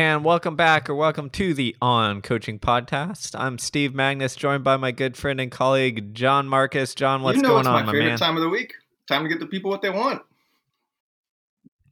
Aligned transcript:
And 0.00 0.24
welcome 0.24 0.56
back 0.56 0.88
or 0.88 0.94
welcome 0.94 1.28
to 1.28 1.52
the 1.52 1.76
On 1.82 2.22
Coaching 2.22 2.58
Podcast. 2.58 3.38
I'm 3.38 3.58
Steve 3.58 3.90
Magness, 3.90 4.34
joined 4.34 4.64
by 4.64 4.78
my 4.78 4.92
good 4.92 5.14
friend 5.14 5.38
and 5.38 5.50
colleague 5.50 6.14
John 6.14 6.48
Marcus. 6.48 6.94
John, 6.94 7.20
what's 7.20 7.36
you 7.36 7.42
know 7.42 7.50
going 7.50 7.60
it's 7.60 7.68
on, 7.68 7.74
my 7.74 7.82
my 7.82 7.92
favorite 7.92 8.08
man? 8.08 8.18
time 8.18 8.34
of 8.34 8.42
the 8.42 8.48
week. 8.48 8.72
Time 9.06 9.24
to 9.24 9.28
get 9.28 9.40
the 9.40 9.46
people 9.46 9.70
what 9.70 9.82
they 9.82 9.90
want. 9.90 10.22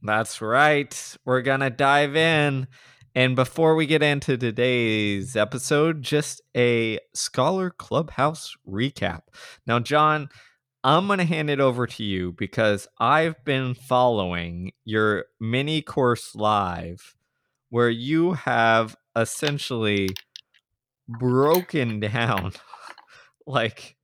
That's 0.01 0.41
right. 0.41 1.17
We're 1.23 1.43
going 1.43 1.59
to 1.59 1.69
dive 1.69 2.15
in. 2.15 2.65
And 3.13 3.35
before 3.35 3.75
we 3.75 3.85
get 3.85 4.01
into 4.01 4.37
today's 4.37 5.35
episode, 5.35 6.01
just 6.01 6.41
a 6.57 6.97
Scholar 7.13 7.69
Clubhouse 7.69 8.57
recap. 8.67 9.21
Now, 9.67 9.77
John, 9.77 10.29
I'm 10.83 11.05
going 11.05 11.19
to 11.19 11.25
hand 11.25 11.51
it 11.51 11.59
over 11.59 11.85
to 11.85 12.03
you 12.03 12.31
because 12.31 12.87
I've 12.99 13.45
been 13.45 13.75
following 13.75 14.71
your 14.83 15.25
mini 15.39 15.83
course 15.83 16.33
live 16.33 17.15
where 17.69 17.89
you 17.89 18.33
have 18.33 18.95
essentially 19.15 20.09
broken 21.07 21.99
down 21.99 22.51
like 23.47 23.95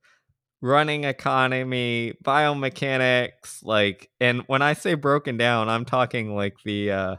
running 0.62 1.04
economy, 1.04 2.14
biomechanics, 2.24 3.62
like 3.62 4.10
and 4.20 4.42
when 4.46 4.62
I 4.62 4.72
say 4.72 4.94
broken 4.94 5.36
down, 5.36 5.68
I'm 5.68 5.84
talking 5.84 6.34
like 6.34 6.54
the 6.64 6.90
uh 6.90 7.16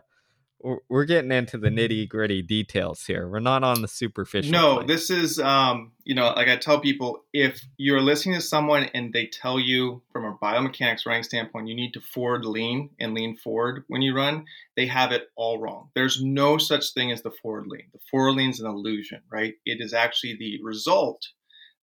we're- 0.59 0.79
we're 0.89 1.05
getting 1.05 1.31
into 1.31 1.57
the 1.57 1.70
nitty 1.70 2.09
gritty 2.09 2.41
details 2.41 3.05
here. 3.05 3.27
We're 3.27 3.39
not 3.39 3.63
on 3.63 3.81
the 3.81 3.88
superficial. 3.88 4.52
No, 4.52 4.81
this 4.83 5.09
is 5.09 5.39
um, 5.39 5.91
you 6.03 6.16
know, 6.16 6.33
like 6.35 6.47
I 6.47 6.55
tell 6.57 6.80
people, 6.80 7.23
if 7.33 7.61
you're 7.77 8.02
listening 8.02 8.35
to 8.35 8.41
someone 8.41 8.83
and 8.94 9.14
they 9.14 9.27
tell 9.27 9.59
you 9.59 10.02
from 10.11 10.25
a 10.25 10.36
biomechanics 10.38 11.05
running 11.05 11.23
standpoint, 11.23 11.67
you 11.67 11.75
need 11.75 11.94
to 11.94 12.02
forward 12.02 12.45
lean 12.45 12.89
and 12.99 13.14
lean 13.14 13.36
forward 13.38 13.83
when 13.88 14.02
you 14.02 14.16
run, 14.16 14.45
they 14.75 14.88
have 14.88 15.11
it 15.11 15.30
all 15.36 15.59
wrong. 15.59 15.89
There's 15.94 16.23
no 16.23 16.58
such 16.58 16.94
thing 16.94 17.11
as 17.11 17.21
the 17.21 17.31
forward 17.31 17.67
lean. 17.67 17.88
The 17.94 17.99
forward 18.09 18.33
lean 18.33 18.49
is 18.49 18.59
an 18.59 18.67
illusion, 18.67 19.21
right? 19.31 19.55
It 19.66 19.80
is 19.81 19.94
actually 19.94 20.36
the 20.38 20.59
result 20.64 21.27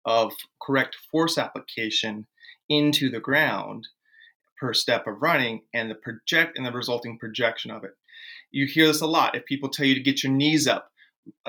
of 0.04 0.32
correct 0.60 0.96
force 1.10 1.38
application 1.38 2.26
into 2.68 3.10
the 3.10 3.20
ground 3.20 3.86
per 4.58 4.72
step 4.72 5.06
of 5.06 5.20
running 5.20 5.62
and 5.74 5.90
the 5.90 5.94
project 5.96 6.56
and 6.56 6.64
the 6.64 6.70
resulting 6.72 7.18
projection 7.18 7.70
of 7.70 7.82
it. 7.84 7.90
You 8.52 8.66
hear 8.66 8.86
this 8.86 9.00
a 9.00 9.06
lot. 9.06 9.34
If 9.34 9.44
people 9.46 9.68
tell 9.68 9.86
you 9.86 9.94
to 9.94 10.00
get 10.00 10.22
your 10.22 10.32
knees 10.32 10.68
up, 10.68 10.90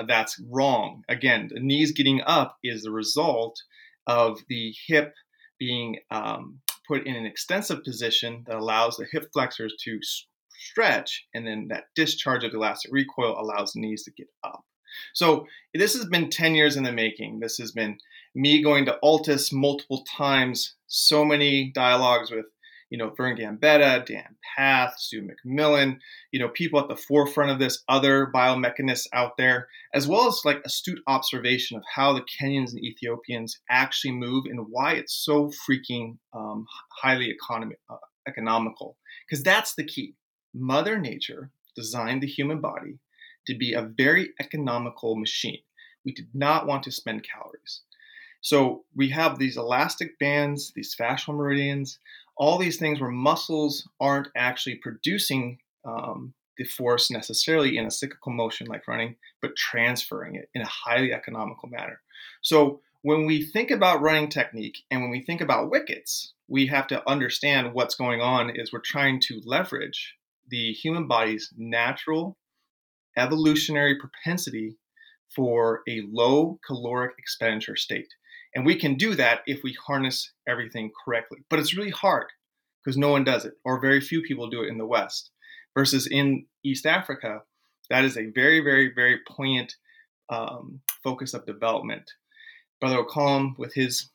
that's 0.06 0.40
wrong. 0.50 1.02
Again, 1.08 1.50
the 1.52 1.60
knees 1.60 1.92
getting 1.92 2.22
up 2.26 2.56
is 2.62 2.82
the 2.82 2.90
result 2.90 3.60
of 4.06 4.40
the 4.48 4.74
hip 4.86 5.14
being 5.58 5.98
um, 6.10 6.60
put 6.86 7.06
in 7.06 7.14
an 7.14 7.26
extensive 7.26 7.84
position 7.84 8.44
that 8.46 8.56
allows 8.56 8.96
the 8.96 9.06
hip 9.10 9.28
flexors 9.32 9.74
to 9.84 9.98
stretch, 10.50 11.26
and 11.34 11.46
then 11.46 11.68
that 11.68 11.84
discharge 11.94 12.44
of 12.44 12.52
the 12.52 12.58
elastic 12.58 12.92
recoil 12.92 13.38
allows 13.38 13.72
the 13.72 13.80
knees 13.80 14.04
to 14.04 14.12
get 14.12 14.28
up. 14.42 14.64
So 15.12 15.46
this 15.72 15.94
has 15.94 16.06
been 16.06 16.30
10 16.30 16.54
years 16.54 16.76
in 16.76 16.84
the 16.84 16.92
making. 16.92 17.40
This 17.40 17.58
has 17.58 17.72
been 17.72 17.98
me 18.34 18.62
going 18.62 18.84
to 18.86 18.98
ALTIS 19.02 19.52
multiple 19.52 20.04
times, 20.04 20.76
so 20.86 21.24
many 21.24 21.70
dialogues 21.72 22.30
with, 22.30 22.46
you 22.94 22.98
know, 22.98 23.10
Vern 23.10 23.36
Gambetta, 23.36 24.06
Dan 24.06 24.36
Pfaff, 24.56 24.96
Stu 24.98 25.28
McMillan, 25.28 25.98
you 26.30 26.38
know, 26.38 26.48
people 26.48 26.78
at 26.78 26.86
the 26.86 26.94
forefront 26.94 27.50
of 27.50 27.58
this, 27.58 27.82
other 27.88 28.30
biomechanists 28.32 29.08
out 29.12 29.36
there, 29.36 29.66
as 29.92 30.06
well 30.06 30.28
as 30.28 30.42
like 30.44 30.62
astute 30.64 31.00
observation 31.08 31.76
of 31.76 31.82
how 31.92 32.12
the 32.12 32.20
Kenyans 32.20 32.70
and 32.70 32.84
Ethiopians 32.84 33.58
actually 33.68 34.12
move 34.12 34.44
and 34.44 34.66
why 34.70 34.92
it's 34.92 35.24
so 35.24 35.50
freaking 35.68 36.18
um, 36.32 36.66
highly 37.02 37.32
economic, 37.32 37.80
uh, 37.90 37.96
economical. 38.28 38.96
Because 39.28 39.42
that's 39.42 39.74
the 39.74 39.82
key. 39.82 40.14
Mother 40.54 40.96
Nature 40.96 41.50
designed 41.74 42.22
the 42.22 42.28
human 42.28 42.60
body 42.60 43.00
to 43.48 43.58
be 43.58 43.72
a 43.72 43.82
very 43.82 44.34
economical 44.40 45.16
machine. 45.16 45.62
We 46.04 46.12
did 46.12 46.28
not 46.32 46.68
want 46.68 46.84
to 46.84 46.92
spend 46.92 47.26
calories. 47.28 47.82
So 48.44 48.84
we 48.94 49.08
have 49.08 49.38
these 49.38 49.56
elastic 49.56 50.18
bands, 50.18 50.70
these 50.76 50.94
fascial 50.94 51.34
meridians, 51.34 51.98
all 52.36 52.58
these 52.58 52.78
things 52.78 53.00
where 53.00 53.10
muscles 53.10 53.88
aren't 54.00 54.28
actually 54.36 54.76
producing 54.76 55.58
um, 55.84 56.34
the 56.56 56.64
force 56.64 57.10
necessarily 57.10 57.76
in 57.76 57.86
a 57.86 57.90
cyclical 57.90 58.32
motion 58.32 58.66
like 58.66 58.86
running, 58.88 59.16
but 59.40 59.56
transferring 59.56 60.36
it 60.36 60.48
in 60.54 60.62
a 60.62 60.66
highly 60.66 61.12
economical 61.12 61.68
manner. 61.68 62.00
So 62.42 62.80
when 63.02 63.26
we 63.26 63.44
think 63.44 63.70
about 63.70 64.00
running 64.00 64.28
technique 64.28 64.78
and 64.90 65.02
when 65.02 65.10
we 65.10 65.20
think 65.20 65.40
about 65.40 65.70
wickets, 65.70 66.32
we 66.48 66.66
have 66.66 66.86
to 66.88 67.08
understand 67.08 67.74
what's 67.74 67.94
going 67.94 68.20
on 68.20 68.50
is 68.50 68.72
we're 68.72 68.80
trying 68.80 69.20
to 69.20 69.40
leverage 69.44 70.14
the 70.48 70.72
human 70.72 71.06
body's 71.06 71.52
natural 71.56 72.36
evolutionary 73.16 73.96
propensity 73.98 74.76
for 75.34 75.82
a 75.88 76.02
low 76.10 76.58
caloric 76.66 77.12
expenditure 77.18 77.76
state. 77.76 78.08
And 78.54 78.64
we 78.64 78.76
can 78.76 78.94
do 78.94 79.14
that 79.16 79.40
if 79.46 79.62
we 79.62 79.76
harness 79.86 80.32
everything 80.48 80.92
correctly. 81.04 81.38
But 81.50 81.58
it's 81.58 81.76
really 81.76 81.90
hard 81.90 82.26
because 82.82 82.96
no 82.96 83.10
one 83.10 83.24
does 83.24 83.44
it, 83.44 83.54
or 83.64 83.80
very 83.80 84.00
few 84.00 84.22
people 84.22 84.48
do 84.48 84.62
it 84.62 84.68
in 84.68 84.78
the 84.78 84.86
West. 84.86 85.30
Versus 85.74 86.06
in 86.06 86.46
East 86.62 86.86
Africa, 86.86 87.42
that 87.90 88.04
is 88.04 88.16
a 88.16 88.26
very, 88.26 88.60
very, 88.60 88.92
very 88.94 89.18
poignant 89.28 89.74
um, 90.28 90.80
focus 91.02 91.34
of 91.34 91.46
development. 91.46 92.12
Brother 92.80 92.98
O'Callum, 92.98 93.56
with 93.58 93.74
his, 93.74 94.10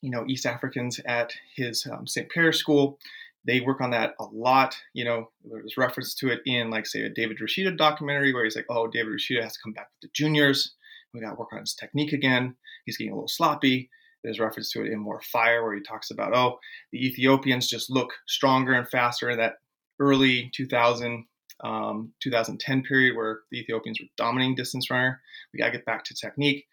you 0.00 0.10
know, 0.10 0.24
East 0.26 0.46
Africans 0.46 1.00
at 1.06 1.32
his 1.54 1.86
um, 1.86 2.06
St. 2.06 2.28
Pierre 2.28 2.52
school, 2.52 2.98
they 3.46 3.60
work 3.60 3.80
on 3.80 3.90
that 3.90 4.14
a 4.18 4.24
lot. 4.24 4.76
You 4.92 5.04
know, 5.04 5.30
there's 5.44 5.76
reference 5.76 6.14
to 6.16 6.28
it 6.30 6.40
in, 6.44 6.70
like, 6.70 6.86
say, 6.86 7.02
a 7.02 7.08
David 7.08 7.38
Rudisha 7.38 7.76
documentary 7.76 8.34
where 8.34 8.44
he's 8.44 8.56
like, 8.56 8.66
oh, 8.68 8.86
David 8.86 9.12
Rudisha 9.12 9.42
has 9.42 9.54
to 9.54 9.58
come 9.62 9.72
back 9.72 9.88
with 9.94 10.10
the 10.10 10.14
juniors. 10.14 10.74
We 11.12 11.20
got 11.20 11.30
to 11.30 11.36
work 11.36 11.52
on 11.52 11.60
his 11.60 11.74
technique 11.74 12.12
again. 12.12 12.56
He's 12.84 12.96
getting 12.96 13.12
a 13.12 13.16
little 13.16 13.28
sloppy. 13.28 13.90
There's 14.22 14.38
reference 14.38 14.70
to 14.72 14.84
it 14.84 14.92
in 14.92 14.98
More 14.98 15.20
Fire 15.32 15.64
where 15.64 15.74
he 15.74 15.80
talks 15.80 16.10
about, 16.10 16.34
oh, 16.34 16.58
the 16.92 17.06
Ethiopians 17.06 17.68
just 17.68 17.90
look 17.90 18.10
stronger 18.26 18.72
and 18.72 18.88
faster 18.88 19.34
that 19.34 19.54
early 19.98 20.50
2000, 20.54 21.24
um, 21.64 22.12
2010 22.22 22.82
period 22.82 23.16
where 23.16 23.40
the 23.50 23.60
Ethiopians 23.60 23.98
were 24.00 24.06
dominating 24.16 24.54
distance 24.54 24.90
runner. 24.90 25.20
We 25.52 25.58
got 25.58 25.66
to 25.66 25.72
get 25.72 25.86
back 25.86 26.04
to 26.04 26.14
technique. 26.14 26.66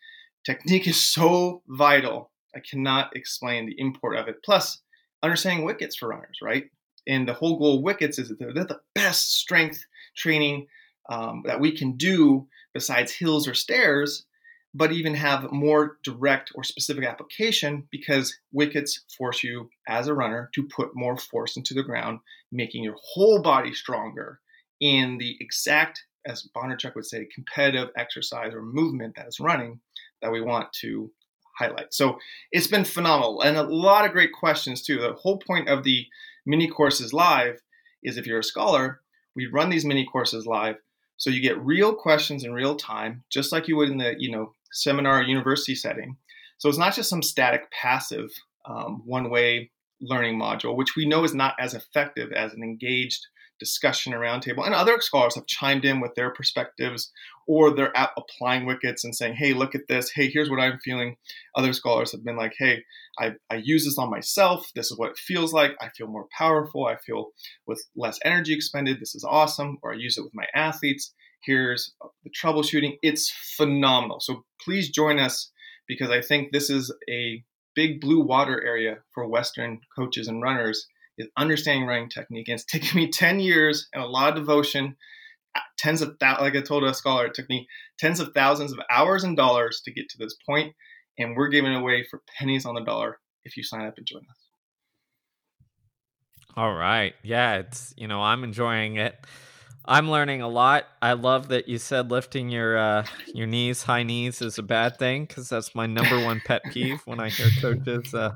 Technique 0.45 0.87
is 0.87 1.01
so 1.01 1.61
vital. 1.67 2.31
I 2.55 2.59
cannot 2.59 3.15
explain 3.15 3.65
the 3.65 3.79
import 3.79 4.17
of 4.17 4.27
it. 4.27 4.37
Plus, 4.43 4.81
understanding 5.23 5.65
wickets 5.65 5.95
for 5.95 6.09
runners, 6.09 6.39
right? 6.41 6.65
And 7.07 7.27
the 7.27 7.33
whole 7.33 7.57
goal 7.57 7.77
of 7.77 7.83
wickets 7.83 8.19
is 8.19 8.29
that 8.29 8.39
they're, 8.39 8.53
they're 8.53 8.65
the 8.65 8.81
best 8.93 9.33
strength 9.33 9.85
training 10.15 10.67
um, 11.09 11.43
that 11.45 11.59
we 11.59 11.75
can 11.75 11.93
do 11.93 12.47
besides 12.73 13.11
hills 13.11 13.47
or 13.47 13.53
stairs, 13.53 14.25
but 14.77 14.91
even 14.91 15.15
have 15.15 15.51
more 15.51 15.97
direct 16.03 16.51
or 16.53 16.63
specific 16.63 17.03
application 17.03 17.87
because 17.91 18.37
wickets 18.51 19.03
force 19.17 19.43
you 19.43 19.69
as 19.87 20.07
a 20.07 20.13
runner 20.13 20.51
to 20.53 20.67
put 20.67 20.95
more 20.95 21.17
force 21.17 21.57
into 21.57 21.73
the 21.73 21.81
ground, 21.81 22.19
making 22.51 22.83
your 22.83 22.95
whole 23.01 23.41
body 23.41 23.73
stronger 23.73 24.39
in 24.79 25.17
the 25.17 25.35
exact, 25.39 26.03
as 26.27 26.47
Bondarchuk 26.55 26.93
would 26.93 27.07
say, 27.07 27.27
competitive 27.33 27.89
exercise 27.97 28.53
or 28.53 28.61
movement 28.61 29.15
that 29.15 29.27
is 29.27 29.39
running 29.39 29.79
that 30.21 30.31
we 30.31 30.41
want 30.41 30.71
to 30.73 31.09
highlight. 31.57 31.91
So 31.91 32.19
it's 32.51 32.67
been 32.67 32.85
phenomenal 32.85 33.41
and 33.41 33.57
a 33.57 33.63
lot 33.63 34.05
of 34.05 34.11
great 34.11 34.31
questions 34.31 34.83
too. 34.83 34.99
The 34.99 35.13
whole 35.13 35.39
point 35.39 35.69
of 35.69 35.83
the 35.83 36.05
mini 36.45 36.67
courses 36.67 37.13
live 37.13 37.63
is 38.03 38.15
if 38.15 38.27
you're 38.27 38.39
a 38.39 38.43
scholar, 38.43 39.01
we 39.35 39.47
run 39.47 39.71
these 39.71 39.85
mini 39.85 40.05
courses 40.05 40.45
live 40.45 40.77
so 41.17 41.31
you 41.31 41.41
get 41.41 41.59
real 41.59 41.95
questions 41.95 42.43
in 42.43 42.53
real 42.53 42.75
time, 42.75 43.23
just 43.29 43.51
like 43.51 43.67
you 43.67 43.75
would 43.75 43.89
in 43.89 43.97
the 43.97 44.15
you 44.17 44.31
know 44.31 44.53
seminar 44.71 45.19
or 45.19 45.23
university 45.23 45.75
setting. 45.75 46.17
So 46.57 46.69
it's 46.69 46.77
not 46.77 46.95
just 46.95 47.09
some 47.09 47.21
static, 47.21 47.71
passive, 47.71 48.29
um, 48.65 49.03
one-way 49.05 49.71
learning 50.01 50.39
module, 50.39 50.75
which 50.75 50.95
we 50.95 51.07
know 51.07 51.23
is 51.23 51.33
not 51.33 51.55
as 51.59 51.73
effective 51.73 52.31
as 52.31 52.53
an 52.53 52.63
engaged 52.63 53.25
discussion 53.59 54.13
around 54.13 54.41
table. 54.41 54.63
And 54.63 54.75
other 54.75 54.99
scholars 55.01 55.33
have 55.33 55.47
chimed 55.47 55.83
in 55.83 55.99
with 55.99 56.13
their 56.15 56.31
perspectives, 56.31 57.11
or 57.47 57.73
they're 57.73 57.93
applying 58.15 58.67
wickets 58.67 59.03
and 59.03 59.15
saying, 59.15 59.35
"Hey, 59.35 59.53
look 59.53 59.73
at 59.73 59.87
this. 59.87 60.11
Hey, 60.11 60.29
here's 60.29 60.49
what 60.49 60.59
I'm 60.59 60.77
feeling." 60.79 61.17
Other 61.55 61.73
scholars 61.73 62.11
have 62.11 62.23
been 62.23 62.37
like, 62.37 62.53
"Hey, 62.59 62.83
I, 63.17 63.31
I 63.49 63.55
use 63.55 63.85
this 63.85 63.97
on 63.97 64.11
myself. 64.11 64.71
This 64.75 64.91
is 64.91 64.97
what 64.97 65.09
it 65.09 65.17
feels 65.17 65.53
like. 65.53 65.71
I 65.81 65.89
feel 65.89 66.07
more 66.07 66.27
powerful. 66.37 66.85
I 66.85 66.97
feel 66.97 67.31
with 67.65 67.83
less 67.95 68.19
energy 68.23 68.53
expended. 68.53 68.99
This 68.99 69.15
is 69.15 69.25
awesome." 69.27 69.79
Or 69.81 69.93
I 69.93 69.95
use 69.95 70.17
it 70.19 70.23
with 70.23 70.35
my 70.35 70.45
athletes. 70.53 71.15
Here's 71.43 71.93
uh, 72.03 72.07
the 72.23 72.29
troubleshooting. 72.29 72.97
It's 73.01 73.31
phenomenal. 73.55 74.19
So 74.19 74.43
please 74.61 74.89
join 74.89 75.19
us 75.19 75.51
because 75.87 76.09
I 76.09 76.21
think 76.21 76.51
this 76.51 76.69
is 76.69 76.93
a 77.09 77.43
big 77.75 78.01
blue 78.01 78.21
water 78.21 78.63
area 78.63 78.97
for 79.13 79.27
Western 79.27 79.79
coaches 79.95 80.27
and 80.27 80.41
runners 80.41 80.87
is 81.17 81.27
understanding 81.37 81.87
running 81.87 82.09
technique. 82.09 82.47
And 82.47 82.55
it's 82.55 82.65
taken 82.65 82.97
me 82.99 83.09
10 83.09 83.39
years 83.39 83.87
and 83.93 84.03
a 84.03 84.07
lot 84.07 84.29
of 84.29 84.35
devotion, 84.35 84.95
uh, 85.55 85.59
tens 85.77 86.01
of 86.01 86.17
thousands, 86.19 86.41
like 86.41 86.55
I 86.55 86.65
told 86.65 86.83
a 86.83 86.93
scholar, 86.93 87.27
it 87.27 87.33
took 87.33 87.49
me 87.49 87.67
tens 87.97 88.19
of 88.19 88.33
thousands 88.33 88.71
of 88.71 88.79
hours 88.91 89.23
and 89.23 89.37
dollars 89.37 89.81
to 89.85 89.91
get 89.91 90.09
to 90.09 90.17
this 90.17 90.35
point. 90.45 90.73
And 91.17 91.35
we're 91.35 91.49
giving 91.49 91.73
away 91.73 92.05
for 92.09 92.21
pennies 92.37 92.65
on 92.65 92.75
the 92.75 92.83
dollar 92.83 93.19
if 93.43 93.57
you 93.57 93.63
sign 93.63 93.85
up 93.85 93.95
and 93.97 94.05
join 94.05 94.21
us. 94.29 94.47
All 96.55 96.73
right. 96.73 97.13
Yeah, 97.23 97.57
it's 97.57 97.93
you 97.97 98.07
know, 98.07 98.21
I'm 98.21 98.43
enjoying 98.43 98.95
it. 98.95 99.15
I'm 99.87 100.11
learning 100.11 100.41
a 100.41 100.47
lot. 100.47 100.85
I 101.01 101.13
love 101.13 101.47
that 101.47 101.69
you 101.69 101.77
said 101.77 102.11
lifting 102.11 102.49
your 102.49 102.77
uh, 102.77 103.05
your 103.33 103.47
knees, 103.47 103.83
high 103.83 104.03
knees, 104.03 104.41
is 104.41 104.57
a 104.57 104.63
bad 104.63 104.97
thing 104.99 105.25
because 105.25 105.47
that's 105.47 105.73
my 105.73 105.85
number 105.85 106.23
one 106.23 106.41
pet 106.45 106.61
peeve 106.71 107.01
when 107.05 107.19
I 107.19 107.29
hear 107.29 107.47
coaches 107.61 108.13
uh, 108.13 108.33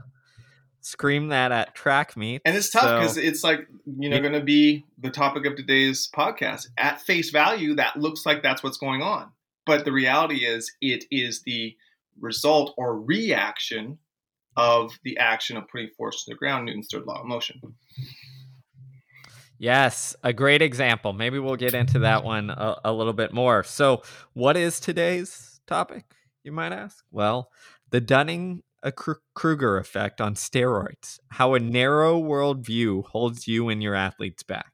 scream 0.79 1.27
that 1.27 1.51
at 1.51 1.75
track 1.75 2.15
meet. 2.15 2.41
And 2.45 2.55
it's 2.55 2.71
tough 2.71 3.01
because 3.01 3.15
so, 3.15 3.21
it's 3.21 3.43
like 3.43 3.67
you 3.85 4.09
know 4.09 4.21
going 4.21 4.33
to 4.33 4.41
be 4.41 4.85
the 4.97 5.09
topic 5.11 5.45
of 5.45 5.55
today's 5.55 6.09
podcast. 6.15 6.67
At 6.77 7.01
face 7.01 7.31
value, 7.31 7.75
that 7.75 7.97
looks 7.97 8.25
like 8.25 8.41
that's 8.41 8.63
what's 8.63 8.77
going 8.77 9.01
on, 9.01 9.31
but 9.65 9.83
the 9.83 9.91
reality 9.91 10.45
is 10.45 10.71
it 10.81 11.03
is 11.11 11.41
the 11.41 11.75
result 12.19 12.73
or 12.77 12.97
reaction 12.99 13.97
of 14.55 14.91
the 15.03 15.17
action 15.17 15.57
of 15.57 15.67
putting 15.67 15.89
force 15.97 16.23
to 16.23 16.31
the 16.31 16.35
ground, 16.35 16.65
Newton's 16.65 16.87
third 16.91 17.05
law 17.05 17.21
of 17.21 17.25
motion. 17.25 17.61
Yes, 19.61 20.15
a 20.23 20.33
great 20.33 20.63
example. 20.63 21.13
Maybe 21.13 21.37
we'll 21.37 21.55
get 21.55 21.75
into 21.75 21.99
that 21.99 22.23
one 22.23 22.49
a, 22.49 22.77
a 22.85 22.91
little 22.91 23.13
bit 23.13 23.31
more. 23.31 23.63
So, 23.63 24.01
what 24.33 24.57
is 24.57 24.79
today's 24.79 25.61
topic, 25.67 26.03
you 26.43 26.51
might 26.51 26.71
ask? 26.71 27.05
Well, 27.11 27.51
the 27.91 28.01
Dunning 28.01 28.63
uh, 28.81 28.89
Kruger 29.35 29.77
effect 29.77 30.19
on 30.19 30.33
steroids, 30.33 31.19
how 31.29 31.53
a 31.53 31.59
narrow 31.59 32.19
worldview 32.19 33.05
holds 33.05 33.47
you 33.47 33.69
and 33.69 33.83
your 33.83 33.93
athletes 33.93 34.41
back. 34.41 34.71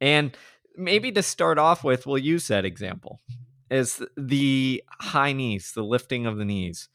And 0.00 0.34
maybe 0.74 1.12
to 1.12 1.22
start 1.22 1.58
off 1.58 1.84
with, 1.84 2.06
we'll 2.06 2.16
use 2.16 2.48
that 2.48 2.64
example 2.64 3.20
is 3.70 4.02
the 4.16 4.82
high 5.00 5.34
knees, 5.34 5.72
the 5.74 5.84
lifting 5.84 6.24
of 6.24 6.38
the 6.38 6.46
knees. 6.46 6.88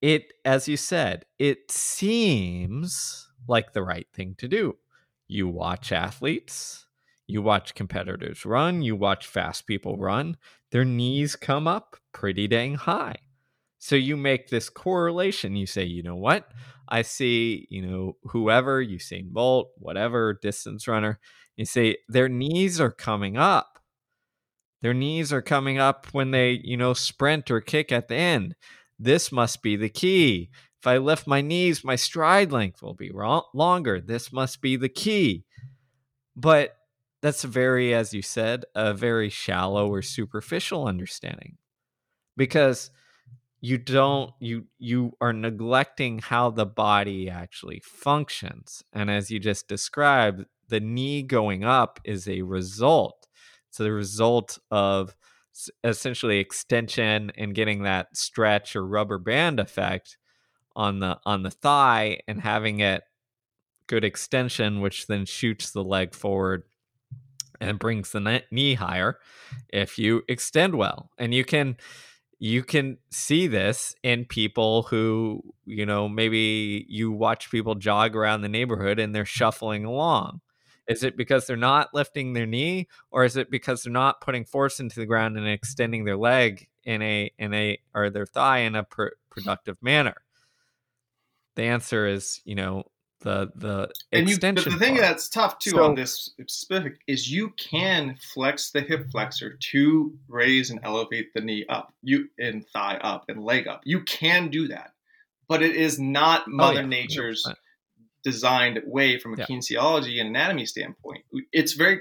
It, 0.00 0.32
as 0.46 0.66
you 0.66 0.78
said, 0.78 1.26
it 1.38 1.70
seems 1.70 3.28
like 3.46 3.74
the 3.74 3.82
right 3.82 4.06
thing 4.14 4.34
to 4.38 4.48
do 4.48 4.76
you 5.28 5.48
watch 5.48 5.92
athletes, 5.92 6.86
you 7.26 7.42
watch 7.42 7.74
competitors 7.74 8.44
run, 8.44 8.82
you 8.82 8.96
watch 8.96 9.26
fast 9.26 9.66
people 9.66 9.96
run, 9.96 10.36
their 10.70 10.84
knees 10.84 11.36
come 11.36 11.66
up 11.66 11.96
pretty 12.12 12.46
dang 12.46 12.74
high. 12.74 13.16
So 13.78 13.94
you 13.96 14.16
make 14.16 14.48
this 14.48 14.68
correlation. 14.68 15.54
You 15.54 15.66
say, 15.66 15.84
you 15.84 16.02
know 16.02 16.16
what? 16.16 16.48
I 16.88 17.02
see, 17.02 17.66
you 17.70 17.82
know, 17.82 18.16
whoever, 18.24 18.84
Usain 18.84 19.30
Bolt, 19.30 19.70
whatever 19.78 20.38
distance 20.40 20.88
runner, 20.88 21.20
you 21.56 21.64
say 21.64 21.98
their 22.08 22.28
knees 22.28 22.80
are 22.80 22.90
coming 22.90 23.36
up. 23.36 23.78
Their 24.82 24.94
knees 24.94 25.32
are 25.32 25.42
coming 25.42 25.78
up 25.78 26.06
when 26.12 26.30
they, 26.30 26.60
you 26.62 26.76
know, 26.76 26.94
sprint 26.94 27.50
or 27.50 27.60
kick 27.60 27.90
at 27.90 28.08
the 28.08 28.14
end. 28.14 28.54
This 28.98 29.32
must 29.32 29.62
be 29.62 29.76
the 29.76 29.88
key. 29.88 30.50
If 30.86 30.90
I 30.90 30.98
lift 30.98 31.26
my 31.26 31.40
knees, 31.40 31.82
my 31.82 31.96
stride 31.96 32.52
length 32.52 32.80
will 32.80 32.94
be 32.94 33.10
longer. 33.52 34.00
This 34.00 34.32
must 34.32 34.60
be 34.60 34.76
the 34.76 34.88
key. 34.88 35.44
But 36.36 36.76
that's 37.20 37.42
a 37.42 37.48
very, 37.48 37.92
as 37.92 38.14
you 38.14 38.22
said, 38.22 38.64
a 38.72 38.94
very 38.94 39.28
shallow 39.28 39.88
or 39.88 40.00
superficial 40.00 40.86
understanding 40.86 41.56
because 42.36 42.92
you 43.60 43.78
don't 43.78 44.30
you 44.38 44.66
you 44.78 45.10
are 45.20 45.32
neglecting 45.32 46.20
how 46.20 46.50
the 46.50 46.66
body 46.66 47.28
actually 47.28 47.82
functions 47.84 48.84
and 48.92 49.10
as 49.10 49.28
you 49.28 49.40
just 49.40 49.66
described 49.66 50.44
the 50.68 50.78
knee 50.78 51.22
going 51.22 51.64
up 51.64 51.98
is 52.04 52.28
a 52.28 52.42
result 52.42 53.26
it's 53.68 53.78
the 53.78 53.90
result 53.90 54.58
of 54.70 55.16
essentially 55.82 56.38
extension 56.38 57.32
and 57.38 57.54
getting 57.54 57.82
that 57.82 58.14
stretch 58.14 58.76
or 58.76 58.86
rubber 58.86 59.18
band 59.18 59.58
effect 59.58 60.18
on 60.76 61.00
the 61.00 61.18
on 61.26 61.42
the 61.42 61.50
thigh 61.50 62.20
and 62.28 62.40
having 62.40 62.80
it 62.80 63.02
good 63.88 64.04
extension 64.04 64.80
which 64.80 65.06
then 65.06 65.24
shoots 65.24 65.70
the 65.70 65.82
leg 65.82 66.14
forward 66.14 66.62
and 67.60 67.78
brings 67.78 68.12
the 68.12 68.42
knee 68.50 68.74
higher 68.74 69.18
if 69.72 69.98
you 69.98 70.22
extend 70.28 70.74
well. 70.74 71.10
And 71.18 71.34
you 71.34 71.44
can 71.44 71.76
you 72.38 72.62
can 72.62 72.98
see 73.10 73.46
this 73.46 73.94
in 74.02 74.26
people 74.26 74.82
who 74.84 75.42
you 75.64 75.86
know 75.86 76.08
maybe 76.08 76.84
you 76.88 77.10
watch 77.10 77.50
people 77.50 77.74
jog 77.74 78.14
around 78.14 78.42
the 78.42 78.48
neighborhood 78.48 78.98
and 78.98 79.14
they're 79.14 79.24
shuffling 79.24 79.84
along. 79.84 80.40
Is 80.88 81.02
it 81.02 81.16
because 81.16 81.46
they're 81.46 81.56
not 81.56 81.88
lifting 81.94 82.32
their 82.32 82.46
knee 82.46 82.88
or 83.10 83.24
is 83.24 83.36
it 83.36 83.50
because 83.50 83.82
they're 83.82 83.92
not 83.92 84.20
putting 84.20 84.44
force 84.44 84.78
into 84.78 85.00
the 85.00 85.06
ground 85.06 85.36
and 85.36 85.48
extending 85.48 86.04
their 86.04 86.16
leg 86.16 86.68
in 86.84 87.02
a 87.02 87.30
in 87.38 87.54
a 87.54 87.78
or 87.94 88.10
their 88.10 88.26
thigh 88.26 88.58
in 88.58 88.74
a 88.74 88.84
pr- 88.84 89.16
productive 89.30 89.76
manner 89.82 90.14
the 91.56 91.64
answer 91.64 92.06
is 92.06 92.40
you 92.44 92.54
know 92.54 92.84
the 93.20 93.50
the 93.56 93.90
and 94.12 94.28
extension. 94.28 94.72
You, 94.72 94.78
the 94.78 94.84
thing 94.84 94.94
part. 94.94 95.06
that's 95.06 95.28
tough 95.28 95.58
too 95.58 95.70
so, 95.70 95.84
on 95.84 95.94
this 95.94 96.30
specific 96.38 97.00
is 97.06 97.30
you 97.30 97.50
can 97.58 98.16
flex 98.34 98.70
the 98.70 98.80
hip 98.80 99.10
flexor 99.10 99.58
to 99.72 100.14
raise 100.28 100.70
and 100.70 100.80
elevate 100.84 101.32
the 101.34 101.40
knee 101.40 101.64
up, 101.68 101.92
you 102.02 102.28
and 102.38 102.64
thigh 102.68 102.98
up 103.02 103.24
and 103.28 103.42
leg 103.42 103.66
up. 103.66 103.80
You 103.84 104.02
can 104.02 104.48
do 104.48 104.68
that, 104.68 104.92
but 105.48 105.62
it 105.62 105.74
is 105.74 105.98
not 105.98 106.46
Mother 106.46 106.78
oh, 106.78 106.82
yeah, 106.82 106.86
Nature's 106.86 107.44
100%. 107.46 107.54
designed 108.22 108.80
way 108.86 109.18
from 109.18 109.34
a 109.34 109.38
yeah. 109.38 109.46
kinesiology 109.46 110.20
and 110.20 110.28
anatomy 110.28 110.66
standpoint. 110.66 111.24
It's 111.52 111.72
very 111.72 112.00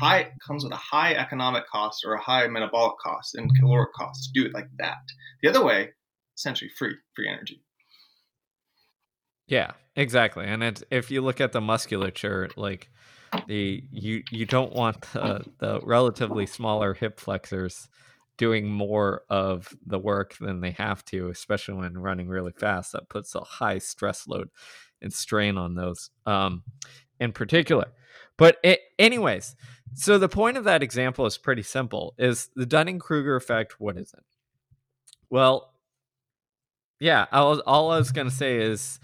high. 0.00 0.30
Comes 0.46 0.64
with 0.64 0.72
a 0.72 0.76
high 0.76 1.14
economic 1.14 1.66
cost 1.66 2.04
or 2.06 2.14
a 2.14 2.20
high 2.20 2.46
metabolic 2.46 2.98
cost 2.98 3.34
and 3.34 3.50
caloric 3.58 3.92
cost 3.94 4.24
to 4.24 4.40
do 4.40 4.46
it 4.46 4.54
like 4.54 4.68
that. 4.78 5.02
The 5.42 5.50
other 5.50 5.64
way, 5.64 5.90
essentially 6.36 6.70
free, 6.70 6.94
free 7.14 7.28
energy. 7.28 7.62
Yeah, 9.52 9.72
exactly. 9.96 10.46
And 10.46 10.62
it's, 10.62 10.82
if 10.90 11.10
you 11.10 11.20
look 11.20 11.38
at 11.38 11.52
the 11.52 11.60
musculature, 11.60 12.48
like 12.56 12.88
the 13.46 13.84
you 13.90 14.22
you 14.30 14.46
don't 14.46 14.72
want 14.72 15.02
the, 15.12 15.44
the 15.58 15.78
relatively 15.82 16.46
smaller 16.46 16.94
hip 16.94 17.20
flexors 17.20 17.86
doing 18.38 18.70
more 18.70 19.24
of 19.28 19.68
the 19.84 19.98
work 19.98 20.38
than 20.40 20.62
they 20.62 20.70
have 20.70 21.04
to, 21.04 21.28
especially 21.28 21.74
when 21.74 21.98
running 21.98 22.28
really 22.28 22.52
fast. 22.52 22.92
That 22.92 23.10
puts 23.10 23.34
a 23.34 23.40
high 23.40 23.76
stress 23.76 24.26
load 24.26 24.48
and 25.02 25.12
strain 25.12 25.58
on 25.58 25.74
those 25.74 26.08
um, 26.24 26.62
in 27.20 27.32
particular. 27.32 27.88
But 28.38 28.56
it, 28.64 28.80
anyways, 28.98 29.54
so 29.92 30.16
the 30.16 30.30
point 30.30 30.56
of 30.56 30.64
that 30.64 30.82
example 30.82 31.26
is 31.26 31.36
pretty 31.36 31.62
simple: 31.62 32.14
is 32.16 32.48
the 32.56 32.64
Dunning 32.64 32.98
Kruger 32.98 33.36
effect? 33.36 33.78
What 33.78 33.98
is 33.98 34.14
it? 34.14 34.24
Well, 35.28 35.74
yeah, 37.00 37.26
I 37.30 37.42
was, 37.42 37.60
all 37.60 37.90
I 37.90 37.98
was 37.98 38.12
gonna 38.12 38.30
say 38.30 38.56
is 38.56 38.98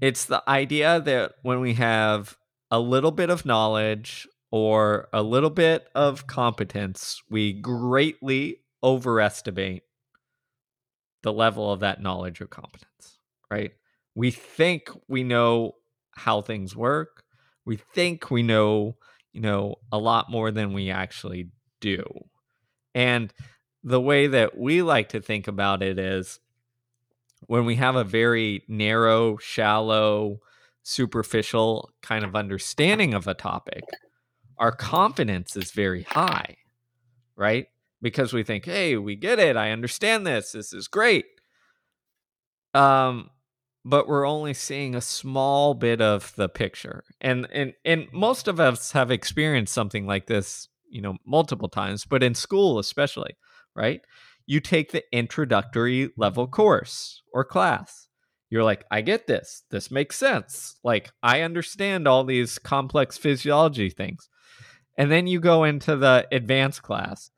it's 0.00 0.24
the 0.24 0.42
idea 0.48 1.00
that 1.00 1.32
when 1.42 1.60
we 1.60 1.74
have 1.74 2.36
a 2.70 2.80
little 2.80 3.10
bit 3.10 3.30
of 3.30 3.44
knowledge 3.44 4.26
or 4.50 5.08
a 5.12 5.22
little 5.22 5.50
bit 5.50 5.88
of 5.94 6.26
competence, 6.26 7.22
we 7.30 7.52
greatly 7.52 8.56
overestimate 8.82 9.82
the 11.22 11.32
level 11.32 11.70
of 11.70 11.80
that 11.80 12.02
knowledge 12.02 12.40
or 12.40 12.46
competence, 12.46 13.18
right? 13.50 13.72
We 14.14 14.30
think 14.30 14.88
we 15.08 15.22
know 15.22 15.74
how 16.12 16.40
things 16.40 16.74
work. 16.74 17.22
We 17.64 17.76
think 17.76 18.30
we 18.30 18.42
know, 18.42 18.96
you 19.32 19.40
know, 19.40 19.76
a 19.92 19.98
lot 19.98 20.30
more 20.30 20.50
than 20.50 20.72
we 20.72 20.90
actually 20.90 21.50
do. 21.80 22.02
And 22.94 23.32
the 23.84 24.00
way 24.00 24.26
that 24.26 24.58
we 24.58 24.82
like 24.82 25.10
to 25.10 25.20
think 25.20 25.46
about 25.46 25.82
it 25.82 25.98
is 25.98 26.40
when 27.46 27.64
we 27.64 27.76
have 27.76 27.96
a 27.96 28.04
very 28.04 28.64
narrow, 28.68 29.36
shallow, 29.38 30.40
superficial 30.82 31.90
kind 32.02 32.24
of 32.24 32.34
understanding 32.34 33.14
of 33.14 33.26
a 33.26 33.34
topic, 33.34 33.82
our 34.58 34.72
confidence 34.72 35.56
is 35.56 35.70
very 35.70 36.02
high, 36.02 36.56
right? 37.36 37.66
Because 38.02 38.32
we 38.32 38.42
think, 38.42 38.64
hey, 38.64 38.96
we 38.96 39.16
get 39.16 39.38
it. 39.38 39.56
I 39.56 39.72
understand 39.72 40.26
this. 40.26 40.52
This 40.52 40.72
is 40.72 40.88
great. 40.88 41.24
Um, 42.74 43.30
but 43.84 44.06
we're 44.06 44.26
only 44.26 44.54
seeing 44.54 44.94
a 44.94 45.00
small 45.00 45.74
bit 45.74 46.00
of 46.00 46.34
the 46.36 46.48
picture. 46.48 47.04
And 47.20 47.48
and 47.52 47.72
and 47.84 48.06
most 48.12 48.48
of 48.48 48.60
us 48.60 48.92
have 48.92 49.10
experienced 49.10 49.72
something 49.72 50.06
like 50.06 50.26
this, 50.26 50.68
you 50.88 51.00
know, 51.00 51.16
multiple 51.26 51.68
times, 51.68 52.04
but 52.04 52.22
in 52.22 52.34
school 52.34 52.78
especially, 52.78 53.36
right? 53.74 54.02
You 54.50 54.58
take 54.58 54.90
the 54.90 55.04
introductory 55.16 56.10
level 56.16 56.48
course 56.48 57.22
or 57.32 57.44
class. 57.44 58.08
You're 58.48 58.64
like, 58.64 58.84
I 58.90 59.00
get 59.00 59.28
this. 59.28 59.62
This 59.70 59.92
makes 59.92 60.16
sense. 60.16 60.74
Like, 60.82 61.12
I 61.22 61.42
understand 61.42 62.08
all 62.08 62.24
these 62.24 62.58
complex 62.58 63.16
physiology 63.16 63.90
things. 63.90 64.28
And 64.98 65.08
then 65.08 65.28
you 65.28 65.38
go 65.38 65.62
into 65.62 65.94
the 65.94 66.26
advanced 66.32 66.82
class 66.82 67.30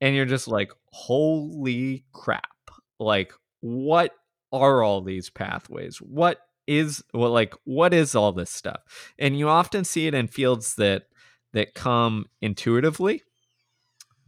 and 0.00 0.14
you're 0.14 0.26
just 0.26 0.46
like, 0.46 0.70
holy 0.92 2.04
crap. 2.12 2.70
Like, 3.00 3.32
what 3.58 4.12
are 4.52 4.80
all 4.80 5.02
these 5.02 5.30
pathways? 5.30 5.96
What 5.96 6.38
is 6.68 7.02
well 7.12 7.32
like 7.32 7.54
what 7.64 7.92
is 7.92 8.14
all 8.14 8.30
this 8.30 8.52
stuff? 8.52 9.12
And 9.18 9.36
you 9.36 9.48
often 9.48 9.82
see 9.82 10.06
it 10.06 10.14
in 10.14 10.28
fields 10.28 10.76
that 10.76 11.08
that 11.52 11.74
come 11.74 12.26
intuitively. 12.40 13.24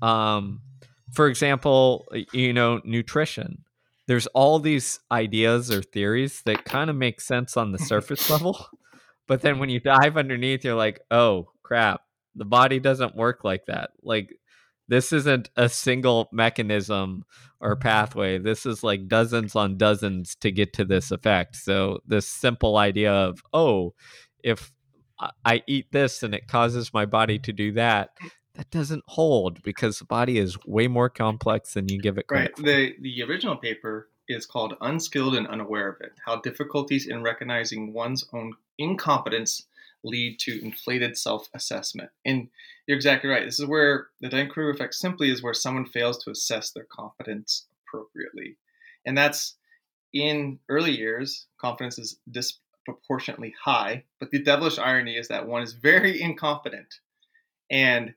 Um 0.03 0.63
for 1.17 1.29
example, 1.29 2.07
you 2.33 2.53
know, 2.53 2.83
nutrition. 2.85 3.65
There's 4.07 4.27
all 4.29 4.59
these 4.59 5.01
ideas 5.11 5.73
or 5.73 5.83
theories 5.83 6.43
that 6.45 6.67
kind 6.67 6.91
of 6.91 6.97
make 6.97 7.23
sense 7.23 7.57
on 7.57 7.73
the 7.73 7.79
surface 7.93 8.29
level, 8.29 8.67
but 9.27 9.41
then 9.41 9.59
when 9.59 9.71
you 9.71 9.81
dive 9.81 10.19
underneath, 10.19 10.63
you're 10.63 10.75
like, 10.75 11.01
oh 11.11 11.49
crap, 11.63 12.03
The 12.35 12.45
body 12.45 12.79
doesn't 12.79 13.17
work 13.17 13.45
like 13.45 13.65
that. 13.67 13.91
Like 14.03 14.29
this 14.89 15.11
isn't 15.13 15.49
a 15.57 15.71
single 15.71 16.29
mechanism 16.33 17.25
or 17.61 17.77
pathway. 17.77 18.39
This 18.39 18.67
is 18.67 18.85
like 18.85 19.09
dozens 19.09 19.57
on 19.57 19.79
dozens 19.79 20.37
to 20.37 20.53
get 20.53 20.75
to 20.75 20.85
this 20.85 21.11
effect. 21.11 21.57
So 21.57 22.01
this 22.07 22.29
simple 22.29 22.77
idea 22.77 23.11
of, 23.11 23.43
oh, 23.55 23.95
if 24.45 24.71
I 25.45 25.63
eat 25.67 25.87
this 25.93 26.23
and 26.23 26.35
it 26.35 26.47
causes 26.47 26.93
my 26.93 27.07
body 27.07 27.39
to 27.39 27.53
do 27.53 27.73
that, 27.73 28.11
that 28.57 28.71
doesn't 28.71 29.05
hold 29.07 29.63
because 29.63 29.99
the 29.99 30.05
body 30.05 30.39
is 30.39 30.57
way 30.67 30.89
more 30.89 31.09
complex 31.09 31.75
than 31.75 31.89
you 31.89 32.01
give 32.01 32.19
it 32.19 32.27
credit. 32.27 32.53
Right. 32.59 32.67
The 32.67 32.95
the 33.01 33.23
original 33.23 33.57
paper 33.57 34.09
is 34.29 34.47
called 34.47 34.75
Unskilled 34.81 35.37
and 35.37 35.47
Unaware 35.47 35.89
of 35.89 36.01
It: 36.01 36.13
How 36.25 36.41
Difficulties 36.41 37.07
in 37.07 37.23
Recognizing 37.23 37.93
One's 37.93 38.27
Own 38.33 38.55
Incompetence 38.79 39.67
Lead 40.05 40.39
to 40.41 40.63
Inflated 40.65 41.17
Self-Assessment. 41.17 42.11
And 42.25 42.49
you're 42.87 42.97
exactly 42.97 43.29
right. 43.29 43.45
This 43.45 43.59
is 43.59 43.67
where 43.67 44.09
the 44.21 44.29
Dunning-Kruger 44.29 44.71
effect 44.71 44.95
simply 44.95 45.31
is 45.31 45.43
where 45.43 45.55
someone 45.55 45.87
fails 45.87 46.23
to 46.25 46.31
assess 46.31 46.71
their 46.71 46.87
competence 46.91 47.67
appropriately, 47.83 48.57
and 49.05 49.17
that's 49.17 49.57
in 50.13 50.59
early 50.69 50.97
years. 50.97 51.47
Confidence 51.61 51.99
is 51.99 52.19
disproportionately 52.31 53.55
high, 53.63 54.05
but 54.21 54.31
the 54.31 54.43
devilish 54.43 54.79
irony 54.79 55.17
is 55.17 55.29
that 55.29 55.49
one 55.49 55.63
is 55.63 55.73
very 55.73 56.21
incompetent, 56.21 57.01
and 57.71 58.15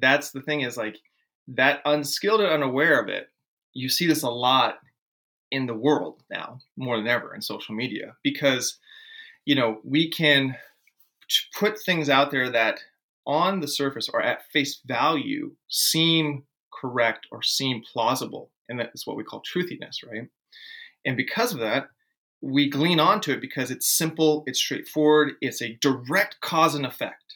that's 0.00 0.30
the 0.30 0.42
thing 0.42 0.62
is 0.62 0.76
like 0.76 0.98
that 1.48 1.80
unskilled 1.84 2.40
and 2.40 2.50
unaware 2.50 3.00
of 3.00 3.08
it. 3.08 3.28
You 3.74 3.88
see 3.88 4.06
this 4.06 4.22
a 4.22 4.30
lot 4.30 4.78
in 5.50 5.66
the 5.66 5.74
world 5.74 6.22
now 6.30 6.58
more 6.76 6.96
than 6.96 7.06
ever 7.06 7.34
in 7.34 7.40
social 7.40 7.74
media 7.74 8.16
because 8.22 8.78
you 9.44 9.54
know 9.54 9.78
we 9.84 10.10
can 10.10 10.54
put 11.54 11.80
things 11.82 12.08
out 12.08 12.30
there 12.30 12.50
that 12.50 12.80
on 13.26 13.60
the 13.60 13.68
surface 13.68 14.08
or 14.08 14.22
at 14.22 14.46
face 14.52 14.80
value 14.86 15.52
seem 15.68 16.44
correct 16.72 17.26
or 17.30 17.42
seem 17.42 17.82
plausible 17.92 18.50
and 18.68 18.78
that 18.78 18.90
is 18.94 19.06
what 19.06 19.16
we 19.16 19.24
call 19.24 19.42
truthiness 19.42 19.98
right 20.08 20.28
and 21.04 21.16
because 21.16 21.52
of 21.52 21.60
that 21.60 21.88
we 22.40 22.68
glean 22.68 23.00
onto 23.00 23.32
it 23.32 23.40
because 23.40 23.70
it's 23.70 23.88
simple 23.88 24.44
it's 24.46 24.58
straightforward 24.58 25.32
it's 25.40 25.62
a 25.62 25.78
direct 25.80 26.40
cause 26.40 26.74
and 26.74 26.86
effect 26.86 27.27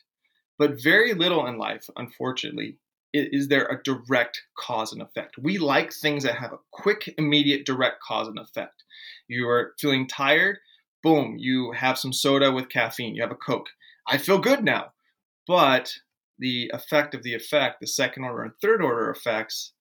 but 0.62 0.81
very 0.81 1.12
little 1.12 1.45
in 1.47 1.59
life 1.59 1.90
unfortunately 1.97 2.76
is 3.12 3.49
there 3.49 3.66
a 3.66 3.83
direct 3.83 4.40
cause 4.57 4.92
and 4.92 5.02
effect? 5.02 5.37
We 5.37 5.59
like 5.59 5.92
things 5.92 6.23
that 6.23 6.37
have 6.37 6.52
a 6.52 6.61
quick, 6.71 7.12
immediate, 7.19 7.66
direct 7.66 8.00
cause 8.00 8.28
and 8.28 8.38
effect. 8.38 8.85
You 9.26 9.49
are 9.49 9.75
feeling 9.81 10.07
tired, 10.07 10.59
boom, 11.02 11.35
you 11.37 11.73
have 11.73 11.99
some 11.99 12.12
soda 12.12 12.52
with 12.52 12.69
caffeine, 12.69 13.16
you 13.16 13.23
have 13.23 13.33
a 13.33 13.35
Coke. 13.35 13.66
I 14.07 14.19
feel 14.19 14.38
good 14.38 14.62
now. 14.64 14.92
But 15.49 15.92
the 16.38 16.71
effect 16.73 17.12
of 17.12 17.25
the 17.25 17.35
effect, 17.35 17.81
the 17.81 17.88
second 17.88 18.23
order 18.23 18.45
and 18.45 18.52
third 18.62 18.83
order 18.83 19.11
effects, 19.11 19.73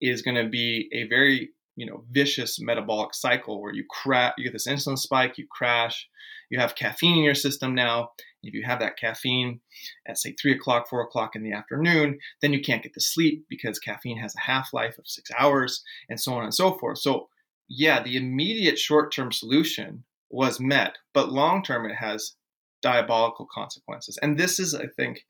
is 0.00 0.22
going 0.22 0.42
to 0.42 0.48
be 0.48 0.88
a 0.92 1.06
very 1.08 1.50
you 1.76 1.86
know 1.86 2.04
vicious 2.10 2.60
metabolic 2.60 3.14
cycle 3.14 3.60
where 3.60 3.74
you 3.74 3.84
crash 3.88 4.32
you 4.36 4.44
get 4.44 4.52
this 4.52 4.68
insulin 4.68 4.98
spike 4.98 5.38
you 5.38 5.46
crash 5.50 6.08
you 6.52 6.60
have 6.60 6.74
caffeine 6.74 7.16
in 7.16 7.24
your 7.24 7.34
system 7.34 7.74
now. 7.74 8.10
If 8.42 8.52
you 8.52 8.62
have 8.64 8.80
that 8.80 8.98
caffeine 8.98 9.60
at 10.06 10.18
say 10.18 10.32
three 10.32 10.52
o'clock 10.52 10.88
four 10.88 11.00
o'clock 11.00 11.34
in 11.34 11.42
the 11.42 11.52
afternoon 11.52 12.18
then 12.42 12.52
you 12.52 12.60
can't 12.60 12.82
get 12.82 12.92
to 12.94 13.00
sleep 13.00 13.46
because 13.48 13.78
caffeine 13.78 14.18
has 14.18 14.34
a 14.36 14.40
half-life 14.40 14.98
of 14.98 15.08
six 15.08 15.30
hours 15.38 15.82
and 16.10 16.20
so 16.20 16.34
on 16.34 16.44
and 16.44 16.54
so 16.54 16.74
forth. 16.74 16.98
So 16.98 17.28
yeah 17.68 18.02
the 18.02 18.16
immediate 18.16 18.78
short-term 18.78 19.32
solution 19.32 20.04
was 20.28 20.60
met 20.60 20.98
but 21.14 21.32
long-term 21.32 21.86
it 21.86 21.94
has 21.94 22.34
diabolical 22.82 23.46
consequences. 23.52 24.18
And 24.20 24.36
this 24.36 24.58
is 24.58 24.74
i 24.74 24.86
think 24.96 25.24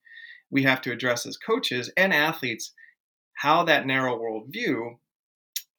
we 0.50 0.64
have 0.64 0.80
to 0.82 0.92
address 0.92 1.24
as 1.24 1.36
coaches 1.36 1.90
and 1.96 2.12
athletes 2.12 2.72
how 3.34 3.62
that 3.64 3.86
narrow 3.86 4.18
worldview 4.18 4.96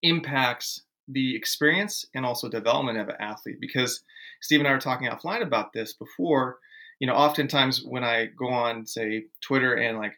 impacts 0.04 0.84
the 1.08 1.36
experience 1.36 2.06
and 2.14 2.26
also 2.26 2.48
development 2.48 3.00
of 3.00 3.10
an 3.10 3.16
athlete. 3.20 3.58
Because 3.60 4.04
Steve 4.42 4.60
and 4.60 4.68
I 4.68 4.74
were 4.74 4.80
talking 4.80 5.08
offline 5.08 5.42
about 5.42 5.74
this 5.74 5.94
before. 5.94 6.58
You 7.00 7.08
know, 7.08 7.14
oftentimes 7.16 7.84
when 7.84 8.04
I 8.04 8.28
go 8.38 8.50
on, 8.50 8.86
say, 8.86 9.26
Twitter 9.42 9.74
and 9.74 9.98
like 9.98 10.14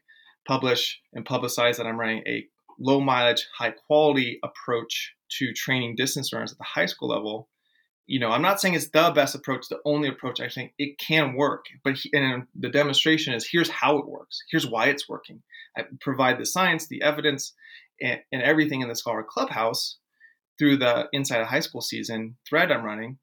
publish 0.47 0.99
and 1.13 1.25
publicize 1.25 1.77
that 1.77 1.87
I'm 1.87 1.99
running 1.99 2.23
a 2.27 2.45
low 2.79 2.99
mileage, 2.99 3.47
high 3.57 3.71
quality 3.71 4.39
approach 4.43 5.13
to 5.39 5.53
training 5.53 5.95
distance 5.95 6.31
runners 6.33 6.51
at 6.51 6.57
the 6.57 6.63
high 6.63 6.85
school 6.85 7.09
level, 7.09 7.49
you 8.07 8.19
know, 8.19 8.29
I'm 8.29 8.41
not 8.41 8.61
saying 8.61 8.75
it's 8.75 8.89
the 8.89 9.11
best 9.15 9.33
approach, 9.33 9.67
the 9.67 9.79
only 9.83 10.07
approach. 10.07 10.39
I 10.39 10.49
think 10.49 10.73
it 10.77 10.99
can 10.99 11.35
work, 11.35 11.65
but 11.83 11.95
he, 11.95 12.11
and 12.13 12.45
the 12.53 12.69
demonstration 12.69 13.33
is 13.33 13.47
here's 13.49 13.69
how 13.69 13.97
it 13.97 14.07
works. 14.07 14.43
Here's 14.51 14.69
why 14.69 14.87
it's 14.87 15.09
working. 15.09 15.41
I 15.75 15.83
provide 16.01 16.37
the 16.37 16.45
science, 16.45 16.87
the 16.87 17.01
evidence, 17.01 17.53
and, 18.01 18.19
and 18.31 18.41
everything 18.41 18.81
in 18.81 18.89
the 18.89 18.95
Scholar 18.95 19.23
Clubhouse 19.23 19.97
through 20.57 20.77
the 20.77 21.07
inside 21.11 21.41
of 21.41 21.47
high 21.47 21.59
school 21.59 21.81
season 21.81 22.37
thread 22.47 22.71
I'm 22.71 22.85
running. 22.85 23.17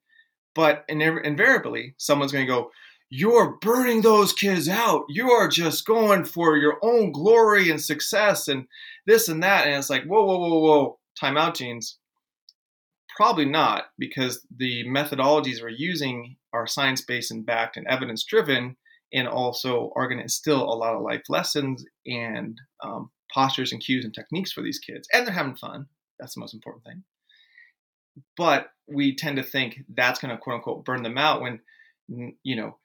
But 0.55 0.85
invariably, 0.89 1.95
someone's 1.97 2.33
going 2.33 2.47
to 2.47 2.53
go, 2.53 2.71
You're 3.09 3.57
burning 3.61 4.03
those 4.03 4.33
kids 4.33 4.69
out. 4.69 5.05
You 5.09 5.31
are 5.31 5.49
just 5.49 5.87
going 5.87 6.25
for 6.25 6.57
your 6.57 6.79
own 6.83 7.11
glory 7.11 7.71
and 7.71 7.81
success 7.81 8.49
and 8.49 8.67
this 9.07 9.29
and 9.29 9.43
that. 9.43 9.67
And 9.67 9.77
it's 9.77 9.91
like, 9.91 10.05
Whoa, 10.05 10.25
whoa, 10.25 10.39
whoa, 10.39 10.59
whoa. 10.59 10.99
Time 11.19 11.39
out, 11.39 11.55
jeans. 11.55 11.99
Probably 13.17 13.45
not, 13.45 13.85
because 13.99 14.47
the 14.55 14.85
methodologies 14.85 15.61
we're 15.61 15.69
using 15.69 16.37
are 16.55 16.67
science 16.67 17.03
based 17.03 17.31
and 17.31 17.45
backed 17.45 17.77
and 17.77 17.87
evidence 17.87 18.25
driven, 18.25 18.77
and 19.13 19.29
also 19.29 19.93
are 19.97 20.09
going 20.09 20.19
to 20.19 20.25
instill 20.25 20.63
a 20.63 20.75
lot 20.75 20.95
of 20.95 21.03
life 21.03 21.23
lessons 21.29 21.85
and 22.07 22.59
um, 22.83 23.11
postures 23.33 23.73
and 23.73 23.81
cues 23.81 24.05
and 24.05 24.15
techniques 24.15 24.53
for 24.53 24.63
these 24.63 24.79
kids, 24.79 25.09
and 25.13 25.27
they're 25.27 25.35
having 25.35 25.57
fun. 25.57 25.87
That's 26.19 26.35
the 26.35 26.41
most 26.41 26.55
important 26.55 26.85
thing. 26.85 27.03
But 28.37 28.71
we 28.87 29.15
tend 29.15 29.37
to 29.37 29.43
think 29.43 29.81
that's 29.89 30.21
going 30.21 30.31
to 30.31 30.41
quote 30.41 30.57
unquote 30.57 30.85
burn 30.85 31.03
them 31.03 31.19
out 31.19 31.41
when, 31.41 31.61
you 32.09 32.57
know, 32.57 32.77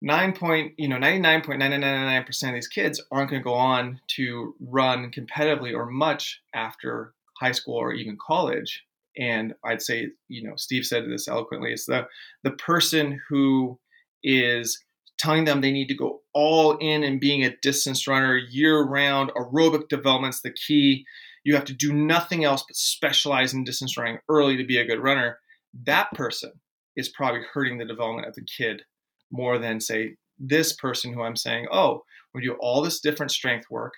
nine 0.00 0.32
point, 0.32 0.74
you 0.76 0.86
know, 0.86 0.98
ninety 0.98 1.18
nine 1.18 1.42
point 1.42 1.58
nine 1.58 1.70
nine 1.70 1.80
nine 1.80 2.06
nine 2.06 2.24
percent 2.24 2.50
of 2.50 2.56
these 2.56 2.68
kids 2.68 3.02
aren't 3.10 3.30
going 3.30 3.40
to 3.40 3.44
go 3.44 3.54
on 3.54 4.00
to 4.08 4.54
run 4.60 5.10
competitively 5.10 5.74
or 5.74 5.86
much 5.86 6.42
after 6.54 7.14
high 7.40 7.52
school 7.52 7.76
or 7.76 7.92
even 7.92 8.16
college. 8.24 8.84
And 9.16 9.54
I'd 9.64 9.82
say, 9.82 10.08
you 10.28 10.42
know, 10.42 10.54
Steve 10.56 10.84
said 10.84 11.08
this 11.08 11.28
eloquently. 11.28 11.72
It's 11.72 11.86
the 11.86 12.06
the 12.42 12.52
person 12.52 13.20
who 13.28 13.78
is 14.22 14.82
telling 15.18 15.44
them 15.44 15.60
they 15.60 15.72
need 15.72 15.88
to 15.88 15.96
go 15.96 16.20
all 16.32 16.76
in 16.78 17.02
and 17.02 17.20
being 17.20 17.44
a 17.44 17.56
distance 17.62 18.06
runner 18.06 18.36
year 18.36 18.82
round. 18.82 19.30
Aerobic 19.36 19.88
development's 19.88 20.42
the 20.42 20.52
key. 20.52 21.04
You 21.44 21.54
have 21.54 21.64
to 21.66 21.74
do 21.74 21.92
nothing 21.92 22.44
else 22.44 22.64
but 22.66 22.76
specialize 22.76 23.52
in 23.52 23.64
distance 23.64 23.96
running 23.96 24.18
early 24.28 24.56
to 24.56 24.64
be 24.64 24.78
a 24.78 24.86
good 24.86 25.00
runner. 25.00 25.38
That 25.84 26.10
person 26.12 26.52
is 26.96 27.08
probably 27.08 27.42
hurting 27.52 27.78
the 27.78 27.84
development 27.84 28.28
of 28.28 28.34
the 28.34 28.46
kid 28.56 28.82
more 29.30 29.58
than, 29.58 29.80
say, 29.80 30.16
this 30.38 30.74
person 30.74 31.12
who 31.12 31.22
I'm 31.22 31.36
saying, 31.36 31.66
oh, 31.70 32.02
we 32.34 32.42
do 32.42 32.56
all 32.60 32.82
this 32.82 33.00
different 33.00 33.30
strength 33.30 33.66
work. 33.70 33.92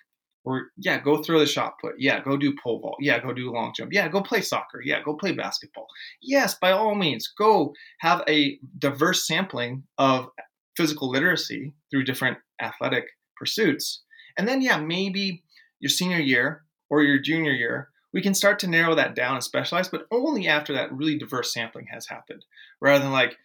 Or, 0.44 0.68
yeah, 0.76 1.00
go 1.00 1.22
throw 1.22 1.40
the 1.40 1.46
shot 1.46 1.74
put. 1.80 1.94
Yeah, 1.98 2.22
go 2.22 2.36
do 2.36 2.54
pole 2.62 2.78
vault. 2.80 2.98
Yeah, 3.00 3.20
go 3.20 3.32
do 3.32 3.52
long 3.52 3.72
jump. 3.76 3.92
Yeah, 3.92 4.08
go 4.08 4.22
play 4.22 4.40
soccer. 4.40 4.80
Yeah, 4.84 5.02
go 5.02 5.14
play 5.14 5.32
basketball. 5.32 5.86
Yes, 6.22 6.56
by 6.60 6.70
all 6.70 6.94
means, 6.94 7.32
go 7.36 7.74
have 8.00 8.22
a 8.28 8.58
diverse 8.78 9.26
sampling 9.26 9.82
of 9.98 10.28
physical 10.76 11.10
literacy 11.10 11.72
through 11.90 12.04
different 12.04 12.38
athletic 12.60 13.04
pursuits. 13.36 14.02
And 14.38 14.46
then, 14.46 14.60
yeah, 14.60 14.78
maybe 14.78 15.42
your 15.80 15.90
senior 15.90 16.18
year 16.18 16.64
or 16.90 17.02
your 17.02 17.18
junior 17.18 17.52
year, 17.52 17.88
we 18.12 18.22
can 18.22 18.34
start 18.34 18.58
to 18.60 18.66
narrow 18.66 18.94
that 18.94 19.14
down 19.14 19.34
and 19.34 19.44
specialize, 19.44 19.88
but 19.88 20.06
only 20.10 20.46
after 20.48 20.72
that 20.74 20.92
really 20.92 21.18
diverse 21.18 21.52
sampling 21.52 21.86
has 21.90 22.06
happened, 22.06 22.44
rather 22.80 23.04
than 23.04 23.12
like, 23.12 23.36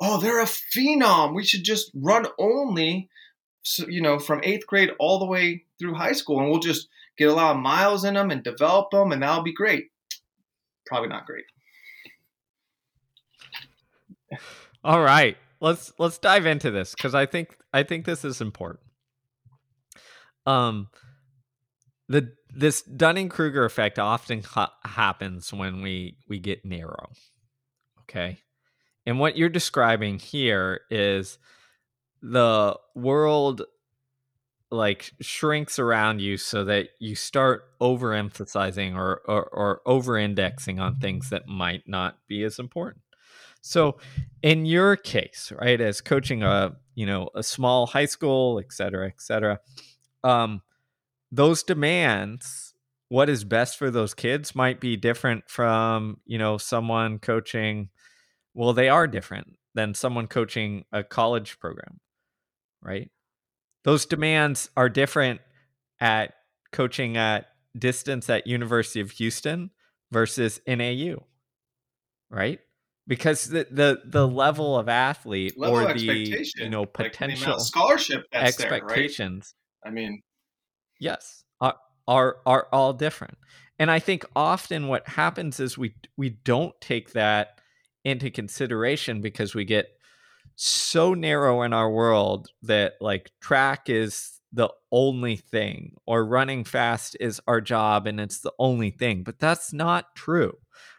oh, 0.00 0.20
they're 0.20 0.40
a 0.40 0.44
phenom. 0.44 1.34
We 1.34 1.44
should 1.44 1.64
just 1.64 1.90
run 1.94 2.26
only, 2.38 3.08
you 3.88 4.02
know, 4.02 4.18
from 4.18 4.40
eighth 4.44 4.66
grade 4.66 4.90
all 4.98 5.18
the 5.18 5.26
way 5.26 5.64
through 5.78 5.94
high 5.94 6.12
school, 6.12 6.40
and 6.40 6.50
we'll 6.50 6.60
just 6.60 6.88
get 7.16 7.28
a 7.28 7.32
lot 7.32 7.56
of 7.56 7.62
miles 7.62 8.04
in 8.04 8.14
them 8.14 8.30
and 8.30 8.42
develop 8.42 8.90
them, 8.90 9.12
and 9.12 9.22
that'll 9.22 9.42
be 9.42 9.54
great. 9.54 9.86
Probably 10.86 11.08
not 11.08 11.26
great. 11.26 11.44
All 14.84 15.00
right 15.00 15.36
let's 15.60 15.92
let's 15.98 16.18
dive 16.18 16.46
into 16.46 16.70
this 16.70 16.94
because 16.94 17.14
I 17.14 17.26
think 17.26 17.56
I 17.72 17.82
think 17.82 18.04
this 18.04 18.24
is 18.24 18.40
important. 18.40 18.84
Um, 20.46 20.88
the 22.08 22.32
this 22.54 22.82
Dunning 22.82 23.28
Kruger 23.28 23.64
effect 23.64 23.98
often 23.98 24.42
ha- 24.42 24.74
happens 24.84 25.52
when 25.52 25.82
we 25.82 26.16
we 26.28 26.38
get 26.38 26.64
narrow. 26.64 27.10
Okay, 28.02 28.38
and 29.06 29.18
what 29.18 29.36
you're 29.36 29.48
describing 29.48 30.18
here 30.18 30.80
is 30.90 31.38
the 32.22 32.76
world 32.94 33.62
like 34.70 35.12
shrinks 35.20 35.78
around 35.78 36.20
you 36.20 36.36
so 36.36 36.64
that 36.64 36.88
you 37.00 37.14
start 37.14 37.64
overemphasizing 37.80 38.94
or, 38.94 39.22
or, 39.26 39.44
or 39.44 39.80
over 39.86 40.18
indexing 40.18 40.78
on 40.78 40.96
things 40.96 41.30
that 41.30 41.46
might 41.46 41.82
not 41.86 42.18
be 42.28 42.44
as 42.44 42.58
important 42.58 43.02
so, 43.60 43.98
in 44.42 44.66
your 44.66 44.96
case, 44.96 45.52
right, 45.60 45.80
as 45.80 46.00
coaching 46.00 46.42
a 46.42 46.76
you 46.94 47.06
know 47.06 47.30
a 47.34 47.42
small 47.42 47.86
high 47.86 48.06
school, 48.06 48.58
et 48.58 48.72
cetera, 48.72 49.06
et 49.08 49.20
cetera, 49.20 49.60
um, 50.24 50.62
those 51.30 51.62
demands, 51.62 52.74
what 53.08 53.28
is 53.28 53.44
best 53.44 53.78
for 53.78 53.90
those 53.90 54.14
kids, 54.14 54.54
might 54.54 54.80
be 54.80 54.96
different 54.96 55.48
from 55.48 56.18
you 56.26 56.38
know 56.38 56.58
someone 56.58 57.18
coaching. 57.18 57.90
Well, 58.54 58.72
they 58.72 58.88
are 58.88 59.06
different 59.06 59.56
than 59.74 59.94
someone 59.94 60.26
coaching 60.26 60.84
a 60.92 61.04
college 61.04 61.58
program, 61.60 62.00
right? 62.82 63.10
Those 63.84 64.06
demands 64.06 64.70
are 64.76 64.88
different 64.88 65.40
at 66.00 66.34
coaching 66.72 67.16
at 67.16 67.46
distance 67.78 68.28
at 68.28 68.46
University 68.46 69.00
of 69.00 69.12
Houston 69.12 69.70
versus 70.10 70.60
NAU, 70.66 71.24
right? 72.30 72.60
Because 73.08 73.46
the 73.46 73.66
the, 73.70 74.02
the 74.04 74.28
level 74.28 74.78
of 74.78 74.88
athlete 74.88 75.58
Level 75.58 75.80
or 75.80 75.94
the 75.94 76.46
you 76.56 76.68
know 76.68 76.82
like 76.82 76.92
potential 76.92 77.54
of 77.54 77.62
scholarship 77.62 78.26
that's 78.30 78.56
there, 78.56 78.70
right? 78.70 78.82
expectations. 78.82 79.54
I 79.84 79.90
mean, 79.90 80.22
yes 81.00 81.44
are, 81.60 81.76
are 82.06 82.36
are 82.46 82.68
all 82.72 82.92
different. 82.92 83.38
And 83.78 83.90
i 83.92 84.00
think 84.00 84.24
often 84.34 84.88
what 84.88 85.06
happens 85.08 85.60
is 85.60 85.78
we 85.78 85.94
we 86.16 86.30
don't 86.30 86.74
take 86.80 87.12
that 87.12 87.60
into 88.04 88.30
consideration 88.30 89.20
because 89.20 89.54
we 89.54 89.64
get 89.64 89.86
so 90.56 91.14
narrow 91.14 91.62
in 91.62 91.72
our 91.72 91.90
world 91.90 92.48
that 92.62 92.94
like 93.00 93.30
track 93.40 93.88
is 93.88 94.40
the 94.52 94.68
only 94.90 95.36
thing 95.36 95.92
or 96.06 96.24
running 96.24 96.64
fast 96.64 97.16
is 97.20 97.40
our 97.46 97.60
job 97.60 98.06
and 98.06 98.18
it's 98.18 98.40
the 98.40 98.52
only 98.58 98.90
thing 98.90 99.22
but 99.22 99.38
that's 99.38 99.72
not 99.72 100.16
true 100.16 100.56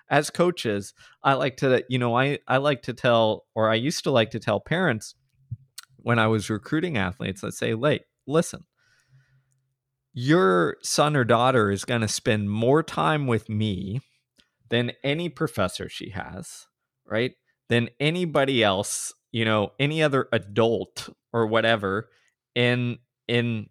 as 0.10 0.30
coaches 0.30 0.94
i 1.24 1.34
like 1.34 1.58
to 1.58 1.84
you 1.89 2.00
know 2.00 2.18
i 2.18 2.38
i 2.48 2.58
like 2.58 2.82
to 2.82 2.94
tell 2.94 3.46
or 3.56 3.70
i 3.70 3.75
used 3.75 4.04
to 4.04 4.12
like 4.12 4.32
to 4.32 4.39
tell 4.39 4.60
parents 4.60 5.16
when 5.98 6.20
i 6.20 6.28
was 6.28 6.50
recruiting 6.50 6.98
athletes 6.98 7.44
let's 7.44 7.58
say 7.58 7.74
late 7.74 8.04
listen 8.28 8.63
your 10.13 10.78
son 10.82 11.16
or 11.16 11.24
daughter 11.24 11.72
is 11.72 11.86
going 11.86 12.01
to 12.01 12.08
spend 12.08 12.50
more 12.50 12.84
time 12.84 13.28
with 13.28 13.48
me 13.48 14.01
than 14.70 14.92
any 15.04 15.30
professor 15.30 15.89
she 15.89 16.10
has, 16.10 16.68
right? 17.06 17.34
Than 17.70 17.89
anybody 18.00 18.63
else, 18.63 19.13
you 19.32 19.46
know, 19.46 19.72
any 19.80 20.01
other 20.01 20.28
adult 20.32 21.10
or 21.32 21.48
whatever 21.48 22.10
in 22.56 22.98
in 23.28 23.68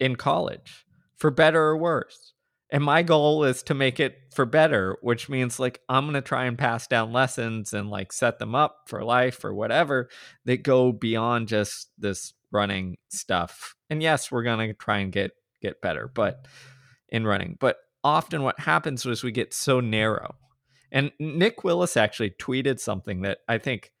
in 0.00 0.16
college, 0.16 0.84
for 1.16 1.30
better 1.30 1.62
or 1.62 1.76
worse. 1.76 2.34
And 2.72 2.84
my 2.84 3.02
goal 3.02 3.44
is 3.44 3.62
to 3.64 3.74
make 3.74 3.98
it 3.98 4.16
for 4.32 4.46
better, 4.46 4.96
which 5.02 5.28
means 5.28 5.58
like 5.58 5.80
I'm 5.88 6.04
going 6.04 6.14
to 6.14 6.20
try 6.20 6.44
and 6.44 6.56
pass 6.56 6.86
down 6.86 7.12
lessons 7.12 7.72
and 7.72 7.90
like 7.90 8.12
set 8.12 8.38
them 8.38 8.54
up 8.54 8.82
for 8.86 9.02
life 9.02 9.44
or 9.44 9.52
whatever 9.52 10.08
that 10.44 10.62
go 10.62 10.92
beyond 10.92 11.48
just 11.48 11.90
this 11.98 12.32
running 12.52 12.96
stuff. 13.08 13.74
And 13.88 14.02
yes, 14.02 14.30
we're 14.30 14.44
going 14.44 14.68
to 14.68 14.74
try 14.74 14.98
and 14.98 15.12
get 15.12 15.32
get 15.60 15.80
better, 15.82 16.10
but 16.14 16.46
in 17.08 17.26
running. 17.26 17.56
But 17.60 17.78
often 18.04 18.42
what 18.42 18.60
happens 18.60 19.04
is 19.04 19.22
we 19.22 19.32
get 19.32 19.52
so 19.52 19.80
narrow. 19.80 20.36
And 20.92 21.12
Nick 21.18 21.64
Willis 21.64 21.96
actually 21.96 22.30
tweeted 22.30 22.80
something 22.80 23.22
that 23.22 23.38
I 23.48 23.58
think 23.58 23.92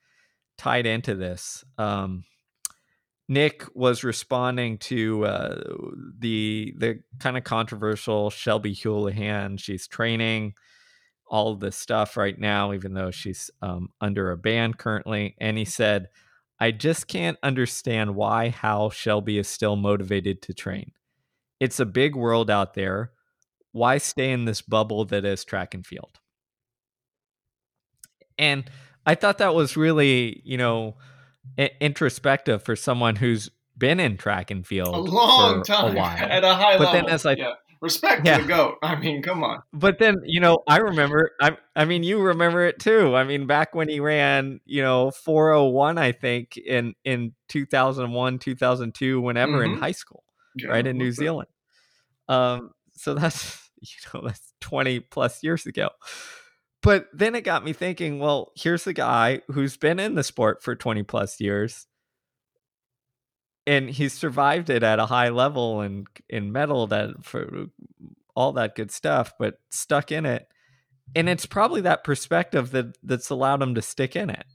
tied 0.58 0.86
into 0.86 1.14
this. 1.14 1.64
Um, 1.78 2.24
Nick 3.30 3.64
was 3.76 4.02
responding 4.02 4.76
to 4.76 5.24
uh, 5.24 5.62
the 6.18 6.74
the 6.76 6.98
kind 7.20 7.38
of 7.38 7.44
controversial 7.44 8.28
Shelby 8.28 8.74
Houlihan. 8.74 9.56
She's 9.56 9.86
training 9.86 10.54
all 11.28 11.54
this 11.54 11.76
stuff 11.76 12.16
right 12.16 12.36
now, 12.36 12.72
even 12.72 12.92
though 12.92 13.12
she's 13.12 13.48
um, 13.62 13.90
under 14.00 14.32
a 14.32 14.36
ban 14.36 14.74
currently. 14.74 15.36
And 15.38 15.56
he 15.56 15.64
said, 15.64 16.08
"I 16.58 16.72
just 16.72 17.06
can't 17.06 17.38
understand 17.40 18.16
why 18.16 18.48
how 18.48 18.90
Shelby 18.90 19.38
is 19.38 19.46
still 19.46 19.76
motivated 19.76 20.42
to 20.42 20.52
train. 20.52 20.90
It's 21.60 21.78
a 21.78 21.86
big 21.86 22.16
world 22.16 22.50
out 22.50 22.74
there. 22.74 23.12
Why 23.70 23.98
stay 23.98 24.32
in 24.32 24.44
this 24.44 24.60
bubble 24.60 25.04
that 25.04 25.24
is 25.24 25.44
track 25.44 25.72
and 25.72 25.86
field?" 25.86 26.18
And 28.36 28.68
I 29.06 29.14
thought 29.14 29.38
that 29.38 29.54
was 29.54 29.76
really, 29.76 30.42
you 30.44 30.56
know, 30.56 30.96
introspective 31.80 32.62
for 32.62 32.76
someone 32.76 33.16
who's 33.16 33.50
been 33.76 34.00
in 34.00 34.16
track 34.16 34.50
and 34.50 34.66
field 34.66 34.94
a 34.94 34.98
long 34.98 35.62
time 35.62 35.96
a 35.96 35.98
while. 35.98 36.16
at 36.18 36.44
a 36.44 36.54
high 36.54 36.76
but 36.78 36.86
level. 36.92 36.92
then 36.92 37.08
as 37.08 37.24
I 37.24 37.32
yeah. 37.32 37.52
respect 37.80 38.26
Yeah. 38.26 38.40
the 38.40 38.46
goat. 38.46 38.74
I 38.82 38.96
mean, 38.96 39.22
come 39.22 39.42
on. 39.42 39.62
but 39.72 39.98
then 39.98 40.16
you 40.24 40.38
know 40.40 40.58
I 40.68 40.78
remember 40.78 41.30
I 41.40 41.56
I 41.74 41.86
mean 41.86 42.02
you 42.02 42.20
remember 42.20 42.66
it 42.66 42.78
too. 42.78 43.16
I 43.16 43.24
mean 43.24 43.46
back 43.46 43.74
when 43.74 43.88
he 43.88 44.00
ran, 44.00 44.60
you 44.66 44.82
know, 44.82 45.10
401 45.12 45.96
I 45.98 46.12
think 46.12 46.56
in 46.58 46.94
in 47.04 47.32
2001, 47.48 48.38
2002 48.38 49.20
whenever 49.20 49.64
in 49.64 49.76
Mhm. 49.76 49.80
high 49.80 49.92
school, 49.92 50.24
Yeah, 50.56 50.68
right 50.68 50.86
in 50.86 50.98
New? 50.98 51.12
Zealand. 51.12 51.48
Um 52.28 52.72
so 52.92 53.14
that's 53.14 53.70
you 53.80 53.88
know 54.12 54.26
that's 54.26 54.52
20 54.60 55.00
plus 55.00 55.42
years 55.42 55.64
ago. 55.64 55.88
But 56.82 57.08
then 57.12 57.34
it 57.34 57.42
got 57.42 57.64
me 57.64 57.72
thinking, 57.72 58.18
well, 58.18 58.52
here's 58.56 58.86
a 58.86 58.92
guy 58.92 59.42
who's 59.48 59.76
been 59.76 60.00
in 60.00 60.14
the 60.14 60.24
sport 60.24 60.62
for 60.62 60.74
20 60.74 61.02
plus 61.02 61.40
years 61.40 61.86
and 63.66 63.90
he's 63.90 64.12
survived 64.12 64.70
it 64.70 64.82
at 64.82 64.98
a 64.98 65.06
high 65.06 65.28
level 65.28 65.80
and 65.80 66.06
in 66.28 66.52
medal 66.52 66.86
that 66.88 67.24
for 67.24 67.66
all 68.34 68.52
that 68.52 68.74
good 68.74 68.90
stuff, 68.90 69.34
but 69.38 69.60
stuck 69.70 70.10
in 70.10 70.26
it. 70.26 70.48
And 71.14 71.28
it's 71.28 71.46
probably 71.46 71.80
that 71.82 72.04
perspective 72.04 72.70
that 72.70 72.96
that's 73.02 73.30
allowed 73.30 73.62
him 73.62 73.74
to 73.74 73.82
stick 73.82 74.16
in 74.16 74.30
it, 74.30 74.46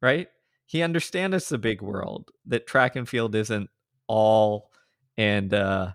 right? 0.00 0.28
He 0.64 0.82
understands 0.82 1.36
it's 1.36 1.52
a 1.52 1.58
big 1.58 1.82
world 1.82 2.30
that 2.46 2.66
track 2.66 2.96
and 2.96 3.08
field 3.08 3.34
isn't 3.34 3.70
all 4.08 4.70
and 5.16 5.52
uh, 5.52 5.92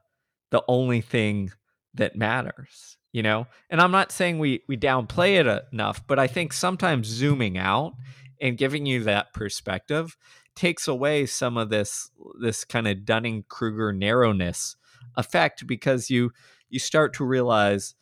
the 0.52 0.64
only 0.68 1.02
thing 1.02 1.52
that 1.94 2.16
matters, 2.16 2.98
you 3.12 3.24
know. 3.24 3.48
And 3.70 3.82
I'm 3.82 3.92
not 3.92 4.12
saying 4.12 4.40
we 4.40 4.64
we 4.68 4.78
downplay 4.78 5.40
it 5.40 5.66
enough, 5.72 6.06
but 6.08 6.20
I 6.20 6.28
think 6.28 6.54
sometimes 6.54 7.08
zooming 7.08 7.58
out 7.58 7.94
and 8.40 8.58
giving 8.58 8.86
you 8.86 9.04
that 9.04 9.34
perspective 9.34 10.18
takes 10.56 10.88
away 10.88 11.26
some 11.26 11.58
of 11.58 11.70
this 11.70 12.10
this 12.40 12.64
kind 12.64 12.88
of 12.88 13.06
Dunning 13.06 13.46
Kruger 13.48 13.94
narrowness 13.94 14.76
effect 15.18 15.68
because 15.68 16.10
you 16.10 16.32
you 16.70 16.80
start 16.80 17.14
to 17.16 17.26
realize, 17.26 17.96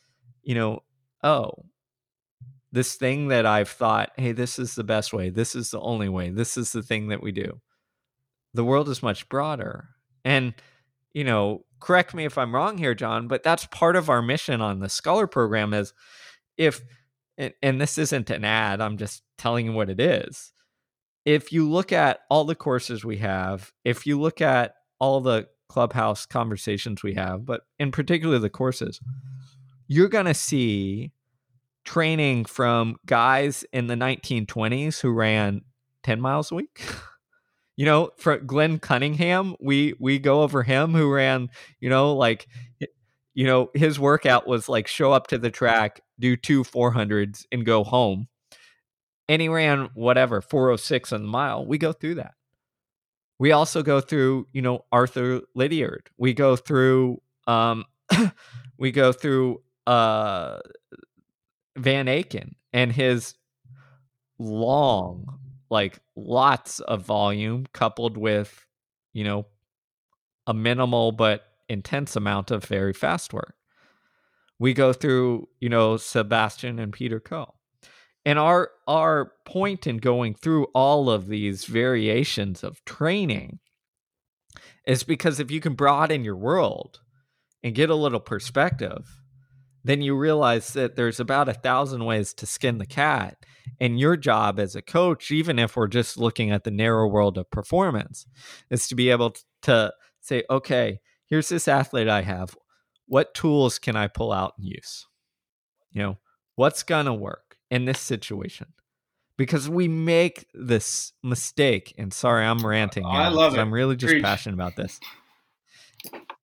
you 0.44 0.56
know, 0.56 0.84
oh, 1.24 1.52
this 2.72 2.96
thing 2.96 3.30
that 3.30 3.46
I've 3.46 3.70
thought, 3.70 4.12
hey, 4.16 4.32
this 4.32 4.60
is 4.60 4.76
the 4.76 4.84
best 4.84 5.12
way, 5.12 5.30
this 5.30 5.56
is 5.56 5.72
the 5.72 5.80
only 5.80 6.10
way, 6.10 6.30
this 6.30 6.56
is 6.56 6.72
the 6.72 6.84
thing 6.84 7.08
that 7.10 7.24
we 7.24 7.32
do. 7.32 7.62
The 8.54 8.64
world 8.64 8.90
is 8.90 9.04
much 9.04 9.28
broader. 9.30 9.90
And, 10.24 10.54
you 11.20 11.26
know, 11.26 11.66
correct 11.82 12.14
me 12.14 12.24
if 12.24 12.38
I'm 12.38 12.56
wrong 12.56 12.78
here, 12.78 12.96
John, 12.96 13.28
but 13.28 13.44
that's 13.44 13.66
part 13.66 13.98
of 13.98 14.10
our 14.10 14.22
mission 14.22 14.62
on 14.62 14.80
the 14.80 14.88
Scholar 14.88 15.28
program 15.28 15.74
is 15.74 15.94
if 16.58 16.82
and, 17.38 17.54
and 17.62 17.82
this 17.82 17.98
isn't 17.98 18.30
an 18.30 18.46
ad, 18.46 18.80
I'm 18.80 18.98
just 18.98 19.22
telling 19.38 19.66
you 19.66 19.74
what 19.74 19.90
it 19.90 20.00
is 20.00 20.54
if 21.26 21.52
you 21.52 21.70
look 21.70 21.92
at 21.92 22.22
all 22.30 22.46
the 22.46 22.56
courses 22.56 23.04
we 23.04 23.18
have, 23.18 23.74
if 23.84 24.08
you 24.08 24.20
look 24.20 24.40
at 24.40 24.76
all 24.98 25.20
the 25.20 25.48
clubhouse 25.68 26.26
conversations 26.26 27.04
we 27.04 27.14
have, 27.16 27.46
but 27.46 27.62
in 27.78 27.92
particular 27.92 28.40
the 28.40 28.50
courses, 28.50 29.02
you're 29.88 30.08
going 30.08 30.26
to 30.26 30.34
see 30.34 31.12
training 31.84 32.46
from 32.46 32.96
guys 33.06 33.66
in 33.74 33.88
the 33.88 33.96
1920s 33.96 35.02
who 35.02 35.12
ran 35.12 35.62
10 36.04 36.22
miles 36.22 36.52
a 36.52 36.56
week. 36.56 36.82
You 37.80 37.86
know, 37.86 38.10
for 38.18 38.36
Glenn 38.36 38.78
Cunningham, 38.78 39.56
we 39.62 39.94
we 40.00 40.20
go 40.20 40.42
over 40.42 40.64
him 40.64 40.94
who 40.94 41.10
ran, 41.10 41.50
you 41.80 41.90
know, 41.90 42.14
like 42.14 42.46
you 43.34 43.46
know, 43.48 43.70
his 43.74 43.98
workout 43.98 44.46
was 44.46 44.68
like 44.68 44.86
show 44.86 45.14
up 45.14 45.28
to 45.28 45.38
the 45.38 45.50
track, 45.50 46.02
do 46.20 46.36
two 46.36 46.66
400s 46.66 47.46
and 47.54 47.66
go 47.66 47.86
home. 47.86 48.28
And 49.30 49.42
he 49.42 49.48
ran 49.48 49.92
whatever 49.94 50.42
406 50.42 51.14
on 51.14 51.22
the 51.22 51.30
mile. 51.30 51.66
We 51.66 51.78
go 51.78 51.94
through 51.94 52.16
that. 52.16 52.34
We 53.40 53.54
also 53.54 53.82
go 53.82 54.02
through 54.02 54.48
you 54.52 54.62
know 54.62 54.84
arthur 54.92 55.40
lydiard. 55.56 56.10
We 56.18 56.34
go 56.34 56.58
through 56.58 57.22
um 57.48 57.86
we 58.78 58.92
go 58.92 59.14
through 59.14 59.62
uh 59.88 60.60
van 61.78 62.08
aaken 62.08 62.56
and 62.74 62.92
his 62.92 63.36
long 64.38 65.40
like 65.70 66.00
lots 66.16 66.80
of 66.82 67.06
volume 67.06 67.66
coupled 67.74 68.18
with 68.18 68.66
you 69.14 69.24
know 69.24 69.46
a 70.48 70.54
minimal 70.54 71.12
but 71.12 71.44
intense 71.68 72.16
amount 72.16 72.52
of 72.52 72.66
very 72.66 72.94
fast 72.94 73.34
work 73.34 73.56
we 74.58 74.74
go 74.74 74.92
through 74.92 75.48
you 75.60 75.70
know 75.70 75.98
sebastian 75.98 76.80
and 76.80 76.94
peter 76.94 77.20
coe 77.20 77.54
and 78.26 78.38
our 78.38 78.72
our 78.88 79.34
point 79.46 79.88
in 79.88 79.98
going 79.98 80.34
through 80.34 80.66
all 80.76 81.10
of 81.10 81.28
these 81.28 81.66
variations 81.66 82.64
of 82.64 82.84
training 82.86 83.60
is 84.86 85.04
because 85.04 85.40
if 85.40 85.52
you 85.52 85.62
can 85.62 85.76
broaden 85.76 86.24
your 86.24 86.36
world 86.36 87.00
and 87.64 87.76
get 87.76 87.90
a 87.90 87.96
little 87.96 88.20
perspective, 88.20 89.22
then 89.84 90.02
you 90.02 90.16
realize 90.16 90.74
that 90.74 90.96
there's 90.96 91.20
about 91.20 91.50
a 91.50 91.54
thousand 91.54 92.06
ways 92.06 92.34
to 92.34 92.46
skin 92.46 92.78
the 92.78 92.86
cat. 92.86 93.38
And 93.80 94.00
your 94.00 94.18
job 94.18 94.60
as 94.60 94.76
a 94.76 94.82
coach, 94.82 95.32
even 95.32 95.60
if 95.60 95.76
we're 95.76 95.88
just 95.88 96.18
looking 96.18 96.52
at 96.52 96.64
the 96.64 96.72
narrow 96.72 97.08
world 97.08 97.38
of 97.38 97.50
performance, 97.50 98.26
is 98.70 98.88
to 98.88 98.96
be 98.96 99.10
able 99.10 99.36
to 99.64 99.94
say, 100.22 100.44
okay, 100.50 101.00
here's 101.28 101.50
this 101.50 101.68
athlete 101.68 102.10
I 102.10 102.22
have. 102.22 102.56
What 103.08 103.34
tools 103.34 103.80
can 103.80 103.96
I 103.96 104.08
pull 104.08 104.32
out 104.32 104.54
and 104.58 104.68
use? 104.68 105.08
You 105.92 106.02
know, 106.02 106.18
what's 106.56 106.84
going 106.84 107.06
to 107.06 107.14
work 107.14 107.58
in 107.72 107.86
this 107.86 108.00
situation? 108.00 108.68
Because 109.38 109.70
we 109.70 109.88
make 109.88 110.46
this 110.54 111.14
mistake, 111.24 111.96
and 111.98 112.14
sorry, 112.14 112.46
I'm 112.46 112.66
ranting. 112.66 113.04
Now 113.04 113.10
I 113.10 113.30
love 113.30 113.54
it. 113.56 113.60
I'm 113.60 113.74
really 113.74 113.96
just 113.96 114.12
Preach. 114.12 114.24
passionate 114.24 114.56
about 114.56 114.76
this. 114.76 115.00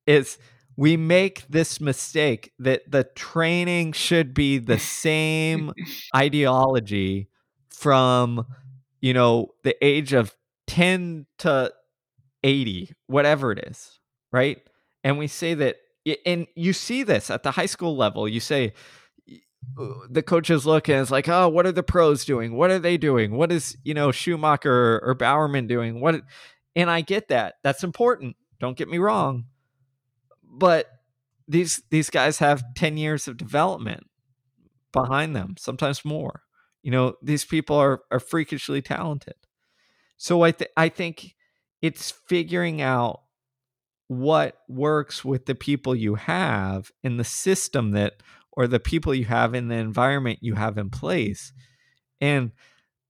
Is 0.07 0.39
we 0.77 0.95
make 0.95 1.45
this 1.49 1.81
mistake 1.81 2.53
that 2.59 2.89
the 2.89 3.03
training 3.03 3.91
should 3.91 4.33
be 4.33 4.57
the 4.57 4.79
same 5.03 5.73
ideology 6.15 7.27
from 7.69 8.45
you 9.01 9.13
know 9.13 9.53
the 9.63 9.75
age 9.85 10.13
of 10.13 10.35
10 10.67 11.25
to 11.39 11.71
80 12.43 12.93
whatever 13.07 13.51
it 13.51 13.59
is 13.67 13.97
right? 14.31 14.61
And 15.03 15.17
we 15.17 15.27
say 15.27 15.53
that 15.55 15.77
and 16.25 16.47
you 16.55 16.73
see 16.73 17.03
this 17.03 17.29
at 17.29 17.43
the 17.43 17.51
high 17.51 17.65
school 17.65 17.97
level. 17.97 18.27
You 18.27 18.39
say 18.39 18.73
uh, 19.77 19.85
the 20.09 20.23
coaches 20.23 20.65
look 20.65 20.87
and 20.87 21.01
it's 21.01 21.11
like 21.11 21.27
oh 21.27 21.49
what 21.49 21.65
are 21.65 21.71
the 21.71 21.83
pros 21.83 22.25
doing? 22.25 22.55
What 22.55 22.71
are 22.71 22.79
they 22.79 22.97
doing? 22.97 23.35
What 23.35 23.51
is 23.51 23.77
you 23.83 23.93
know 23.93 24.11
schumacher 24.11 24.99
or 25.03 25.15
bowerman 25.15 25.67
doing? 25.67 25.99
What 26.01 26.21
and 26.75 26.89
i 26.89 27.01
get 27.01 27.29
that. 27.29 27.55
That's 27.63 27.83
important. 27.83 28.35
Don't 28.59 28.77
get 28.77 28.89
me 28.89 28.97
wrong 28.97 29.45
but 30.57 30.87
these 31.47 31.81
these 31.89 32.09
guys 32.09 32.39
have 32.39 32.63
10 32.75 32.97
years 32.97 33.27
of 33.27 33.37
development 33.37 34.07
behind 34.91 35.35
them 35.35 35.55
sometimes 35.57 36.03
more. 36.03 36.41
You 36.83 36.91
know 36.91 37.15
these 37.21 37.45
people 37.45 37.75
are 37.75 38.01
are 38.11 38.19
freakishly 38.19 38.81
talented. 38.81 39.35
So 40.17 40.41
i 40.41 40.51
th- 40.51 40.71
i 40.75 40.89
think 40.89 41.35
it's 41.81 42.11
figuring 42.27 42.81
out 42.81 43.21
what 44.07 44.57
works 44.67 45.23
with 45.23 45.45
the 45.45 45.55
people 45.55 45.93
you 45.93 46.15
have 46.15 46.91
in 47.03 47.17
the 47.17 47.23
system 47.23 47.91
that 47.91 48.13
or 48.51 48.67
the 48.67 48.79
people 48.79 49.13
you 49.13 49.25
have 49.25 49.53
in 49.53 49.67
the 49.67 49.75
environment 49.75 50.39
you 50.41 50.55
have 50.55 50.77
in 50.77 50.89
place. 50.89 51.53
And 52.19 52.51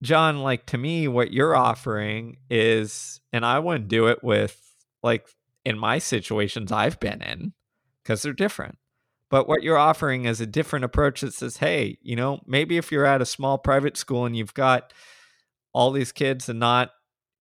john 0.04 0.44
like 0.44 0.68
to 0.68 0.78
me 0.78 1.08
what 1.08 1.34
you're 1.34 1.56
offering 1.56 2.38
is 2.52 3.20
and 3.34 3.44
i 3.44 3.58
wouldn't 3.58 3.88
do 3.88 4.06
it 4.06 4.24
with 4.24 4.62
like 5.02 5.28
in 5.68 5.78
my 5.78 5.98
situations 5.98 6.72
i've 6.72 7.00
been 7.00 7.22
in 7.22 7.54
because 8.08 8.22
they're 8.22 8.32
different. 8.32 8.78
But 9.30 9.50
what 9.50 9.62
you're 9.62 9.78
offering 9.78 10.24
is 10.24 10.40
a 10.40 10.46
different 10.46 10.86
approach 10.86 11.20
that 11.20 11.34
says 11.34 11.58
hey 11.58 11.98
you 12.02 12.16
know 12.16 12.40
maybe 12.48 12.78
if 12.78 12.92
you're 12.92 13.06
at 13.06 13.22
a 13.22 13.26
small 13.26 13.58
private 13.58 13.98
school 13.98 14.26
and 14.26 14.36
you've 14.36 14.54
got 14.54 14.94
all 15.74 15.92
these 15.92 16.14
kids 16.14 16.48
and 16.48 16.60
not 16.60 16.92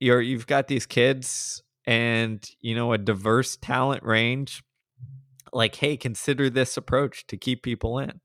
you're 0.01 0.21
you've 0.21 0.49
got 0.49 0.67
these 0.67 0.87
kids 0.87 1.63
and 1.87 2.45
you 2.61 2.75
know 2.75 2.93
a 2.93 2.99
diverse 2.99 3.57
talent 3.57 4.03
range 4.03 4.65
like 5.53 5.77
hey 5.77 5.97
consider 5.97 6.51
this 6.51 6.77
approach 6.77 7.27
to 7.29 7.37
keep 7.37 7.63
people 7.63 8.01
in. 8.01 8.21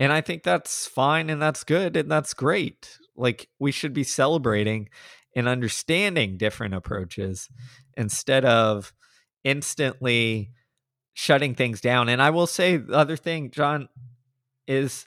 And 0.00 0.10
i 0.10 0.22
think 0.22 0.42
that's 0.42 0.86
fine 0.86 1.28
and 1.28 1.42
that's 1.42 1.64
good 1.64 1.96
and 1.98 2.10
that's 2.10 2.32
great. 2.32 2.98
Like 3.14 3.48
we 3.58 3.72
should 3.72 3.92
be 3.92 4.04
celebrating 4.04 4.88
and 5.36 5.46
understanding 5.46 6.38
different 6.38 6.72
approaches 6.72 7.50
instead 7.98 8.46
of 8.46 8.94
instantly 9.44 10.50
shutting 11.14 11.54
things 11.54 11.80
down 11.80 12.08
and 12.08 12.22
i 12.22 12.30
will 12.30 12.46
say 12.46 12.76
the 12.76 12.94
other 12.94 13.16
thing 13.16 13.50
john 13.50 13.88
is 14.66 15.06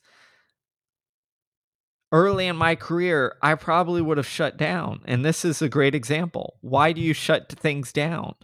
early 2.16 2.48
in 2.48 2.56
my 2.56 2.76
career, 2.76 3.36
I 3.42 3.56
probably 3.56 4.02
would 4.02 4.18
have 4.18 4.28
shut 4.28 4.56
down. 4.56 5.02
And 5.06 5.26
this 5.26 5.44
is 5.44 5.62
a 5.62 5.68
great 5.68 5.94
example. 5.94 6.56
Why 6.62 6.94
do 6.94 7.02
you 7.02 7.14
shut 7.14 7.50
things 7.50 7.92
down? 7.92 8.36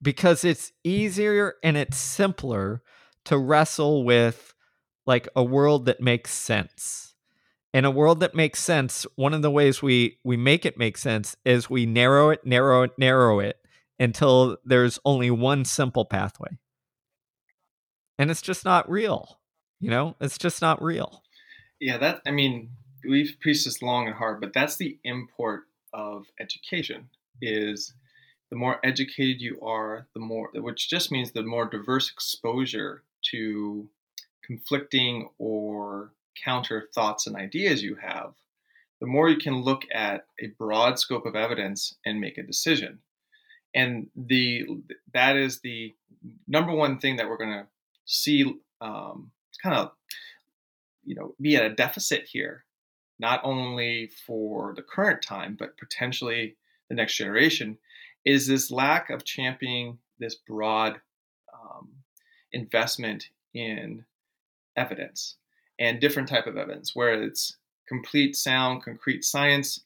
Because 0.00 0.42
it's 0.42 0.72
easier 0.82 1.54
and 1.62 1.76
it's 1.76 1.98
simpler 1.98 2.82
to 3.26 3.36
wrestle 3.36 4.04
with 4.04 4.54
like 5.06 5.28
a 5.36 5.44
world 5.44 5.84
that 5.84 6.00
makes 6.00 6.32
sense. 6.32 7.14
In 7.74 7.84
a 7.84 7.90
world 7.90 8.20
that 8.20 8.34
makes 8.34 8.60
sense, 8.60 9.04
one 9.16 9.34
of 9.34 9.42
the 9.42 9.50
ways 9.50 9.82
we 9.82 10.18
we 10.24 10.36
make 10.36 10.64
it 10.64 10.78
make 10.78 10.96
sense 10.96 11.36
is 11.44 11.68
we 11.68 11.84
narrow 11.84 12.30
it, 12.30 12.46
narrow 12.46 12.82
it, 12.82 12.92
narrow 12.96 13.40
it 13.40 13.58
until 13.98 14.56
there's 14.64 14.98
only 15.04 15.30
one 15.30 15.64
simple 15.64 16.04
pathway. 16.04 16.58
And 18.18 18.30
it's 18.30 18.42
just 18.42 18.64
not 18.64 18.88
real. 18.90 19.40
You 19.80 19.90
know, 19.90 20.16
it's 20.20 20.38
just 20.38 20.62
not 20.62 20.82
real. 20.82 21.22
Yeah, 21.80 21.98
that 21.98 22.22
I 22.26 22.30
mean, 22.30 22.70
we've 23.06 23.36
preached 23.40 23.64
this 23.64 23.82
long 23.82 24.06
and 24.06 24.16
hard, 24.16 24.40
but 24.40 24.52
that's 24.52 24.76
the 24.76 24.98
import 25.04 25.64
of 25.92 26.26
education 26.40 27.08
is 27.42 27.92
the 28.50 28.56
more 28.56 28.78
educated 28.84 29.40
you 29.40 29.60
are, 29.60 30.06
the 30.14 30.20
more 30.20 30.50
which 30.54 30.88
just 30.88 31.10
means 31.10 31.32
the 31.32 31.42
more 31.42 31.66
diverse 31.66 32.10
exposure 32.10 33.02
to 33.30 33.88
conflicting 34.44 35.28
or 35.38 36.12
counter 36.42 36.88
thoughts 36.94 37.26
and 37.26 37.36
ideas 37.36 37.82
you 37.82 37.96
have, 37.96 38.34
the 39.00 39.06
more 39.06 39.28
you 39.28 39.36
can 39.36 39.56
look 39.56 39.82
at 39.92 40.26
a 40.40 40.48
broad 40.58 40.98
scope 40.98 41.26
of 41.26 41.36
evidence 41.36 41.94
and 42.04 42.20
make 42.20 42.38
a 42.38 42.42
decision. 42.42 42.98
And 43.74 44.08
the 44.14 44.66
that 45.12 45.36
is 45.36 45.60
the 45.60 45.94
number 46.46 46.72
one 46.72 46.98
thing 46.98 47.16
that 47.16 47.28
we're 47.28 47.36
going 47.36 47.58
to 47.58 47.66
see 48.04 48.44
um, 48.80 49.30
kind 49.62 49.76
of 49.76 49.92
you 51.04 51.14
know 51.14 51.34
be 51.40 51.56
at 51.56 51.64
a 51.64 51.74
deficit 51.74 52.26
here 52.30 52.64
not 53.18 53.40
only 53.44 54.10
for 54.26 54.74
the 54.76 54.82
current 54.82 55.22
time 55.22 55.56
but 55.58 55.76
potentially 55.78 56.56
the 56.88 56.94
next 56.94 57.16
generation 57.16 57.78
is 58.24 58.46
this 58.46 58.70
lack 58.70 59.10
of 59.10 59.24
championing 59.24 59.98
this 60.18 60.34
broad 60.34 61.00
um, 61.52 61.88
investment 62.52 63.28
in 63.52 64.04
evidence 64.76 65.36
and 65.78 66.00
different 66.00 66.28
type 66.28 66.46
of 66.46 66.56
evidence 66.56 66.94
whether 66.94 67.22
it's 67.22 67.56
complete 67.86 68.34
sound 68.34 68.82
concrete 68.82 69.24
science 69.24 69.80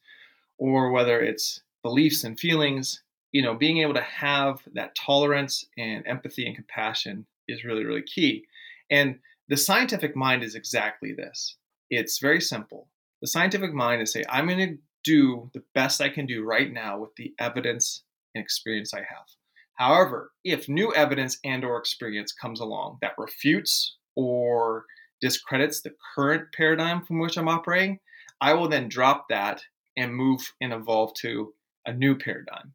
or 0.57 0.91
whether 0.91 1.21
it's 1.21 1.61
beliefs 1.83 2.25
and 2.25 2.39
feelings 2.39 3.03
you 3.33 3.43
know 3.43 3.55
being 3.55 3.79
able 3.79 3.95
to 3.95 4.01
have 4.01 4.61
that 4.75 4.95
tolerance 4.95 5.65
and 5.77 6.07
empathy 6.07 6.47
and 6.47 6.57
compassion 6.57 7.27
is 7.49 7.65
really 7.65 7.85
really 7.85 8.03
key 8.03 8.45
and 8.91 9.19
the 9.49 9.57
scientific 9.57 10.15
mind 10.15 10.43
is 10.43 10.55
exactly 10.55 11.13
this. 11.13 11.57
It's 11.91 12.19
very 12.19 12.41
simple. 12.41 12.89
The 13.23 13.29
scientific 13.29 13.73
mind 13.73 14.03
is 14.03 14.13
say, 14.13 14.25
I'm 14.29 14.47
going 14.47 14.59
to 14.59 14.79
do 15.05 15.51
the 15.55 15.63
best 15.75 16.01
I 16.01 16.11
can 16.11 16.27
do 16.27 16.45
right 16.45 16.71
now 16.71 16.99
with 16.99 17.15
the 17.17 17.35
evidence 17.39 18.03
and 18.35 18.43
experience 18.43 18.93
I 18.93 18.99
have. 18.99 19.27
However, 19.75 20.33
if 20.45 20.69
new 20.69 20.93
evidence 20.93 21.39
and 21.45 21.65
or 21.65 21.79
experience 21.79 22.33
comes 22.33 22.61
along 22.61 22.99
that 23.01 23.13
refutes 23.17 23.97
or 24.17 24.85
discredits 25.21 25.81
the 25.81 25.95
current 26.15 26.53
paradigm 26.53 27.05
from 27.05 27.19
which 27.19 27.39
I'm 27.39 27.49
operating, 27.49 28.01
I 28.41 28.53
will 28.53 28.69
then 28.69 28.89
drop 28.89 29.29
that 29.31 29.63
and 29.97 30.15
move 30.15 30.53
and 30.61 30.73
evolve 30.73 31.15
to 31.15 31.55
a 31.87 31.93
new 31.93 32.19
paradigm. 32.19 32.75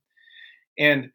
And 0.77 1.12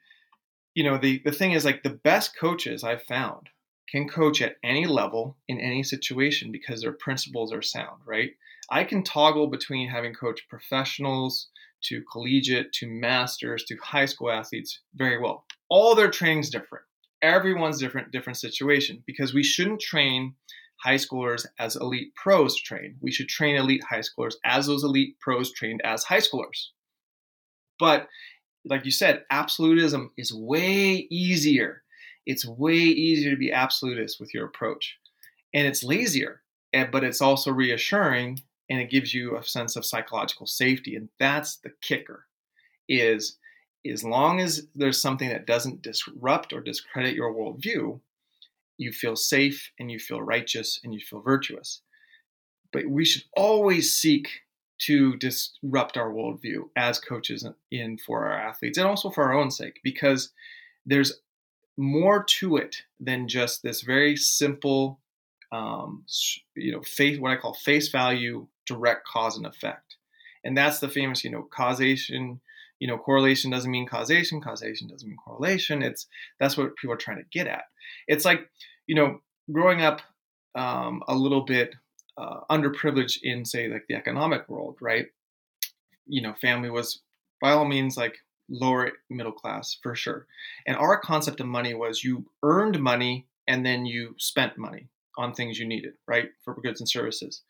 you 0.74 0.84
know, 0.84 0.98
the 0.98 1.20
the 1.24 1.32
thing 1.32 1.52
is 1.52 1.64
like 1.64 1.82
the 1.82 1.98
best 2.04 2.38
coaches 2.38 2.84
I've 2.84 3.02
found 3.02 3.48
can 3.90 4.08
coach 4.08 4.42
at 4.42 4.56
any 4.62 4.86
level 4.86 5.36
in 5.48 5.58
any 5.60 5.82
situation 5.82 6.52
because 6.52 6.82
their 6.82 6.92
principles 6.92 7.52
are 7.52 7.62
sound, 7.62 8.02
right? 8.06 8.30
I 8.70 8.84
can 8.84 9.02
toggle 9.02 9.46
between 9.46 9.88
having 9.88 10.12
coached 10.12 10.48
professionals 10.48 11.48
to 11.84 12.02
collegiate 12.10 12.72
to 12.74 12.86
masters 12.86 13.64
to 13.64 13.76
high 13.76 14.04
school 14.04 14.30
athletes 14.30 14.80
very 14.94 15.18
well. 15.18 15.44
All 15.70 15.94
their 15.94 16.10
training's 16.10 16.50
different. 16.50 16.84
Everyone's 17.22 17.80
different, 17.80 18.12
different 18.12 18.36
situation 18.36 19.02
because 19.06 19.32
we 19.32 19.42
shouldn't 19.42 19.80
train 19.80 20.34
high 20.84 20.96
schoolers 20.96 21.46
as 21.58 21.76
elite 21.76 22.14
pros 22.14 22.56
train. 22.60 22.96
We 23.00 23.10
should 23.10 23.28
train 23.28 23.56
elite 23.56 23.82
high 23.88 24.00
schoolers 24.00 24.34
as 24.44 24.66
those 24.66 24.84
elite 24.84 25.18
pros 25.20 25.52
trained 25.52 25.80
as 25.84 26.04
high 26.04 26.20
schoolers. 26.20 26.68
But 27.78 28.08
like 28.68 28.84
you 28.84 28.90
said, 28.90 29.24
absolutism 29.30 30.12
is 30.16 30.32
way 30.32 31.06
easier 31.10 31.82
it's 32.28 32.46
way 32.46 32.74
easier 32.74 33.30
to 33.30 33.38
be 33.38 33.50
absolutist 33.50 34.20
with 34.20 34.34
your 34.34 34.44
approach. 34.44 34.98
And 35.54 35.66
it's 35.66 35.82
lazier, 35.82 36.42
eh, 36.74 36.84
but 36.84 37.02
it's 37.02 37.22
also 37.22 37.50
reassuring 37.50 38.40
and 38.68 38.78
it 38.78 38.90
gives 38.90 39.14
you 39.14 39.36
a 39.36 39.42
sense 39.42 39.76
of 39.76 39.86
psychological 39.86 40.46
safety. 40.46 40.94
And 40.94 41.08
that's 41.18 41.56
the 41.56 41.72
kicker 41.80 42.26
is 42.86 43.38
as 43.90 44.04
long 44.04 44.40
as 44.40 44.66
there's 44.74 45.00
something 45.00 45.30
that 45.30 45.46
doesn't 45.46 45.80
disrupt 45.80 46.52
or 46.52 46.60
discredit 46.60 47.14
your 47.14 47.32
worldview, 47.32 47.98
you 48.76 48.92
feel 48.92 49.16
safe 49.16 49.72
and 49.78 49.90
you 49.90 49.98
feel 49.98 50.20
righteous 50.20 50.80
and 50.84 50.92
you 50.92 51.00
feel 51.00 51.22
virtuous. 51.22 51.80
But 52.74 52.86
we 52.86 53.06
should 53.06 53.24
always 53.38 53.96
seek 53.96 54.28
to 54.78 55.16
disrupt 55.16 55.96
our 55.96 56.10
worldview 56.12 56.68
as 56.76 56.98
coaches 56.98 57.46
in 57.70 57.98
for 57.98 58.26
our 58.26 58.38
athletes 58.38 58.78
and 58.78 58.86
also 58.86 59.10
for 59.10 59.24
our 59.24 59.32
own 59.32 59.50
sake 59.50 59.80
because 59.82 60.30
there's 60.86 61.20
more 61.76 62.24
to 62.24 62.56
it 62.56 62.82
than 62.98 63.28
just 63.28 63.62
this 63.62 63.82
very 63.82 64.16
simple, 64.16 65.00
um, 65.52 66.04
you 66.56 66.72
know, 66.72 66.82
face 66.82 67.18
what 67.18 67.30
I 67.30 67.36
call 67.36 67.54
face 67.54 67.88
value 67.88 68.46
direct 68.66 69.06
cause 69.06 69.36
and 69.36 69.46
effect, 69.46 69.96
and 70.44 70.56
that's 70.56 70.80
the 70.80 70.88
famous 70.88 71.24
you 71.24 71.30
know 71.30 71.42
causation 71.42 72.40
you 72.78 72.86
know, 72.86 72.98
correlation 72.98 73.50
doesn't 73.50 73.70
mean 73.70 73.86
causation, 73.86 74.40
causation 74.40 74.88
doesn't 74.88 75.08
mean 75.08 75.18
correlation. 75.18 75.82
It's 75.82 76.06
that's 76.38 76.56
what 76.56 76.76
people 76.76 76.94
are 76.94 76.98
trying 76.98 77.18
to 77.18 77.24
get 77.32 77.46
at. 77.46 77.64
It's 78.06 78.24
like, 78.24 78.48
you 78.86 78.94
know, 78.94 79.20
growing 79.50 79.82
up 79.82 80.00
um, 80.54 81.02
a 81.08 81.14
little 81.14 81.42
bit 81.42 81.74
uh, 82.18 82.40
underprivileged 82.50 83.18
in, 83.22 83.44
say, 83.44 83.68
like 83.68 83.86
the 83.88 83.94
economic 83.94 84.48
world, 84.48 84.76
right? 84.80 85.06
You 86.06 86.22
know, 86.22 86.34
family 86.34 86.70
was 86.70 87.00
by 87.40 87.52
all 87.52 87.64
means 87.64 87.96
like 87.96 88.16
lower 88.48 88.92
middle 89.08 89.32
class 89.32 89.78
for 89.82 89.94
sure. 89.94 90.26
And 90.66 90.76
our 90.76 90.98
concept 90.98 91.40
of 91.40 91.46
money 91.46 91.74
was 91.74 92.02
you 92.02 92.26
earned 92.42 92.80
money 92.80 93.26
and 93.46 93.64
then 93.64 93.86
you 93.86 94.14
spent 94.18 94.58
money 94.58 94.88
on 95.16 95.32
things 95.32 95.58
you 95.58 95.66
needed, 95.66 95.94
right? 96.06 96.30
For 96.44 96.54
goods 96.54 96.80
and 96.80 96.88
services. 96.88 97.42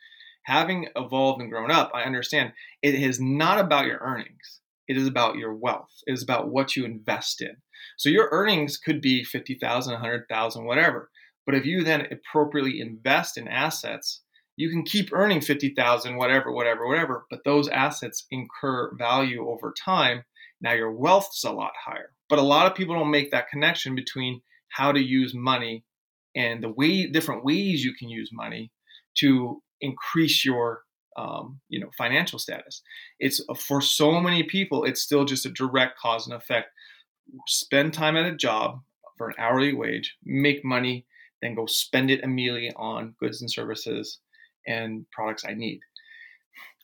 Having 0.44 0.88
evolved 0.96 1.40
and 1.40 1.50
grown 1.50 1.70
up, 1.70 1.90
I 1.94 2.02
understand 2.02 2.52
it 2.82 2.94
is 2.94 3.20
not 3.20 3.58
about 3.58 3.86
your 3.86 3.98
earnings. 3.98 4.60
It 4.86 4.96
is 4.96 5.06
about 5.06 5.36
your 5.36 5.54
wealth. 5.54 5.92
It 6.06 6.12
is 6.12 6.22
about 6.22 6.48
what 6.48 6.74
you 6.74 6.84
invest 6.84 7.42
in. 7.42 7.56
So 7.98 8.08
your 8.08 8.28
earnings 8.32 8.78
could 8.78 9.00
be 9.00 9.22
50,000, 9.22 9.92
100,000, 9.92 10.64
whatever. 10.64 11.10
But 11.44 11.54
if 11.54 11.66
you 11.66 11.84
then 11.84 12.06
appropriately 12.10 12.80
invest 12.80 13.36
in 13.36 13.48
assets, 13.48 14.22
you 14.58 14.68
can 14.70 14.82
keep 14.82 15.10
earning 15.12 15.40
50,000, 15.40 16.16
whatever, 16.16 16.50
whatever, 16.50 16.88
whatever, 16.88 17.24
but 17.30 17.44
those 17.44 17.68
assets 17.68 18.26
incur 18.32 18.92
value 18.96 19.48
over 19.48 19.72
time. 19.72 20.24
Now 20.60 20.72
your 20.72 20.90
wealth's 20.90 21.44
a 21.44 21.52
lot 21.52 21.70
higher. 21.86 22.10
But 22.28 22.40
a 22.40 22.42
lot 22.42 22.66
of 22.66 22.76
people 22.76 22.96
don't 22.96 23.12
make 23.12 23.30
that 23.30 23.48
connection 23.48 23.94
between 23.94 24.42
how 24.68 24.90
to 24.90 25.00
use 25.00 25.32
money 25.32 25.84
and 26.34 26.60
the 26.60 26.70
way 26.70 27.06
different 27.06 27.44
ways 27.44 27.84
you 27.84 27.94
can 27.94 28.08
use 28.08 28.30
money 28.32 28.72
to 29.18 29.62
increase 29.80 30.44
your 30.44 30.82
um, 31.16 31.60
you 31.68 31.80
know 31.80 31.90
financial 31.96 32.38
status 32.38 32.82
it's 33.18 33.40
uh, 33.48 33.54
for 33.54 33.80
so 33.80 34.20
many 34.20 34.44
people 34.44 34.84
it's 34.84 35.02
still 35.02 35.24
just 35.24 35.46
a 35.46 35.50
direct 35.50 35.98
cause 35.98 36.26
and 36.26 36.36
effect 36.36 36.68
spend 37.48 37.92
time 37.92 38.16
at 38.16 38.32
a 38.32 38.36
job 38.36 38.80
for 39.16 39.28
an 39.28 39.34
hourly 39.36 39.72
wage 39.72 40.16
make 40.24 40.64
money 40.64 41.06
then 41.42 41.56
go 41.56 41.66
spend 41.66 42.08
it 42.10 42.20
immediately 42.22 42.72
on 42.76 43.16
goods 43.18 43.40
and 43.40 43.50
services 43.50 44.20
and 44.68 45.04
products 45.10 45.44
i 45.46 45.54
need 45.54 45.80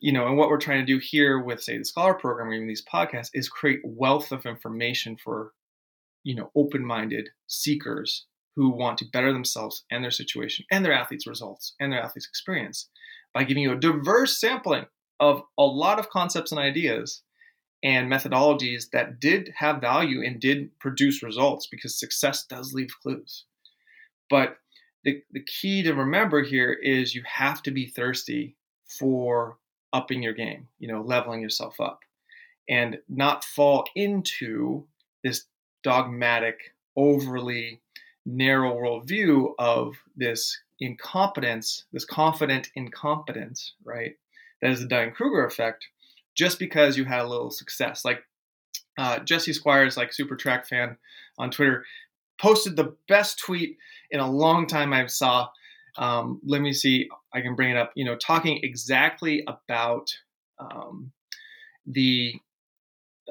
you 0.01 0.13
know 0.13 0.27
and 0.27 0.37
what 0.37 0.49
we're 0.49 0.59
trying 0.59 0.85
to 0.85 0.93
do 0.93 0.99
here 0.99 1.39
with 1.39 1.63
say 1.63 1.79
the 1.79 1.85
scholar 1.85 2.15
program 2.15 2.49
or 2.49 2.55
even 2.55 2.67
these 2.67 2.85
podcasts 2.85 3.31
is 3.35 3.49
create 3.49 3.81
wealth 3.85 4.33
of 4.33 4.47
information 4.47 5.17
for 5.17 5.53
you 6.25 6.35
know 6.35 6.51
open-minded 6.57 7.29
seekers 7.47 8.27
who 8.57 8.71
want 8.71 8.99
to 8.99 9.05
better 9.13 9.33
themselves 9.33 9.85
and 9.91 10.03
their 10.03 10.11
situation 10.11 10.65
and 10.71 10.85
their 10.85 10.93
athletes' 10.93 11.27
results 11.27 11.75
and 11.81 11.93
their 11.93 12.03
athletes' 12.03 12.27
experience 12.27 12.89
by 13.33 13.45
giving 13.45 13.63
you 13.63 13.73
a 13.73 13.77
diverse 13.77 14.39
sampling 14.39 14.87
of 15.21 15.43
a 15.59 15.63
lot 15.63 15.99
of 15.99 16.11
concepts 16.11 16.53
and 16.53 16.61
ideas 16.61 17.23
and 17.83 18.11
methodologies 18.11 18.91
that 18.93 19.21
did 19.21 19.53
have 19.57 19.81
value 19.81 20.25
and 20.25 20.41
did 20.41 20.77
produce 20.79 21.23
results 21.23 21.67
because 21.67 21.99
success 21.99 22.47
does 22.47 22.73
leave 22.73 22.89
clues. 23.03 23.45
But 24.31 24.57
the, 25.05 25.23
the 25.33 25.43
key 25.43 25.83
to 25.83 25.93
remember 25.93 26.43
here 26.43 26.73
is 26.73 27.15
you 27.15 27.23
have 27.27 27.63
to 27.63 27.71
be 27.71 27.87
thirsty 27.87 28.57
for 28.87 29.59
upping 29.93 30.23
your 30.23 30.33
game, 30.33 30.69
you 30.79 30.89
know, 30.89 31.03
leveling 31.03 31.41
yourself 31.41 31.81
up 31.81 32.01
and 32.69 32.99
not 33.09 33.45
fall 33.45 33.85
into 33.95 34.87
this 35.23 35.45
dogmatic, 35.83 36.75
overly 36.97 37.81
narrow 38.27 38.75
worldview 38.75 39.53
of 39.59 39.95
this 40.17 40.59
incompetence, 40.81 41.85
this 41.93 42.05
confident 42.05 42.71
incompetence, 42.75 43.75
right? 43.85 44.17
That 44.63 44.73
is 44.73 44.81
the 44.81 44.89
Dunning 44.89 45.13
Kruger 45.13 45.45
effect, 45.45 45.87
just 46.35 46.59
because 46.59 46.97
you 46.97 47.05
had 47.05 47.21
a 47.21 47.29
little 47.29 47.51
success. 47.51 48.05
Like 48.05 48.25
uh, 48.99 49.19
Jesse 49.21 49.53
Squires, 49.53 49.97
like 49.97 50.13
super 50.13 50.37
track 50.37 50.67
fan 50.67 50.97
on 51.39 51.51
Twitter, 51.51 51.85
posted 52.41 52.77
the 52.77 52.97
best 53.09 53.39
tweet 53.39 53.77
in 54.15 54.21
a 54.21 54.31
long 54.31 54.67
time 54.67 54.95
I 54.95 55.07
saw. 55.07 55.49
Um, 55.99 56.41
let 56.47 56.63
me 56.63 56.73
see, 56.73 57.09
I 57.35 57.41
can 57.41 57.57
bring 57.57 57.71
it 57.71 57.77
up. 57.77 57.93
You 57.95 58.05
know, 58.05 58.17
talking 58.17 58.61
exactly 58.63 59.45
about 59.47 60.09
um, 60.59 61.13
the 61.85 62.35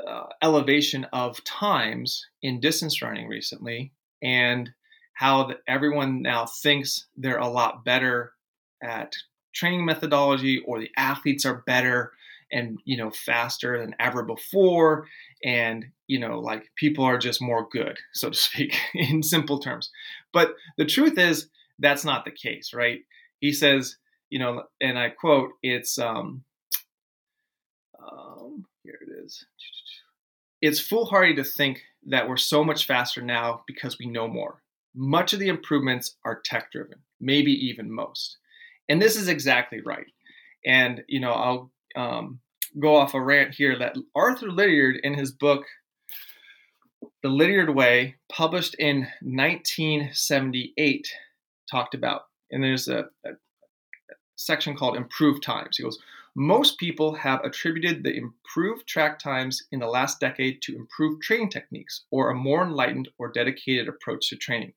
uh, 0.06 0.26
elevation 0.42 1.06
of 1.14 1.44
times 1.46 2.28
in 2.42 2.60
distance 2.60 3.02
running 3.02 3.28
recently, 3.28 3.94
and 4.22 4.70
how 5.14 5.46
the, 5.46 5.56
everyone 5.68 6.22
now 6.22 6.46
thinks 6.46 7.08
they're 7.16 7.38
a 7.38 7.48
lot 7.48 7.86
better 7.86 8.34
at 8.84 9.16
training 9.54 9.86
methodology 9.86 10.62
or 10.66 10.80
the 10.80 10.92
athletes 10.98 11.46
are 11.46 11.64
better 11.66 12.12
and 12.54 12.80
you 12.86 12.96
know 12.96 13.12
faster 13.12 13.80
than 13.80 13.96
ever 14.00 14.24
before 14.24 15.08
and 15.44 15.86
you 16.08 16.20
know 16.20 16.40
like 16.40 16.64
people 16.76 17.04
are 17.04 17.18
just 17.18 17.42
more 17.42 17.68
good 17.72 17.98
so 18.14 18.30
to 18.30 18.38
speak 18.38 18.76
in 18.94 19.22
simple 19.22 19.60
terms 19.60 19.92
but 20.32 20.54
the 20.78 20.86
truth 20.86 21.18
is 21.18 21.50
that's 21.80 22.06
not 22.06 22.26
the 22.26 22.32
case 22.32 22.74
right 22.74 23.02
he 23.40 23.52
says 23.52 23.98
you 24.30 24.40
know 24.40 24.64
and 24.80 24.98
i 24.98 25.10
quote 25.10 25.52
it's 25.62 25.98
um, 25.98 26.44
um 28.00 28.66
here 28.84 29.00
it 29.02 29.26
is 29.26 29.46
it's 30.62 30.80
foolhardy 30.80 31.36
to 31.36 31.44
think 31.44 31.82
that 32.06 32.30
we're 32.30 32.38
so 32.38 32.64
much 32.64 32.86
faster 32.86 33.22
now 33.22 33.64
because 33.68 33.98
we 34.00 34.06
know 34.06 34.28
more 34.28 34.64
much 34.96 35.34
of 35.34 35.40
the 35.40 35.48
improvements 35.48 36.16
are 36.24 36.42
tech 36.44 36.72
driven, 36.72 37.00
maybe 37.20 37.52
even 37.52 37.92
most. 37.92 38.38
And 38.90 39.02
this 39.02 39.16
is 39.16 39.28
exactly 39.28 39.82
right. 39.82 40.08
And, 40.66 41.04
you 41.08 41.20
know, 41.20 41.32
I'll 41.32 41.72
um, 41.96 42.40
go 42.80 42.96
off 42.96 43.14
a 43.14 43.22
rant 43.22 43.56
here 43.56 43.78
that 43.78 43.96
Arthur 44.16 44.52
Lydiard, 44.52 45.00
in 45.04 45.14
his 45.14 45.32
book, 45.32 45.66
The 47.22 47.30
Lydiard 47.30 47.74
Way, 47.76 48.16
published 48.32 48.76
in 48.80 49.08
1978, 49.22 51.08
talked 51.70 51.96
about. 51.96 52.24
And 52.52 52.64
there's 52.64 52.88
a, 52.88 53.06
a 53.26 53.32
section 54.36 54.76
called 54.76 54.98
Improved 54.98 55.44
Times. 55.44 55.78
He 55.78 55.84
goes, 55.84 56.00
most 56.36 56.80
people 56.80 57.14
have 57.14 57.44
attributed 57.44 58.04
the 58.04 58.16
improved 58.16 58.88
track 58.88 59.20
times 59.20 59.64
in 59.72 59.80
the 59.80 59.88
last 59.88 60.20
decade 60.20 60.62
to 60.64 60.76
improved 60.76 61.22
training 61.22 61.50
techniques 61.50 62.06
or 62.10 62.30
a 62.32 62.36
more 62.36 62.64
enlightened 62.64 63.10
or 63.20 63.32
dedicated 63.32 63.88
approach 63.88 64.30
to 64.30 64.36
training. 64.36 64.74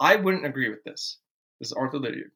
I 0.00 0.16
wouldn't 0.16 0.46
agree 0.46 0.68
with 0.68 0.82
this. 0.84 1.18
This 1.60 1.68
is 1.68 1.72
Arthur 1.72 1.98
Lydiard, 1.98 2.32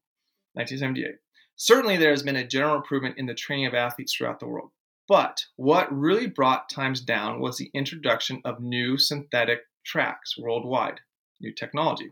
1978. 0.52 1.16
Certainly, 1.56 1.98
there 1.98 2.10
has 2.10 2.22
been 2.22 2.36
a 2.36 2.46
general 2.46 2.76
improvement 2.76 3.18
in 3.18 3.26
the 3.26 3.34
training 3.34 3.66
of 3.66 3.74
athletes 3.74 4.14
throughout 4.14 4.40
the 4.40 4.46
world. 4.46 4.70
But 5.06 5.44
what 5.56 5.92
really 5.96 6.26
brought 6.26 6.70
times 6.70 7.00
down 7.00 7.40
was 7.40 7.58
the 7.58 7.70
introduction 7.74 8.40
of 8.44 8.60
new 8.60 8.96
synthetic 8.96 9.60
tracks 9.84 10.36
worldwide, 10.38 11.00
new 11.40 11.52
technology. 11.52 12.10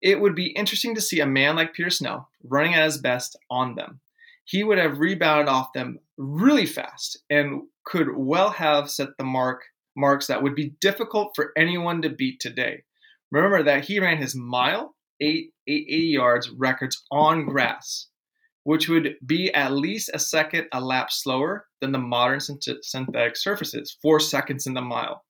It 0.00 0.20
would 0.20 0.36
be 0.36 0.48
interesting 0.48 0.94
to 0.94 1.00
see 1.00 1.20
a 1.20 1.26
man 1.26 1.56
like 1.56 1.74
Peter 1.74 1.90
Snell 1.90 2.28
running 2.44 2.74
at 2.74 2.84
his 2.84 2.98
best 2.98 3.36
on 3.50 3.74
them. 3.74 4.00
He 4.44 4.62
would 4.62 4.78
have 4.78 5.00
rebounded 5.00 5.48
off 5.48 5.72
them 5.72 5.98
really 6.16 6.66
fast 6.66 7.18
and 7.28 7.62
could 7.84 8.16
well 8.16 8.50
have 8.50 8.90
set 8.90 9.16
the 9.18 9.24
mark 9.24 9.62
marks 9.96 10.28
that 10.28 10.42
would 10.42 10.54
be 10.54 10.74
difficult 10.80 11.32
for 11.34 11.52
anyone 11.56 12.00
to 12.02 12.08
beat 12.08 12.38
today. 12.38 12.84
Remember 13.30 13.62
that 13.64 13.84
he 13.84 13.98
ran 13.98 14.18
his 14.18 14.34
mile, 14.34 14.94
eight, 15.20 15.52
eight, 15.66 15.86
80 15.88 16.06
yards 16.06 16.50
records 16.50 17.04
on 17.10 17.44
grass, 17.44 18.06
which 18.68 18.86
would 18.86 19.16
be 19.24 19.50
at 19.54 19.72
least 19.72 20.10
a 20.12 20.18
second 20.18 20.66
a 20.72 20.80
lap 20.80 21.10
slower 21.10 21.64
than 21.80 21.90
the 21.90 21.98
modern 21.98 22.38
synthetic 22.38 23.34
surfaces, 23.34 23.96
four 24.02 24.20
seconds 24.20 24.66
in 24.66 24.74
the 24.74 24.82
mile. 24.82 25.24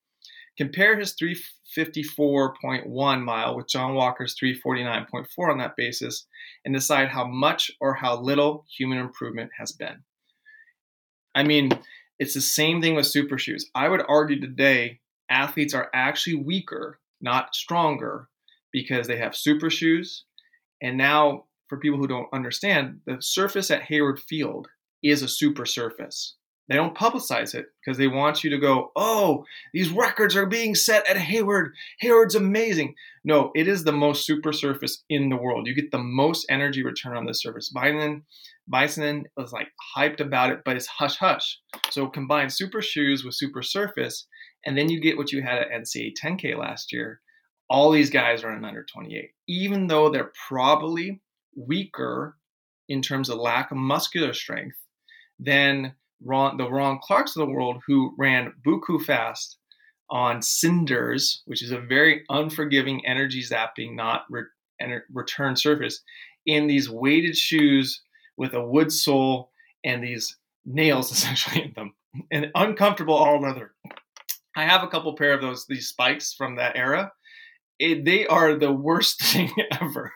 Compare 0.56 0.98
his 0.98 1.14
354.1 1.14 3.22
mile 3.22 3.54
with 3.54 3.68
John 3.68 3.94
Walker's 3.94 4.34
349.4 4.42 5.52
on 5.52 5.58
that 5.58 5.76
basis 5.76 6.26
and 6.64 6.74
decide 6.74 7.10
how 7.10 7.28
much 7.28 7.70
or 7.80 7.94
how 7.94 8.20
little 8.20 8.64
human 8.76 8.98
improvement 8.98 9.52
has 9.56 9.70
been. 9.70 10.02
I 11.32 11.44
mean, 11.44 11.70
it's 12.18 12.34
the 12.34 12.40
same 12.40 12.82
thing 12.82 12.96
with 12.96 13.06
super 13.06 13.38
shoes. 13.38 13.70
I 13.72 13.88
would 13.88 14.02
argue 14.08 14.40
today 14.40 14.98
athletes 15.30 15.74
are 15.74 15.90
actually 15.94 16.34
weaker 16.34 16.98
not 17.20 17.54
stronger, 17.54 18.26
because 18.72 19.06
they 19.06 19.18
have 19.18 19.36
super 19.36 19.70
shoes. 19.70 20.24
And 20.82 20.98
now, 20.98 21.44
for 21.68 21.78
people 21.78 21.98
who 21.98 22.06
don't 22.06 22.32
understand, 22.32 23.00
the 23.06 23.18
surface 23.20 23.70
at 23.70 23.82
Hayward 23.82 24.20
Field 24.20 24.68
is 25.02 25.22
a 25.22 25.28
super 25.28 25.66
surface. 25.66 26.34
They 26.68 26.76
don't 26.76 26.96
publicize 26.96 27.54
it 27.54 27.66
because 27.80 27.96
they 27.96 28.08
want 28.08 28.44
you 28.44 28.50
to 28.50 28.58
go, 28.58 28.92
oh, 28.94 29.44
these 29.72 29.88
records 29.88 30.36
are 30.36 30.44
being 30.44 30.74
set 30.74 31.08
at 31.08 31.16
Hayward. 31.16 31.72
Hayward's 32.00 32.34
amazing. 32.34 32.94
No, 33.24 33.50
it 33.54 33.66
is 33.66 33.84
the 33.84 33.92
most 33.92 34.26
super 34.26 34.52
surface 34.52 35.02
in 35.08 35.30
the 35.30 35.36
world. 35.36 35.66
You 35.66 35.74
get 35.74 35.90
the 35.90 35.98
most 35.98 36.44
energy 36.50 36.82
return 36.82 37.16
on 37.16 37.24
this 37.24 37.40
surface. 37.40 37.70
Bison, 37.70 38.22
Bison 38.66 39.24
was 39.36 39.50
like 39.50 39.68
hyped 39.96 40.20
about 40.20 40.50
it, 40.50 40.60
but 40.64 40.76
it's 40.76 40.86
hush 40.86 41.16
hush. 41.16 41.58
So 41.90 42.06
combine 42.06 42.50
super 42.50 42.82
shoes 42.82 43.24
with 43.24 43.34
super 43.34 43.62
surface, 43.62 44.26
and 44.66 44.76
then 44.76 44.90
you 44.90 45.00
get 45.00 45.16
what 45.16 45.32
you 45.32 45.42
had 45.42 45.58
at 45.58 45.70
NCAA 45.70 46.12
10K 46.22 46.58
last 46.58 46.92
year. 46.92 47.20
All 47.70 47.90
these 47.90 48.10
guys 48.10 48.44
are 48.44 48.54
in 48.54 48.64
under 48.64 48.84
28, 48.84 49.30
even 49.48 49.86
though 49.86 50.10
they're 50.10 50.32
probably 50.48 51.22
weaker 51.66 52.36
in 52.88 53.02
terms 53.02 53.28
of 53.28 53.38
lack 53.38 53.70
of 53.70 53.76
muscular 53.76 54.32
strength 54.32 54.78
than 55.38 55.94
Ron, 56.24 56.56
the 56.56 56.68
Ron 56.68 56.98
Clarks 57.02 57.36
of 57.36 57.46
the 57.46 57.52
world 57.52 57.82
who 57.86 58.14
ran 58.18 58.52
buku 58.66 59.02
fast 59.02 59.58
on 60.10 60.42
cinders, 60.42 61.42
which 61.46 61.62
is 61.62 61.70
a 61.70 61.80
very 61.80 62.24
unforgiving 62.28 63.06
energy 63.06 63.42
zapping, 63.42 63.94
not 63.94 64.24
re- 64.30 64.44
return 65.12 65.54
surface, 65.54 66.02
in 66.46 66.66
these 66.66 66.88
weighted 66.88 67.36
shoes 67.36 68.02
with 68.36 68.54
a 68.54 68.64
wood 68.64 68.92
sole 68.92 69.50
and 69.84 70.02
these 70.02 70.36
nails 70.64 71.12
essentially 71.12 71.64
in 71.64 71.72
them, 71.74 71.94
and 72.30 72.50
uncomfortable 72.54 73.14
all 73.14 73.40
leather. 73.40 73.72
I 74.56 74.64
have 74.64 74.82
a 74.82 74.88
couple 74.88 75.14
pair 75.14 75.34
of 75.34 75.40
those 75.40 75.66
these 75.66 75.88
spikes 75.88 76.32
from 76.32 76.56
that 76.56 76.76
era. 76.76 77.12
It, 77.78 78.04
they 78.04 78.26
are 78.26 78.54
the 78.54 78.72
worst 78.72 79.22
thing 79.22 79.52
ever. 79.80 80.12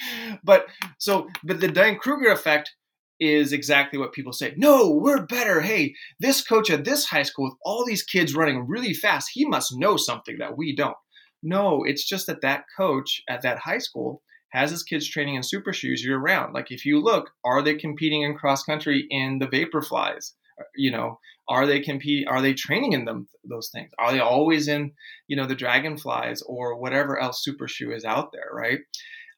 but 0.44 0.66
so, 0.98 1.28
but 1.44 1.60
the 1.60 1.68
Dunning 1.68 1.98
Kruger 1.98 2.30
effect 2.30 2.74
is 3.20 3.52
exactly 3.52 3.98
what 3.98 4.12
people 4.12 4.32
say. 4.32 4.54
No, 4.56 4.90
we're 4.90 5.26
better. 5.26 5.60
Hey, 5.60 5.94
this 6.20 6.42
coach 6.42 6.70
at 6.70 6.84
this 6.84 7.06
high 7.06 7.24
school 7.24 7.46
with 7.46 7.54
all 7.64 7.84
these 7.84 8.02
kids 8.02 8.34
running 8.34 8.66
really 8.68 8.94
fast, 8.94 9.30
he 9.32 9.44
must 9.44 9.76
know 9.76 9.96
something 9.96 10.38
that 10.38 10.56
we 10.56 10.74
don't. 10.74 10.96
No, 11.42 11.84
it's 11.84 12.06
just 12.06 12.26
that 12.26 12.42
that 12.42 12.64
coach 12.76 13.22
at 13.28 13.42
that 13.42 13.58
high 13.58 13.78
school 13.78 14.22
has 14.50 14.70
his 14.70 14.82
kids 14.82 15.08
training 15.08 15.34
in 15.34 15.42
super 15.42 15.72
shoes 15.72 16.04
year 16.04 16.18
round. 16.18 16.54
Like 16.54 16.70
if 16.70 16.84
you 16.84 17.00
look, 17.00 17.30
are 17.44 17.62
they 17.62 17.74
competing 17.74 18.22
in 18.22 18.34
cross 18.34 18.62
country 18.62 19.06
in 19.10 19.38
the 19.38 19.46
Vaporflies? 19.46 20.32
Uh, 20.58 20.64
you 20.74 20.90
know, 20.90 21.18
are 21.48 21.66
they 21.66 21.80
compete? 21.80 22.26
Are 22.28 22.42
they 22.42 22.54
training 22.54 22.92
in 22.92 23.04
them 23.04 23.28
those 23.48 23.70
things? 23.72 23.90
Are 23.98 24.12
they 24.12 24.20
always 24.20 24.68
in 24.68 24.92
you 25.28 25.36
know 25.36 25.46
the 25.46 25.54
Dragonflies 25.54 26.42
or 26.42 26.78
whatever 26.78 27.18
else 27.18 27.44
super 27.44 27.68
shoe 27.68 27.92
is 27.92 28.04
out 28.04 28.30
there? 28.32 28.48
Right. 28.52 28.80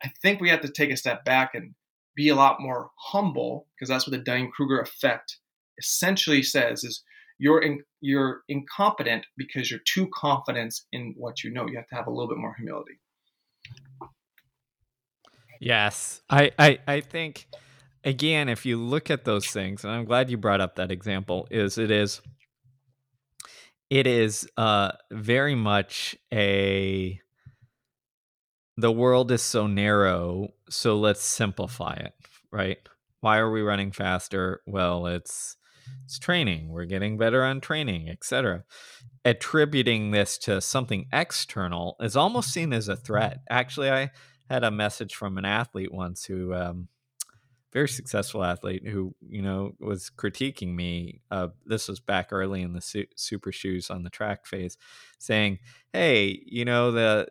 I 0.03 0.11
think 0.23 0.41
we 0.41 0.51
have 0.51 0.63
to 0.63 0.69
take 0.69 0.91
a 0.91 0.97
step 0.97 1.25
back 1.25 1.55
and 1.55 1.75
be 2.15 2.29
a 2.29 2.35
lot 2.35 2.61
more 2.61 2.91
humble 2.99 3.67
because 3.75 3.89
that's 3.89 4.07
what 4.07 4.13
the 4.13 4.25
Dunning-Kruger 4.25 4.81
effect 4.81 5.39
essentially 5.79 6.43
says 6.43 6.85
is 6.85 7.03
you're 7.39 7.63
in, 7.63 7.83
you're 8.01 8.43
incompetent 8.49 9.27
because 9.37 9.71
you're 9.71 9.81
too 9.87 10.09
confident 10.15 10.75
in 10.93 11.15
what 11.17 11.43
you 11.43 11.51
know. 11.51 11.67
You 11.67 11.77
have 11.77 11.89
to 11.89 11.95
have 11.95 12.07
a 12.07 12.11
little 12.11 12.29
bit 12.29 12.39
more 12.39 12.55
humility. 12.57 13.01
Yes. 15.61 16.23
I, 16.29 16.51
I, 16.59 16.79
I 16.87 17.01
think 17.01 17.47
again, 18.05 18.49
if 18.49 18.65
you 18.65 18.77
look 18.77 19.11
at 19.11 19.25
those 19.25 19.47
things, 19.47 19.85
and 19.85 19.93
I'm 19.93 20.05
glad 20.05 20.31
you 20.31 20.37
brought 20.37 20.61
up 20.61 20.77
that 20.77 20.91
example, 20.91 21.47
is 21.51 21.79
it 21.79 21.91
is 21.91 22.21
it 23.89 24.07
is 24.07 24.49
uh 24.57 24.93
very 25.11 25.55
much 25.55 26.17
a 26.33 27.21
the 28.81 28.93
world 28.93 29.31
is 29.31 29.43
so 29.43 29.67
narrow, 29.67 30.49
so 30.69 30.97
let's 30.97 31.23
simplify 31.23 31.95
it, 31.95 32.15
right? 32.51 32.79
Why 33.21 33.39
are 33.39 33.51
we 33.51 33.63
running 33.63 33.93
faster? 33.93 34.63
Well, 34.67 35.07
it's 35.07 35.57
it's 36.05 36.19
training. 36.19 36.69
We're 36.69 36.85
getting 36.85 37.19
better 37.19 37.45
on 37.45 37.61
training, 37.61 38.09
etc. 38.09 38.65
Attributing 39.25 40.11
this 40.11 40.39
to 40.39 40.61
something 40.61 41.07
external 41.13 41.97
is 42.01 42.17
almost 42.17 42.53
seen 42.53 42.73
as 42.73 42.89
a 42.89 42.97
threat. 42.97 43.41
Actually, 43.51 43.91
I 43.91 44.11
had 44.49 44.65
a 44.65 44.71
message 44.71 45.15
from 45.15 45.39
an 45.39 45.45
athlete 45.45 45.93
once 45.93 46.25
who 46.25 46.55
um, 46.55 46.89
very 47.73 47.89
successful 47.89 48.43
athlete 48.43 48.87
who 48.87 49.15
you 49.21 49.43
know 49.43 49.73
was 49.79 50.11
critiquing 50.17 50.75
me 50.75 51.21
uh, 51.31 51.49
this 51.67 51.89
was 51.89 52.01
back 52.01 52.29
early 52.33 52.63
in 52.63 52.73
the 52.73 52.81
su- 52.81 53.07
super 53.15 53.53
shoes 53.53 53.91
on 53.91 54.03
the 54.03 54.11
track 54.11 54.47
phase 54.47 54.77
saying 55.19 55.59
hey 55.93 56.43
you 56.47 56.65
know 56.65 56.91
the 56.91 57.29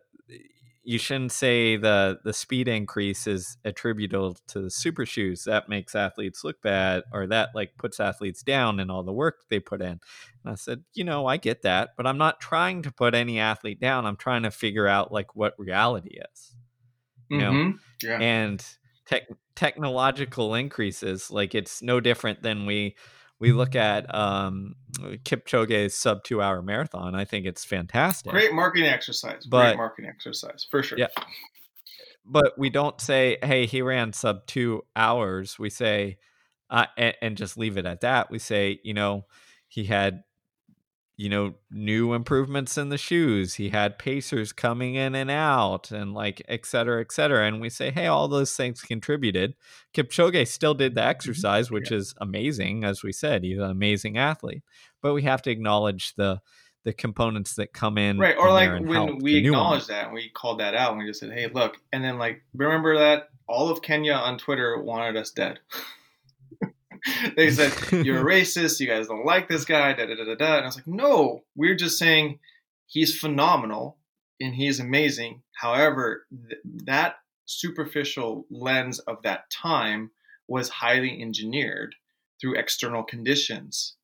you 0.84 0.98
shouldn't 0.98 1.32
say 1.32 1.78
the 1.78 2.20
the 2.24 2.34
speed 2.34 2.68
increase 2.68 3.28
is 3.28 3.58
attributable 3.66 4.38
to 4.48 4.62
the 4.62 4.70
super 4.70 5.06
shoes. 5.06 5.44
That 5.44 5.70
makes 5.70 5.96
athletes 5.96 6.44
look 6.44 6.62
bad, 6.62 7.04
or 7.12 7.28
that 7.28 7.50
like 7.54 7.78
puts 7.78 8.00
athletes 8.00 8.44
down 8.44 8.80
in 8.80 8.90
all 8.90 9.04
the 9.04 9.14
work 9.14 9.42
they 9.50 9.60
put 9.60 9.82
in. 9.82 10.00
And 10.44 10.52
I 10.52 10.56
said, 10.56 10.84
you 10.94 11.04
know, 11.04 11.26
I 11.26 11.38
get 11.38 11.64
that, 11.64 11.90
but 11.98 12.08
I'm 12.08 12.18
not 12.18 12.40
trying 12.40 12.84
to 12.84 12.92
put 12.92 13.14
any 13.14 13.40
athlete 13.40 13.80
down. 13.80 14.06
I'm 14.06 14.16
trying 14.16 14.44
to 14.44 14.52
figure 14.52 14.88
out 14.88 15.12
like 15.12 15.36
what 15.36 15.54
reality 15.58 16.18
is. 16.34 16.56
You 17.30 17.40
mm-hmm. 17.40 17.70
know, 17.70 17.74
yeah. 18.02 18.20
and 18.20 18.66
tech 19.06 19.24
technological 19.56 20.56
increases 20.56 21.30
like 21.30 21.54
it's 21.54 21.82
no 21.82 22.00
different 22.00 22.42
than 22.42 22.66
we 22.66 22.96
we 23.40 23.52
look 23.52 23.76
at 23.76 24.14
um, 24.14 24.76
Kipchoge's 25.24 25.96
sub 25.96 26.24
two 26.24 26.42
hour 26.42 26.62
marathon. 26.62 27.16
I 27.16 27.26
think 27.26 27.46
it's 27.46 27.64
fantastic. 27.64 28.32
Great 28.32 28.54
marketing 28.54 28.90
exercise. 28.90 29.46
But, 29.46 29.68
Great 29.68 29.78
marketing 29.78 30.10
exercise 30.10 30.68
for 30.70 30.84
sure. 30.84 30.98
Yeah. 30.98 31.08
But 32.26 32.54
we 32.58 32.70
don't 32.70 33.00
say, 33.02 33.38
hey, 33.42 33.66
he 33.66 33.82
ran 33.82 34.14
sub 34.14 34.46
two 34.46 34.84
hours. 34.96 35.58
We 35.58 35.70
say, 35.70 36.18
uh, 36.70 36.86
and, 36.98 37.16
and 37.22 37.38
just 37.38 37.58
leave 37.58 37.78
it 37.78 37.86
at 37.86 38.02
that. 38.02 38.30
We 38.30 38.40
say, 38.40 38.80
you 38.84 38.94
know, 38.94 39.26
he 39.68 39.86
had 39.86 40.24
you 41.20 41.28
know, 41.28 41.54
new 41.70 42.14
improvements 42.14 42.78
in 42.78 42.88
the 42.88 42.98
shoes. 42.98 43.56
He 43.56 43.72
had 43.72 44.00
pacers 44.00 44.54
coming 44.54 44.96
in 44.96 45.16
and 45.16 45.30
out 45.30 45.92
and 45.92 46.14
like 46.14 46.42
et 46.48 46.66
cetera, 46.66 47.02
et 47.02 47.12
cetera. 47.12 47.46
And 47.46 47.60
we 47.60 47.70
say, 47.70 47.92
hey, 47.92 48.08
all 48.08 48.30
those 48.30 48.56
things 48.56 48.82
contributed. 48.82 49.54
Kipchoge 49.94 50.48
still 50.48 50.74
did 50.74 50.96
the 50.96 51.02
mm-hmm. 51.02 51.10
exercise, 51.10 51.70
which 51.70 51.92
yeah. 51.92 51.98
is 51.98 52.16
amazing. 52.22 52.86
As 52.86 53.04
we 53.04 53.12
said, 53.12 53.44
he's 53.44 53.58
an 53.58 53.70
amazing 53.70 54.18
athlete. 54.18 54.64
But 55.02 55.14
we 55.14 55.24
have 55.24 55.42
to 55.42 55.52
acknowledge 55.52 56.16
the 56.16 56.40
the 56.86 56.94
components 56.94 57.56
that 57.56 57.74
come 57.74 57.98
in. 57.98 58.18
Right. 58.18 58.38
Or 58.38 58.54
like 58.54 58.72
when 58.80 59.18
we 59.18 59.46
acknowledge 59.46 59.88
that 59.88 60.06
and 60.06 60.14
we 60.14 60.30
called 60.30 60.62
that 60.62 60.74
out 60.74 60.92
and 60.92 61.00
we 61.00 61.06
just 61.06 61.20
said, 61.20 61.34
hey, 61.34 61.48
look. 61.54 61.76
And 61.92 62.02
then 62.02 62.18
like, 62.18 62.44
remember 62.56 62.98
that 62.98 63.28
all 63.46 63.70
of 63.70 63.82
Kenya 63.82 64.14
on 64.14 64.38
Twitter 64.38 64.82
wanted 64.82 65.18
us 65.18 65.32
dead. 65.32 65.60
they 67.36 67.50
said 67.50 67.74
you're 68.06 68.20
a 68.20 68.24
racist. 68.42 68.80
You 68.80 68.88
guys 68.88 69.08
don't 69.08 69.26
like 69.26 69.48
this 69.48 69.66
guy. 69.66 69.94
Da 69.94 70.06
da 70.06 70.16
da 70.16 70.26
da 70.26 70.36
da. 70.36 70.56
And 70.56 70.64
I 70.64 70.66
was 70.66 70.76
like, 70.76 70.88
no, 70.88 71.44
we're 71.56 71.76
just 71.76 71.98
saying 71.98 72.40
he's 72.88 73.18
phenomenal 73.18 73.98
and 74.40 74.56
he's 74.56 74.80
amazing. 74.80 75.42
However, 75.56 76.26
th- 76.50 76.62
that 76.86 77.16
superficial 77.46 78.46
lens 78.50 79.00
of 79.00 79.22
that 79.24 79.50
time 79.50 80.12
was 80.48 80.70
highly 80.70 81.22
engineered 81.22 81.96
through 82.40 82.56
external 82.58 83.04
conditions. 83.04 83.96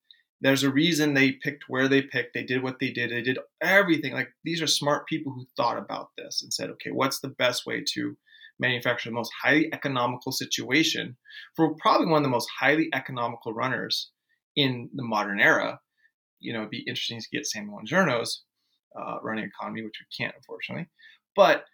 There's 0.42 0.64
a 0.64 0.72
reason 0.72 1.14
they 1.14 1.32
picked 1.32 1.66
where 1.68 1.88
they 1.88 2.02
picked. 2.02 2.34
They 2.34 2.44
did 2.44 2.62
what 2.62 2.80
they 2.80 2.92
did. 2.92 3.12
They 3.12 3.22
did 3.22 3.40
everything. 3.62 4.14
Like 4.14 4.30
these 4.44 4.62
are 4.62 4.68
smart 4.68 5.08
people 5.08 5.32
who 5.32 5.48
thought 5.56 5.78
about 5.78 6.10
this 6.18 6.44
and 6.44 6.54
said, 6.54 6.70
okay, 6.72 6.92
what's 6.92 7.20
the 7.20 7.30
best 7.30 7.66
way 7.66 7.84
to 7.94 8.18
manufacture 8.60 9.10
the 9.10 9.16
most 9.16 9.32
highly 9.44 9.70
economical 9.74 10.32
situation 10.32 11.18
for 11.56 11.76
probably 11.76 12.08
one 12.08 12.18
of 12.18 12.24
the 12.24 12.30
most 12.30 12.50
highly 12.60 12.90
economical 12.94 13.54
runners 13.54 14.12
in 14.56 14.90
the 14.94 15.04
modern 15.04 15.40
era. 15.40 15.80
You 16.40 16.54
know, 16.54 16.60
it'd 16.60 16.72
be 16.72 16.86
interesting 16.88 17.20
to 17.20 17.28
get 17.32 17.46
Samuel 17.46 17.82
Journos 17.86 18.40
uh, 18.96 19.18
running 19.22 19.46
economy, 19.46 19.84
which 19.84 20.00
we 20.00 20.26
can't, 20.26 20.36
unfortunately. 20.36 20.88
But 21.36 21.66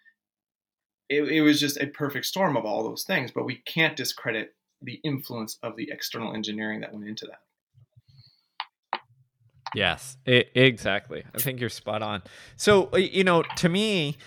it, 1.08 1.22
it 1.28 1.40
was 1.42 1.60
just 1.60 1.76
a 1.76 1.86
perfect 1.86 2.26
storm 2.26 2.56
of 2.56 2.64
all 2.64 2.82
those 2.82 3.04
things. 3.04 3.30
But 3.30 3.44
we 3.44 3.62
can't 3.66 3.96
discredit 3.96 4.54
the 4.80 5.00
influence 5.04 5.58
of 5.62 5.76
the 5.76 5.88
external 5.92 6.34
engineering 6.34 6.80
that 6.80 6.92
went 6.92 7.06
into 7.06 7.26
that. 7.26 9.00
Yes, 9.74 10.16
it, 10.26 10.50
exactly. 10.54 11.24
I 11.34 11.38
think 11.38 11.60
you're 11.60 11.70
spot 11.70 12.02
on. 12.02 12.22
So, 12.56 12.94
you 12.96 13.24
know, 13.24 13.42
to 13.56 13.68
me, 13.68 14.18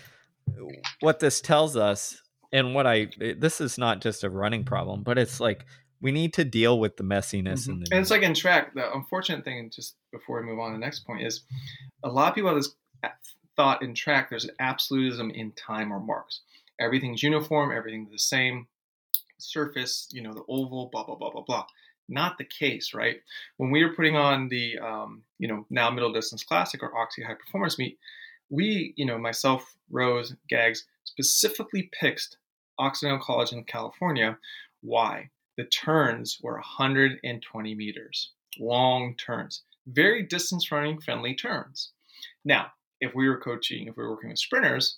what 1.01 1.19
this 1.19 1.41
tells 1.41 1.75
us 1.75 2.21
and 2.55 2.73
what 2.73 2.87
I 2.87 3.09
eh, 3.21 3.33
this 3.37 3.59
is 3.59 3.77
not 3.77 4.01
just 4.01 4.23
a 4.23 4.29
running 4.29 4.63
problem, 4.63 5.03
but 5.03 5.17
it's 5.17 5.39
like 5.39 5.65
we 6.01 6.11
need 6.11 6.33
to 6.35 6.45
deal 6.45 6.79
with 6.79 6.97
the 6.97 7.03
messiness 7.03 7.63
mm-hmm. 7.63 7.71
and, 7.71 7.87
and 7.91 7.99
it's 7.99 8.11
like 8.11 8.21
in 8.21 8.33
track. 8.33 8.73
The 8.73 8.93
unfortunate 8.93 9.43
thing, 9.43 9.69
just 9.69 9.95
before 10.11 10.39
we 10.39 10.47
move 10.47 10.59
on 10.59 10.71
to 10.71 10.77
the 10.77 10.85
next 10.85 11.05
point, 11.05 11.25
is 11.25 11.41
a 12.03 12.09
lot 12.09 12.29
of 12.29 12.35
people 12.35 12.49
have 12.49 12.57
this 12.57 12.73
thought 13.58 13.81
in 13.81 13.93
track. 13.93 14.29
There's 14.29 14.45
an 14.45 14.56
absolutism 14.60 15.31
in 15.31 15.51
time 15.51 15.91
or 15.91 15.99
marks. 15.99 16.41
Everything's 16.79 17.21
uniform. 17.21 17.75
Everything's 17.75 18.12
the 18.12 18.19
same 18.19 18.67
surface. 19.37 20.08
You 20.12 20.23
know, 20.23 20.33
the 20.33 20.43
oval. 20.47 20.89
Blah 20.91 21.06
blah 21.06 21.15
blah 21.15 21.31
blah 21.31 21.43
blah. 21.43 21.65
Not 22.08 22.37
the 22.37 22.45
case, 22.45 22.93
right? 22.93 23.17
When 23.58 23.71
we 23.71 23.83
were 23.83 23.95
putting 23.95 24.15
on 24.15 24.47
the, 24.47 24.77
um, 24.77 25.23
you 25.39 25.47
know, 25.47 25.65
now 25.71 25.89
middle 25.89 26.13
distance 26.13 26.43
classic 26.43 26.83
or 26.83 26.95
Oxy 26.95 27.23
high 27.23 27.33
performance 27.33 27.79
meet, 27.79 27.97
we, 28.51 28.93
you 28.95 29.08
know, 29.08 29.17
myself, 29.17 29.75
Rose, 29.89 30.35
Gags, 30.47 30.85
specifically 31.03 31.89
picked 31.99 32.37
Occidental 32.80 33.23
College 33.23 33.52
in 33.52 33.63
California. 33.63 34.38
Why? 34.82 35.30
The 35.58 35.65
turns 35.65 36.40
were 36.42 36.54
120 36.54 37.76
meters, 37.76 38.32
long 38.60 39.15
turns, 39.15 39.63
very 39.88 40.23
distance 40.23 40.71
running 40.71 41.00
friendly 41.00 41.34
turns. 41.34 41.92
Now, 42.44 42.71
if 43.00 43.13
we 43.15 43.30
were 43.30 43.40
coaching, 43.40 43.88
if 43.88 43.96
we 43.96 44.04
were 44.04 44.12
working 44.12 44.30
with 44.30 44.40
sprinters, 44.40 44.98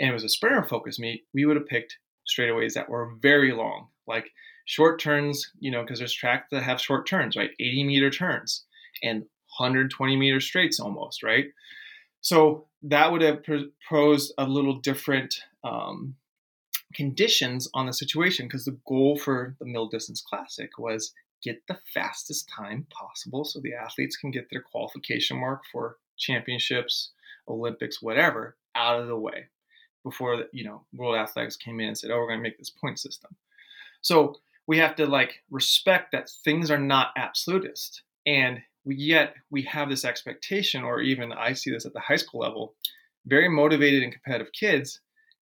and 0.00 0.10
it 0.10 0.12
was 0.12 0.24
a 0.24 0.28
sprinter 0.28 0.62
focus 0.62 0.98
meet, 0.98 1.24
we 1.34 1.44
would 1.44 1.56
have 1.56 1.66
picked 1.66 1.98
straightaways 2.28 2.74
that 2.74 2.88
were 2.88 3.14
very 3.20 3.52
long, 3.52 3.88
like 4.06 4.30
short 4.66 5.00
turns, 5.00 5.50
you 5.58 5.70
know, 5.70 5.82
because 5.82 5.98
there's 5.98 6.12
tracks 6.12 6.48
that 6.50 6.62
have 6.62 6.80
short 6.80 7.06
turns, 7.06 7.36
right? 7.36 7.50
80 7.58 7.84
meter 7.84 8.10
turns 8.10 8.64
and 9.02 9.22
120 9.58 10.16
meter 10.16 10.40
straights 10.40 10.78
almost, 10.78 11.22
right? 11.22 11.46
So 12.20 12.66
that 12.82 13.10
would 13.10 13.22
have 13.22 13.42
posed 13.88 14.32
a 14.38 14.44
little 14.44 14.78
different 14.80 15.34
um, 15.64 16.14
conditions 16.94 17.68
on 17.74 17.86
the 17.86 17.92
situation 17.92 18.46
because 18.46 18.64
the 18.64 18.78
goal 18.86 19.18
for 19.18 19.54
the 19.58 19.66
middle 19.66 19.88
distance 19.88 20.20
classic 20.20 20.78
was 20.78 21.12
get 21.42 21.62
the 21.68 21.78
fastest 21.94 22.48
time 22.48 22.86
possible 22.90 23.44
so 23.44 23.60
the 23.60 23.74
athletes 23.74 24.16
can 24.16 24.30
get 24.30 24.48
their 24.50 24.62
qualification 24.62 25.38
mark 25.38 25.62
for 25.70 25.98
championships, 26.16 27.12
Olympics, 27.46 28.02
whatever, 28.02 28.56
out 28.74 29.00
of 29.00 29.06
the 29.06 29.16
way 29.16 29.46
before 30.04 30.44
you 30.52 30.64
know 30.64 30.82
World 30.92 31.16
Athletics 31.16 31.56
came 31.56 31.80
in 31.80 31.88
and 31.88 31.98
said, 31.98 32.10
"Oh, 32.10 32.18
we're 32.18 32.28
going 32.28 32.38
to 32.38 32.42
make 32.42 32.58
this 32.58 32.70
point 32.70 32.98
system." 32.98 33.36
So 34.00 34.36
we 34.66 34.78
have 34.78 34.96
to 34.96 35.06
like 35.06 35.42
respect 35.50 36.12
that 36.12 36.30
things 36.44 36.70
are 36.70 36.78
not 36.78 37.12
absolutist, 37.16 38.02
and 38.26 38.60
we 38.84 38.96
yet 38.96 39.34
we 39.50 39.62
have 39.62 39.88
this 39.88 40.04
expectation, 40.04 40.82
or 40.82 41.00
even 41.00 41.32
I 41.32 41.52
see 41.52 41.70
this 41.70 41.86
at 41.86 41.92
the 41.92 42.00
high 42.00 42.16
school 42.16 42.40
level, 42.40 42.74
very 43.26 43.48
motivated 43.48 44.02
and 44.02 44.12
competitive 44.12 44.52
kids, 44.52 45.00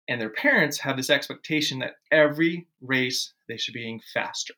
and 0.09 0.21
their 0.21 0.31
parents 0.31 0.79
have 0.79 0.97
this 0.97 1.11
expectation 1.11 1.79
that 1.79 1.97
every 2.11 2.67
race 2.81 3.33
they 3.49 3.57
should 3.57 3.75
be 3.75 3.83
being 3.83 4.01
faster, 4.13 4.55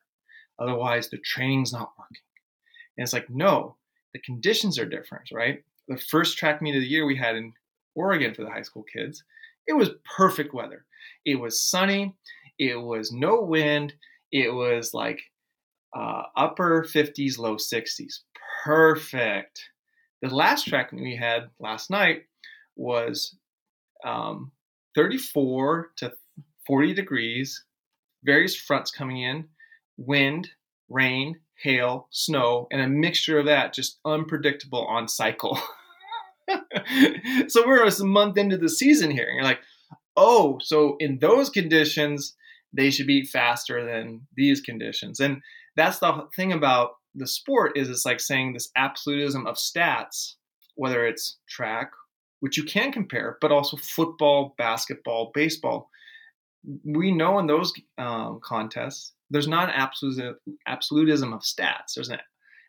otherwise 0.58 1.08
the 1.08 1.18
training's 1.18 1.72
not 1.72 1.92
working. 1.98 2.22
And 2.96 3.04
it's 3.04 3.12
like, 3.12 3.30
no, 3.30 3.76
the 4.12 4.20
conditions 4.20 4.78
are 4.78 4.86
different, 4.86 5.28
right? 5.32 5.62
The 5.88 5.98
first 5.98 6.38
track 6.38 6.62
meet 6.62 6.74
of 6.74 6.80
the 6.80 6.88
year 6.88 7.06
we 7.06 7.16
had 7.16 7.36
in 7.36 7.52
Oregon 7.94 8.34
for 8.34 8.42
the 8.42 8.50
high 8.50 8.62
school 8.62 8.84
kids, 8.92 9.22
it 9.66 9.74
was 9.74 9.90
perfect 10.16 10.54
weather. 10.54 10.84
It 11.24 11.36
was 11.36 11.60
sunny. 11.60 12.14
It 12.58 12.80
was 12.80 13.12
no 13.12 13.42
wind. 13.42 13.94
It 14.32 14.52
was 14.52 14.94
like 14.94 15.20
uh, 15.96 16.22
upper 16.36 16.84
50s, 16.84 17.38
low 17.38 17.56
60s. 17.56 18.20
Perfect. 18.64 19.60
The 20.22 20.28
last 20.28 20.64
track 20.64 20.92
meet 20.92 21.02
we 21.02 21.16
had 21.16 21.50
last 21.60 21.90
night 21.90 22.22
was 22.76 23.36
um, 24.04 24.52
34 24.96 25.90
to 25.98 26.12
40 26.66 26.94
degrees, 26.94 27.64
various 28.24 28.56
fronts 28.56 28.90
coming 28.90 29.22
in, 29.22 29.44
wind, 29.96 30.48
rain, 30.88 31.38
hail, 31.62 32.08
snow, 32.10 32.66
and 32.72 32.80
a 32.80 32.88
mixture 32.88 33.38
of 33.38 33.46
that, 33.46 33.72
just 33.72 34.00
unpredictable 34.04 34.84
on 34.86 35.06
cycle. 35.06 35.58
so 37.48 37.66
we're 37.66 37.86
a 37.86 38.04
month 38.04 38.36
into 38.36 38.56
the 38.56 38.68
season 38.68 39.10
here, 39.10 39.26
and 39.26 39.36
you're 39.36 39.44
like, 39.44 39.60
oh, 40.16 40.58
so 40.60 40.96
in 40.98 41.18
those 41.20 41.50
conditions, 41.50 42.34
they 42.72 42.90
should 42.90 43.06
be 43.06 43.24
faster 43.24 43.84
than 43.84 44.22
these 44.34 44.60
conditions. 44.60 45.20
And 45.20 45.42
that's 45.76 45.98
the 45.98 46.26
thing 46.34 46.52
about 46.52 46.92
the 47.14 47.26
sport 47.26 47.76
is 47.76 47.88
it's 47.88 48.06
like 48.06 48.20
saying 48.20 48.52
this 48.52 48.70
absolutism 48.76 49.46
of 49.46 49.56
stats, 49.56 50.34
whether 50.74 51.06
it's 51.06 51.38
track, 51.48 51.90
which 52.40 52.56
you 52.56 52.64
can 52.64 52.92
compare, 52.92 53.38
but 53.40 53.52
also 53.52 53.76
football, 53.76 54.54
basketball, 54.58 55.30
baseball. 55.34 55.90
We 56.84 57.12
know 57.12 57.38
in 57.38 57.46
those 57.46 57.72
um, 57.98 58.40
contests, 58.42 59.14
there's 59.30 59.48
not 59.48 59.68
an 59.68 60.34
absolutism 60.66 61.32
of 61.32 61.40
stats. 61.40 61.94
There's 61.94 62.08
an 62.08 62.18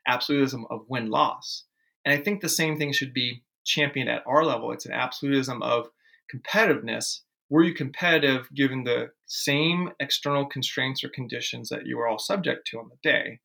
absolutism 0.07 0.65
of 0.70 0.86
win 0.88 1.09
loss. 1.09 1.63
And 2.05 2.18
I 2.18 2.24
think 2.24 2.41
the 2.41 2.49
same 2.49 2.78
thing 2.78 2.93
should 2.93 3.13
be 3.13 3.43
championed 3.65 4.09
at 4.09 4.24
our 4.26 4.45
level. 4.45 4.72
It's 4.72 4.86
an 4.86 4.93
absolutism 4.93 5.61
of 5.61 5.89
competitiveness. 6.34 7.20
Were 7.49 7.63
you 7.63 7.74
competitive 7.74 8.47
given 8.53 8.84
the 8.84 9.11
same 9.26 9.91
external 9.99 10.45
constraints 10.45 11.03
or 11.03 11.09
conditions 11.09 11.70
that 11.70 11.86
you 11.86 11.97
were 11.97 12.07
all 12.07 12.20
subject 12.20 12.68
to 12.68 12.80
on 12.80 12.89
the 12.89 12.97
day? 13.09 13.39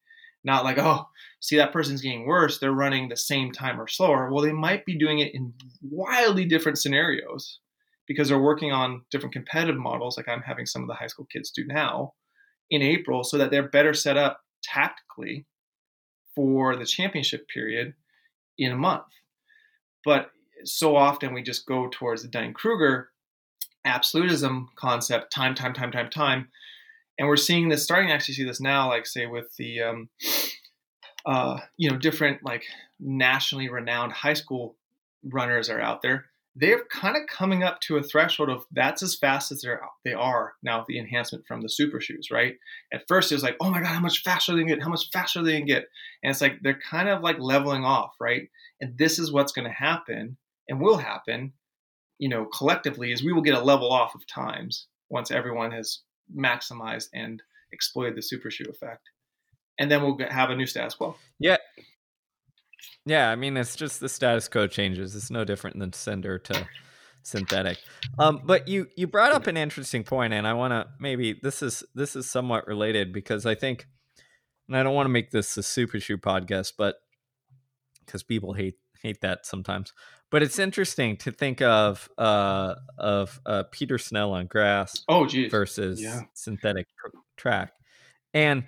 Not 0.45 0.65
like, 0.65 0.79
oh, 0.79 1.07
see, 1.41 1.57
that 1.57 1.73
person's 1.73 2.03
getting 2.03 2.27
worse. 2.27 2.59
They're 2.59 2.73
running 2.73 3.09
the 3.09 3.17
same 3.17 3.53
time 3.53 3.81
or 3.81 3.87
slower. 3.87 4.31
Well, 4.31 4.45
they 4.45 4.53
might 4.53 4.85
be 4.85 4.99
doing 4.99 5.21
it 5.21 5.35
in 5.35 5.53
wildly 5.83 6.45
different 6.45 6.79
scenarios 6.79 7.61
because 8.09 8.29
they're 8.29 8.39
working 8.41 8.73
on 8.73 9.03
different 9.11 9.33
competitive 9.33 9.79
models, 9.79 10.17
like 10.17 10.29
I'm 10.29 10.43
having 10.43 10.67
some 10.67 10.83
of 10.83 10.89
the 10.89 10.95
high 10.95 11.07
school 11.07 11.27
kids 11.33 11.51
do 11.51 11.65
now 11.65 12.15
in 12.71 12.83
April, 12.83 13.23
so 13.23 13.39
that 13.39 13.51
they're 13.51 13.69
better 13.69 13.95
set 13.95 14.17
up 14.17 14.41
tactically 14.63 15.47
for 16.35 16.75
the 16.77 16.87
championship 16.87 17.47
period 17.49 17.95
in 18.59 18.73
a 18.73 18.77
month. 18.77 19.05
But 20.05 20.31
so 20.65 20.97
often 20.97 21.35
we 21.35 21.43
just 21.43 21.67
go 21.67 21.89
towards 21.91 22.23
the 22.23 22.29
Dunning 22.29 22.55
Kruger 22.55 23.11
absolutism 23.85 24.69
concept 24.77 25.33
time, 25.33 25.55
time, 25.55 25.75
time, 25.75 25.91
time, 25.91 26.11
time. 26.11 26.49
And 27.23 27.29
we're 27.29 27.37
seeing 27.37 27.69
this, 27.69 27.85
starting 27.85 28.09
to 28.09 28.15
actually 28.15 28.35
see 28.35 28.43
this 28.43 28.61
now, 28.61 28.89
like 28.89 29.07
say 29.07 29.27
with 29.27 29.55
the, 29.57 29.81
um, 29.81 30.09
uh, 31.25 31.61
you 31.77 31.89
know, 31.89 31.97
different 31.97 32.45
like 32.45 32.65
nationally 32.99 33.69
renowned 33.69 34.11
high 34.11 34.35
school 34.35 34.75
runners 35.23 35.71
are 35.71 35.81
out 35.81 36.03
there. 36.03 36.25
They're 36.57 36.83
kind 36.87 37.17
of 37.17 37.29
coming 37.29 37.63
up 37.63 37.79
to 37.83 37.97
a 37.97 38.03
threshold 38.03 38.49
of 38.49 38.65
that's 38.73 39.05
as 39.05 39.15
fast 39.15 39.53
as 39.53 39.61
they're, 39.63 39.81
they 40.05 40.15
are 40.15 40.55
now 40.65 40.81
with 40.81 40.89
the 40.89 40.99
enhancement 40.99 41.47
from 41.47 41.61
the 41.61 41.69
super 41.69 42.01
shoes, 42.01 42.27
right? 42.33 42.55
At 42.93 43.07
first 43.07 43.31
it 43.31 43.37
was 43.37 43.45
like, 43.45 43.57
oh 43.61 43.71
my 43.71 43.79
God, 43.79 43.95
how 43.95 44.01
much 44.01 44.25
faster 44.25 44.53
they 44.53 44.59
can 44.59 44.67
get, 44.67 44.83
how 44.83 44.91
much 44.91 45.09
faster 45.13 45.45
they 45.45 45.59
can 45.59 45.67
get. 45.67 45.85
And 46.25 46.33
it's 46.33 46.41
like 46.41 46.55
they're 46.61 46.81
kind 46.91 47.09
of 47.09 47.23
like 47.23 47.39
leveling 47.39 47.85
off, 47.85 48.17
right? 48.21 48.49
And 48.81 48.99
this 48.99 49.21
is 49.21 49.31
what's 49.31 49.53
going 49.53 49.69
to 49.69 49.73
happen 49.73 50.39
and 50.69 50.81
will 50.81 50.99
happen, 50.99 51.53
you 52.19 52.29
know, 52.29 52.47
collectively 52.47 53.13
is 53.13 53.23
we 53.23 53.33
will 53.33 53.43
get 53.43 53.55
a 53.55 53.63
level 53.63 53.93
off 53.93 54.17
of 54.17 54.27
times 54.27 54.89
once 55.09 55.31
everyone 55.31 55.71
has 55.71 56.01
maximized 56.35 57.09
and 57.13 57.43
exploited 57.73 58.17
the 58.17 58.23
super 58.23 58.51
shoe 58.51 58.67
effect. 58.69 59.11
And 59.79 59.91
then 59.91 60.03
we'll 60.03 60.19
have 60.31 60.51
a 60.51 60.57
new 60.57 60.67
status 60.67 60.95
quo. 60.95 61.17
Yeah. 61.39 61.57
Yeah, 63.05 63.31
I 63.31 63.37
mean 63.37 63.57
it's 63.57 63.75
just 63.75 64.01
the 64.01 64.09
status 64.09 64.49
quo 64.49 64.67
changes. 64.67 65.17
It's 65.17 65.31
no 65.31 65.45
different 65.45 65.79
than 65.79 65.93
cinder 65.93 66.39
to 66.39 66.67
synthetic. 67.23 67.79
Um, 68.19 68.43
but 68.45 68.69
you 68.69 68.89
you 68.97 69.07
brought 69.07 69.33
up 69.33 69.47
an 69.47 69.57
interesting 69.57 70.05
point, 70.05 70.33
and 70.33 70.47
I 70.47 70.53
want 70.53 70.73
to 70.73 70.87
maybe 71.01 71.39
this 71.43 71.63
is 71.63 71.83
this 71.95 72.15
is 72.15 72.31
somewhat 72.31 72.67
related 72.67 73.13
because 73.13 73.47
I 73.47 73.55
think, 73.55 73.87
and 74.69 74.77
I 74.77 74.83
don't 74.83 74.95
want 74.95 75.07
to 75.07 75.13
make 75.13 75.31
this 75.31 75.57
a 75.57 75.63
super 75.63 75.99
shoe 76.01 76.19
podcast, 76.19 76.75
but 76.79 76.97
because 78.05 78.23
people 78.23 78.53
hate 78.53 78.77
hate 79.03 79.21
that 79.23 79.47
sometimes. 79.47 79.93
But 80.33 80.43
it's 80.43 80.59
interesting 80.59 81.19
to 81.19 81.31
think 81.31 81.61
of 81.61 82.09
uh, 82.17 82.75
of 82.99 83.39
uh, 83.45 83.65
Peter 83.71 83.99
Snell 83.99 84.33
on 84.33 84.47
grass 84.47 85.05
oh, 85.07 85.27
geez. 85.27 85.51
versus 85.51 86.03
yeah. 86.03 86.23
synthetic 86.33 86.87
tr- 86.99 87.19
track, 87.37 87.75
and 88.33 88.65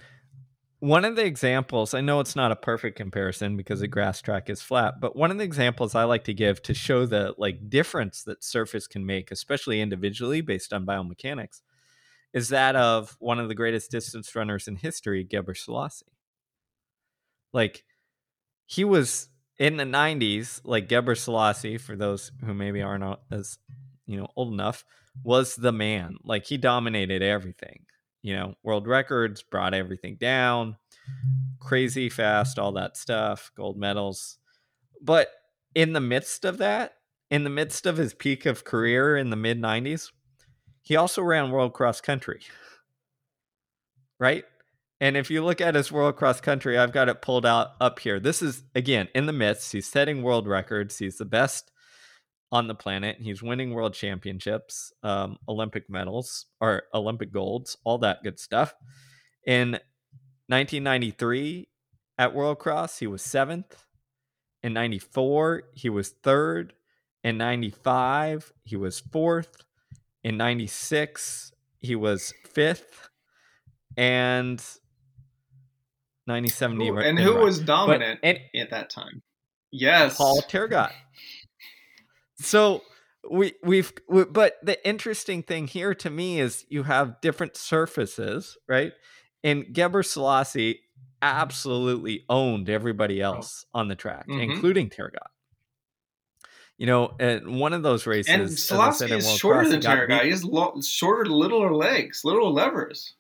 one 0.85 1.07
of 1.07 1.17
the 1.17 1.25
examples 1.25 1.95
i 1.95 2.03
know 2.03 2.21
it's 2.21 2.37
not 2.37 2.53
a 2.53 2.57
perfect 2.57 2.95
comparison 2.95 3.57
because 3.57 3.81
a 3.81 3.89
grass 3.89 4.21
track 4.21 4.51
is 4.51 4.61
flat 4.61 5.01
but 5.01 5.17
one 5.17 5.31
of 5.31 5.39
the 5.39 5.45
examples 5.45 5.95
i 5.95 6.05
like 6.05 6.25
to 6.25 6.35
give 6.35 6.61
to 6.61 6.75
show 6.75 7.07
the 7.07 7.35
like 7.39 7.71
difference 7.71 8.23
that 8.25 8.45
surface 8.45 8.87
can 8.87 9.07
make 9.07 9.31
especially 9.31 9.81
individually 9.81 10.43
based 10.43 10.75
on 10.75 10.85
biomechanics 10.85 11.63
is 12.35 12.51
that 12.51 12.77
of 12.77 13.17
one 13.19 13.39
of 13.39 13.49
the 13.49 13.55
greatest 13.55 13.91
distance 13.91 14.35
runners 14.37 14.69
in 14.69 14.77
history 14.77 15.25
Gebrselassie 15.25 16.03
like 17.55 17.83
he 18.67 18.85
was 18.85 19.29
in 19.59 19.77
the 19.77 19.85
90s, 19.85 20.61
like 20.65 20.89
Gebrselassie, 20.89 21.81
for 21.81 21.97
those 21.97 22.33
who 22.45 22.55
maybe 22.55 22.83
aren't 22.83 23.19
as 23.31 23.59
you 24.07 24.17
know 24.17 24.29
old 24.37 24.53
enough, 24.53 24.85
was 25.23 25.57
the 25.57 25.73
man. 25.73 26.17
Like 26.25 26.47
he 26.47 26.57
dominated 26.57 27.23
everything. 27.23 27.85
You 28.23 28.37
know, 28.37 28.55
world 28.63 28.87
records, 28.87 29.43
brought 29.43 29.75
everything 29.75 30.17
down, 30.19 30.77
crazy 31.61 32.09
fast, 32.09 32.59
all 32.59 32.73
that 32.73 32.97
stuff, 32.97 33.51
gold 33.55 33.77
medals. 33.77 34.39
But 35.03 35.29
in 35.75 35.93
the 35.93 36.01
midst 36.01 36.45
of 36.45 36.59
that, 36.59 36.95
in 37.31 37.45
the 37.45 37.51
midst 37.51 37.85
of 37.85 37.99
his 37.99 38.15
peak 38.15 38.47
of 38.47 38.65
career 38.65 39.17
in 39.17 39.31
the 39.31 39.37
mid 39.37 39.61
90s, 39.61 40.11
he 40.83 40.97
also 40.97 41.23
ran 41.23 41.51
world 41.51 41.75
cross 41.75 42.01
country. 42.01 42.41
Right? 44.19 44.45
And 45.01 45.17
if 45.17 45.31
you 45.31 45.45
look 45.45 45.61
at 45.61 45.75
his 45.75 45.91
world 45.91 46.17
cross 46.17 46.41
country, 46.41 46.79
I've 46.79 46.93
got 46.93 47.09
it 47.09 47.21
pulled 47.23 47.45
out 47.45 47.73
up 47.81 47.99
here. 47.99 48.21
This 48.21 48.43
is 48.43 48.63
again 48.75 49.09
in 49.15 49.27
the 49.27 49.33
midst. 49.33 49.73
He's 49.73 49.87
setting 49.87 50.23
world 50.23 50.47
records. 50.47 50.99
He's 50.99 51.19
the 51.19 51.25
best 51.25 51.71
on 52.53 52.69
the 52.69 52.75
planet. 52.75 53.17
He's 53.21 53.43
winning 53.43 53.73
world 53.73 53.95
championships, 53.95 54.93
um, 55.03 55.39
Olympic 55.49 55.91
medals 55.91 56.47
or 56.61 56.85
Olympic 56.95 57.33
golds, 57.33 57.77
all 57.85 57.99
that 57.99 58.23
good 58.23 58.39
stuff. 58.39 58.75
In 59.47 59.73
1993 60.47 61.69
at 62.19 62.35
World 62.35 62.59
Cross, 62.61 62.99
he 62.99 63.07
was 63.07 63.23
seventh. 63.23 63.85
In 64.63 64.73
94, 64.73 65.65
he 65.75 65.91
was 65.91 66.11
third. 66.23 66.75
In 67.25 67.37
95, 67.39 68.53
he 68.63 68.77
was 68.77 69.01
fourth. 69.01 69.65
In 70.23 70.37
96, 70.37 71.53
he 71.81 71.97
was 71.97 72.33
fifth. 72.47 73.09
And 73.97 74.65
97 76.27 76.81
Ooh, 76.81 76.99
and 76.99 77.19
who 77.19 77.37
was 77.37 77.61
dominant 77.61 78.21
but, 78.23 78.29
and, 78.29 78.39
at 78.55 78.71
that 78.71 78.91
time? 78.91 79.23
Yes, 79.71 80.17
Paul 80.17 80.43
Tergat. 80.49 80.93
so 82.39 82.83
we 83.31 83.55
we've 83.63 83.93
we, 84.09 84.25
but 84.25 84.57
the 84.63 84.87
interesting 84.87 85.43
thing 85.43 85.67
here 85.67 85.95
to 85.95 86.11
me 86.11 86.41
is 86.41 86.65
you 86.69 86.85
have 86.85 87.21
different 87.21 87.57
surfaces, 87.57 88.57
right? 88.69 88.93
And 89.43 89.67
Gebrselassie 89.67 90.79
absolutely 91.21 92.25
owned 92.29 92.69
everybody 92.69 93.23
oh. 93.23 93.35
else 93.35 93.67
on 93.75 93.89
the 93.89 93.95
track, 93.95 94.29
mm-hmm. 94.29 94.41
including 94.41 94.91
Tergat. 94.91 95.29
You 96.77 96.87
know, 96.87 97.15
and 97.21 97.61
one 97.61 97.73
of 97.73 97.83
those 97.83 98.07
races, 98.07 98.33
and 98.33 98.51
Selassie 98.51 99.13
is 99.13 99.31
shorter 99.37 99.69
than 99.69 99.81
Tergat. 99.81 100.25
He's 100.25 100.43
lo- 100.43 100.81
shorter, 100.85 101.31
littler 101.31 101.75
legs, 101.75 102.23
little 102.25 102.53
levers. 102.53 103.15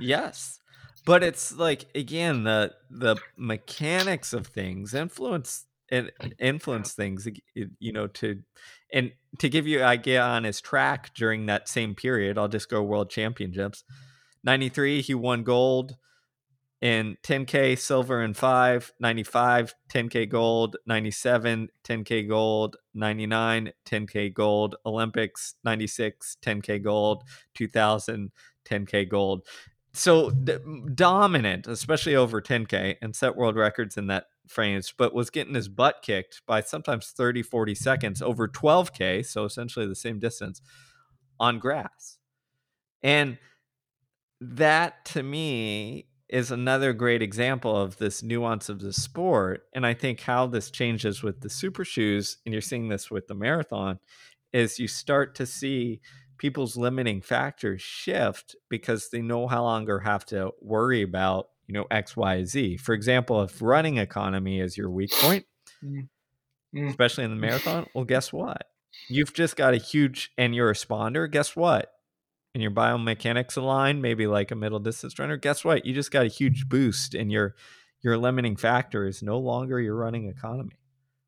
yes, 0.00 0.58
but 1.04 1.22
it's 1.22 1.56
like 1.56 1.86
again 1.94 2.44
the 2.44 2.72
the 2.90 3.16
mechanics 3.36 4.32
of 4.32 4.46
things 4.46 4.94
influence 4.94 5.66
and 5.90 6.10
influence 6.38 6.92
things 6.92 7.28
you 7.54 7.92
know 7.92 8.06
to 8.06 8.40
and 8.92 9.12
to 9.38 9.48
give 9.48 9.66
you 9.66 9.78
an 9.78 9.84
idea 9.84 10.22
on 10.22 10.44
his 10.44 10.60
track 10.60 11.14
during 11.14 11.46
that 11.46 11.68
same 11.68 11.94
period 11.94 12.38
i'll 12.38 12.48
just 12.48 12.68
go 12.68 12.82
world 12.82 13.10
championships. 13.10 13.84
93 14.44 15.02
he 15.02 15.14
won 15.14 15.44
gold 15.44 15.96
in 16.80 17.16
10k 17.22 17.78
silver 17.78 18.20
and 18.22 18.36
5 18.36 18.92
95 18.98 19.74
10k 19.88 20.28
gold 20.28 20.76
97 20.84 21.68
10k 21.84 22.28
gold 22.28 22.76
99 22.94 23.72
10k 23.86 24.34
gold 24.34 24.74
olympics 24.84 25.54
96 25.64 26.38
10k 26.44 26.82
gold 26.82 27.22
2000 27.54 28.32
10k 28.68 29.08
gold 29.08 29.46
so 29.94 30.30
d- 30.30 30.56
dominant 30.94 31.66
especially 31.66 32.16
over 32.16 32.40
10k 32.40 32.96
and 33.02 33.14
set 33.14 33.36
world 33.36 33.56
records 33.56 33.96
in 33.96 34.06
that 34.06 34.26
frames 34.48 34.92
but 34.96 35.14
was 35.14 35.30
getting 35.30 35.54
his 35.54 35.68
butt 35.68 35.96
kicked 36.02 36.42
by 36.46 36.60
sometimes 36.60 37.08
30 37.08 37.42
40 37.42 37.74
seconds 37.74 38.22
over 38.22 38.48
12k 38.48 39.24
so 39.24 39.44
essentially 39.44 39.86
the 39.86 39.94
same 39.94 40.18
distance 40.18 40.60
on 41.38 41.58
grass 41.58 42.18
and 43.02 43.38
that 44.40 45.04
to 45.04 45.22
me 45.22 46.06
is 46.32 46.50
another 46.50 46.94
great 46.94 47.20
example 47.20 47.76
of 47.76 47.98
this 47.98 48.22
nuance 48.22 48.70
of 48.70 48.80
the 48.80 48.92
sport. 48.92 49.64
And 49.74 49.86
I 49.86 49.92
think 49.92 50.20
how 50.20 50.46
this 50.46 50.70
changes 50.70 51.22
with 51.22 51.42
the 51.42 51.50
super 51.50 51.84
shoes, 51.84 52.38
and 52.44 52.54
you're 52.54 52.62
seeing 52.62 52.88
this 52.88 53.10
with 53.10 53.26
the 53.26 53.34
marathon, 53.34 53.98
is 54.50 54.78
you 54.78 54.88
start 54.88 55.34
to 55.36 55.46
see 55.46 56.00
people's 56.42 56.76
limiting 56.76 57.22
factors 57.22 57.80
shift 57.80 58.56
because 58.68 59.10
they 59.10 59.22
no 59.22 59.44
longer 59.44 60.00
have 60.00 60.26
to 60.26 60.50
worry 60.60 61.00
about, 61.02 61.46
you 61.68 61.72
know, 61.72 61.86
X, 61.88 62.16
Y, 62.16 62.44
Z. 62.44 62.78
For 62.78 62.94
example, 62.94 63.42
if 63.42 63.62
running 63.62 63.98
economy 63.98 64.58
is 64.58 64.76
your 64.76 64.90
weak 64.90 65.12
point, 65.12 65.46
mm. 65.82 66.08
Mm. 66.74 66.90
especially 66.90 67.22
in 67.22 67.30
the 67.30 67.36
marathon, 67.36 67.86
well, 67.94 68.04
guess 68.04 68.32
what? 68.32 68.66
You've 69.08 69.32
just 69.32 69.54
got 69.54 69.72
a 69.72 69.76
huge, 69.76 70.32
and 70.36 70.52
you're 70.52 70.68
a 70.68 70.74
responder. 70.74 71.30
Guess 71.30 71.54
what? 71.54 71.92
and 72.54 72.60
your 72.60 72.72
biomechanics 72.72 73.56
align, 73.56 74.02
maybe 74.02 74.26
like 74.26 74.50
a 74.50 74.54
middle 74.54 74.78
distance 74.78 75.18
runner, 75.18 75.38
guess 75.38 75.64
what? 75.64 75.86
You 75.86 75.94
just 75.94 76.10
got 76.10 76.26
a 76.26 76.28
huge 76.28 76.68
boost 76.68 77.14
and 77.14 77.32
your 77.32 77.54
your 78.02 78.18
limiting 78.18 78.56
factor 78.56 79.06
is 79.06 79.22
no 79.22 79.38
longer 79.38 79.80
your 79.80 79.94
running 79.94 80.28
economy. 80.28 80.76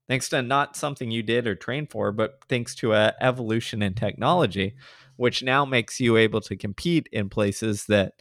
Thanks 0.06 0.28
to 0.30 0.42
not 0.42 0.76
something 0.76 1.10
you 1.10 1.22
did 1.22 1.46
or 1.46 1.54
trained 1.54 1.90
for, 1.90 2.12
but 2.12 2.40
thanks 2.48 2.74
to 2.76 2.92
a 2.92 3.14
evolution 3.20 3.80
in 3.80 3.94
technology, 3.94 4.74
which 5.16 5.42
now 5.42 5.64
makes 5.64 6.00
you 6.00 6.16
able 6.16 6.40
to 6.42 6.56
compete 6.56 7.08
in 7.12 7.28
places 7.28 7.86
that 7.86 8.14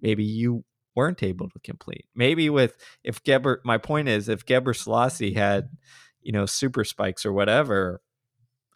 maybe 0.00 0.24
you 0.24 0.64
weren't 0.94 1.22
able 1.22 1.48
to 1.50 1.58
complete. 1.60 2.06
Maybe 2.14 2.48
with 2.50 2.76
if 3.04 3.22
Geber, 3.22 3.60
my 3.64 3.78
point 3.78 4.08
is 4.08 4.28
if 4.28 4.46
Gebrselassie 4.46 5.36
had, 5.36 5.68
you 6.22 6.32
know, 6.32 6.46
super 6.46 6.84
spikes 6.84 7.24
or 7.24 7.32
whatever 7.32 8.00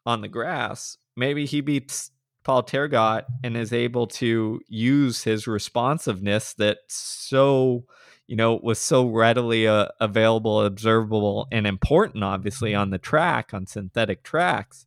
on 0.07 0.21
the 0.21 0.29
grass, 0.29 0.99
maybe 1.17 1.47
he 1.47 1.61
beats 1.61 2.11
Paul 2.45 2.63
Tergat 2.63 3.25
and 3.43 3.57
is 3.57 3.73
able 3.73 4.07
to 4.07 4.61
use 4.69 5.25
his 5.25 5.47
responsiveness 5.47 6.55
that 6.55 6.79
so 6.89 7.85
you 8.27 8.37
know 8.37 8.61
was 8.63 8.79
so 8.79 9.07
readily 9.09 9.67
uh, 9.67 9.89
available 10.01 10.61
observable 10.63 11.49
and 11.53 11.67
important 11.67 12.25
obviously 12.25 12.75
on 12.75 12.91
the 12.91 12.99
track 12.99 13.53
on 13.53 13.67
synthetic 13.67 14.23
tracks 14.23 14.87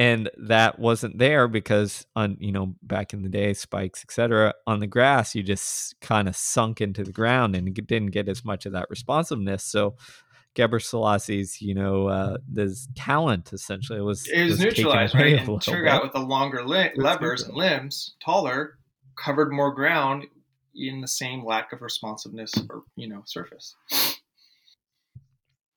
and 0.00 0.30
that 0.38 0.78
wasn't 0.78 1.18
there 1.18 1.46
because 1.46 2.06
on 2.16 2.36
you 2.40 2.50
know 2.50 2.74
back 2.82 3.12
in 3.12 3.22
the 3.22 3.28
day 3.28 3.52
spikes 3.52 4.02
etc 4.02 4.52
on 4.66 4.80
the 4.80 4.86
grass 4.86 5.34
you 5.34 5.42
just 5.42 5.94
kind 6.00 6.26
of 6.26 6.34
sunk 6.34 6.80
into 6.80 7.04
the 7.04 7.12
ground 7.12 7.54
and 7.54 7.72
didn't 7.86 8.10
get 8.10 8.28
as 8.28 8.44
much 8.44 8.66
of 8.66 8.72
that 8.72 8.88
responsiveness 8.90 9.62
so 9.62 9.94
Gebrselassie's, 10.56 11.62
you 11.62 11.76
know, 11.76 12.08
uh, 12.08 12.38
this 12.48 12.88
talent 12.96 13.52
essentially 13.52 14.00
was 14.00 14.26
it 14.26 14.42
was, 14.42 14.50
was 14.50 14.60
neutralized, 14.60 15.14
right? 15.14 15.38
And 15.38 15.46
with 16.02 16.12
the 16.12 16.18
longer 16.18 16.66
li- 16.66 16.90
levers 16.96 17.44
and 17.44 17.56
limbs, 17.56 18.16
taller, 18.20 18.76
covered 19.16 19.52
more 19.52 19.72
ground 19.72 20.26
in 20.74 21.02
the 21.02 21.08
same 21.08 21.44
lack 21.44 21.72
of 21.72 21.82
responsiveness 21.82 22.52
or 22.68 22.82
you 22.96 23.08
know 23.08 23.22
surface. 23.26 23.76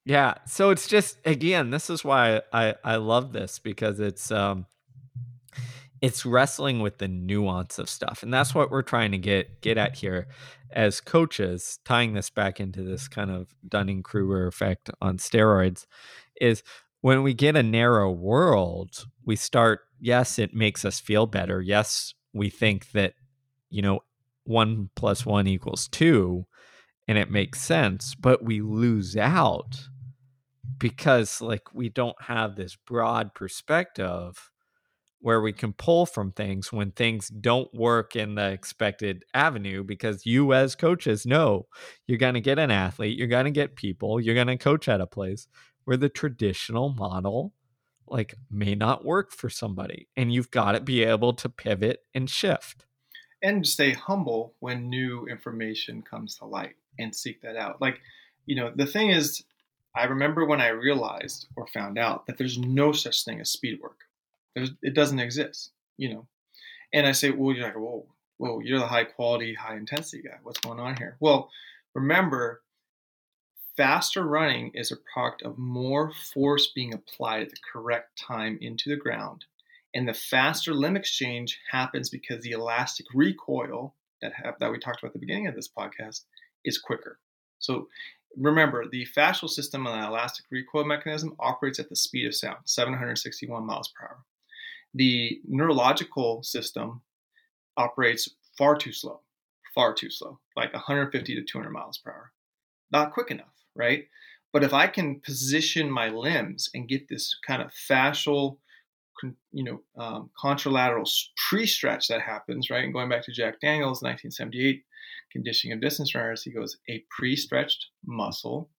Yeah, 0.06 0.36
so 0.46 0.70
it's 0.70 0.88
just 0.88 1.18
again, 1.26 1.70
this 1.70 1.90
is 1.90 2.04
why 2.04 2.42
I 2.52 2.76
I 2.84 2.98
love 2.98 3.32
this 3.32 3.60
because 3.60 4.00
it's 4.00 4.32
um 4.32 4.66
it's 6.02 6.26
wrestling 6.26 6.82
with 6.82 6.98
the 6.98 7.08
nuance 7.08 7.80
of 7.80 7.90
stuff 7.90 8.24
and 8.24 8.34
that's 8.34 8.54
what 8.54 8.70
we're 8.70 8.82
trying 8.82 9.12
to 9.12 9.18
get 9.18 9.62
get 9.62 9.78
at 9.78 9.96
here 9.96 10.28
as 10.72 11.00
coaches 11.00 11.80
tying 11.86 12.14
this 12.14 12.30
back 12.30 12.60
into 12.60 12.84
this 12.84 13.08
kind 13.08 13.32
of 13.32 13.56
dunning-kruger 13.70 14.46
effect 14.48 14.90
on 15.02 15.18
steroids 15.18 15.86
is 16.42 16.62
when 17.00 17.24
we 17.24 17.34
get 17.34 17.56
a 17.56 17.64
narrow 17.64 18.12
world 18.12 19.06
we 19.26 19.38
start 19.38 19.80
yes 20.02 20.38
it 20.38 20.54
makes 20.54 20.84
us 20.84 21.00
feel 21.00 21.26
better. 21.26 21.62
Yes 21.62 22.14
we 22.34 22.50
think 22.50 22.92
that 22.92 23.14
you 23.70 23.82
know 23.82 24.02
one 24.44 24.90
plus 24.96 25.26
one 25.26 25.48
equals 25.48 25.88
two 25.88 26.46
and 27.08 27.18
it 27.18 27.32
makes 27.32 27.62
sense 27.62 28.14
but 28.16 28.44
we 28.44 28.60
lose 28.60 29.16
out 29.16 29.88
because 30.78 31.42
like 31.42 31.74
we 31.74 31.90
don't 31.90 32.22
have 32.24 32.56
this 32.56 32.76
broad 32.76 33.34
perspective 33.34 34.50
where 35.20 35.42
we 35.42 35.54
can 35.54 35.72
pull 35.72 36.06
from 36.06 36.32
things 36.32 36.72
when 36.74 36.92
things 36.92 37.30
don't 37.30 37.74
work 37.74 38.16
in 38.16 38.36
the 38.36 38.50
expected 38.50 39.24
avenue 39.34 39.84
because 39.84 40.26
you 40.26 40.54
as 40.54 40.76
coaches 40.76 41.26
know 41.26 41.66
you're 42.08 42.18
going 42.18 42.34
to 42.34 42.42
get 42.42 42.60
an 42.60 42.72
athlete 42.72 43.18
you're 43.18 43.28
going 43.28 43.46
to 43.46 43.52
get 43.52 43.76
people 43.76 44.20
you're 44.20 44.36
going 44.36 44.48
to 44.48 44.58
coach 44.58 44.88
at 44.88 45.02
a 45.02 45.08
place 45.08 45.48
where 45.86 45.98
the 45.98 46.10
traditional 46.10 46.90
model 46.90 47.54
like 48.08 48.36
may 48.50 48.76
not 48.76 49.06
work 49.06 49.32
for 49.32 49.50
somebody 49.50 50.08
and 50.16 50.34
you've 50.34 50.52
got 50.52 50.74
to 50.74 50.82
be 50.82 51.04
able 51.04 51.34
to 51.34 51.50
pivot 51.50 52.02
and 52.14 52.30
shift. 52.30 52.86
And 53.42 53.68
stay 53.68 53.92
humble 53.92 54.56
when 54.60 54.90
new 54.90 55.26
information 55.26 56.02
comes 56.02 56.38
to 56.38 56.46
light 56.46 56.76
and 56.98 57.14
seek 57.14 57.42
that 57.42 57.58
out. 57.58 57.82
Like 57.82 58.00
you 58.46 58.56
know 58.56 58.72
the 58.74 58.86
thing 58.86 59.10
is 59.10 59.44
i 59.96 60.06
remember 60.06 60.46
when 60.46 60.62
i 60.62 60.68
realized 60.68 61.48
or 61.56 61.68
found 61.68 61.98
out 61.98 62.26
that 62.26 62.38
there's 62.38 62.58
no 62.58 62.92
such 62.92 63.24
thing 63.24 63.40
as 63.40 63.50
speed 63.50 63.80
work 63.82 64.04
there's, 64.56 64.72
it 64.82 64.94
doesn't 64.94 65.20
exist, 65.20 65.72
you 65.98 66.14
know. 66.14 66.28
And 66.94 67.08
I 67.08 67.12
say, 67.12 67.32
well, 67.32 67.56
you're 67.56 67.66
like, 67.66 67.76
whoa, 67.76 68.06
whoa, 68.38 68.60
you're 68.60 68.80
the 68.80 68.88
high 68.88 69.06
quality, 69.06 69.54
high 69.56 69.76
intensity 69.76 70.22
guy. 70.22 70.38
What's 70.44 70.60
going 70.60 70.80
on 70.80 70.98
here? 70.98 71.18
Well, 71.20 71.50
remember, 71.96 72.62
faster 73.76 74.24
running 74.24 74.72
is 74.76 74.92
a 74.92 74.98
product 75.12 75.42
of 75.42 75.58
more 75.58 76.12
force 76.34 76.72
being 76.74 76.94
applied 76.94 77.44
at 77.44 77.50
the 77.50 77.58
correct 77.72 78.20
time 78.20 78.60
into 78.62 78.90
the 78.90 78.96
ground. 78.96 79.46
And 79.96 80.08
the 80.08 80.14
faster 80.14 80.74
limb 80.74 80.96
exchange 80.96 81.60
happens 81.72 82.10
because 82.10 82.44
the 82.44 82.52
elastic 82.52 83.06
recoil 83.14 83.96
that 84.22 84.34
that 84.60 84.72
we 84.72 84.80
talked 84.80 85.00
about 85.00 85.10
at 85.10 85.14
the 85.14 85.20
beginning 85.20 85.48
of 85.48 85.56
this 85.56 85.68
podcast 85.68 86.22
is 86.64 86.78
quicker. 86.78 87.20
So 87.60 87.88
remember, 88.38 88.86
the 88.90 89.08
fascial 89.16 89.50
system 89.50 89.86
and 89.88 90.02
the 90.02 90.08
elastic 90.08 90.46
recoil 90.52 90.86
mechanism 90.86 91.36
operates 91.40 91.80
at 91.80 91.90
the 91.90 91.96
speed 91.96 92.26
of 92.26 92.36
sound, 92.36 92.58
761 92.66 93.66
miles 93.66 93.90
per 93.90 94.06
hour 94.06 94.24
the 94.94 95.42
neurological 95.48 96.44
system 96.44 97.02
operates 97.78 98.30
far 98.58 98.76
too 98.76 98.94
slow, 98.94 99.22
far 99.74 99.94
too 99.94 100.10
slow, 100.10 100.40
like 100.56 100.74
150 100.74 101.36
to 101.36 101.44
200 101.44 101.72
miles 101.72 101.98
per 101.98 102.12
hour. 102.12 102.32
Not 102.92 103.14
quick 103.14 103.32
enough, 103.32 103.54
right? 103.76 104.08
But 104.52 104.64
if 104.64 104.74
I 104.74 104.86
can 104.86 105.20
position 105.20 105.90
my 105.90 106.10
limbs 106.10 106.70
and 106.76 106.88
get 106.88 107.10
this 107.10 107.36
kind 107.46 107.62
of 107.62 107.72
fascial, 107.72 108.58
you 109.52 109.64
know, 109.64 109.82
um, 109.98 110.30
contralateral 110.38 111.10
pre-stretch 111.50 112.08
that 112.10 112.22
happens, 112.22 112.70
right? 112.70 112.84
And 112.84 112.94
going 112.94 113.10
back 113.10 113.24
to 113.24 113.32
Jack 113.32 113.60
Daniels, 113.62 114.04
1978 114.04 114.84
conditioning 115.34 115.74
of 115.76 115.82
distance 115.82 116.16
runners, 116.16 116.44
he 116.44 116.52
goes, 116.52 116.78
a 116.90 117.04
pre-stretched 117.10 117.88
muscle 118.06 118.70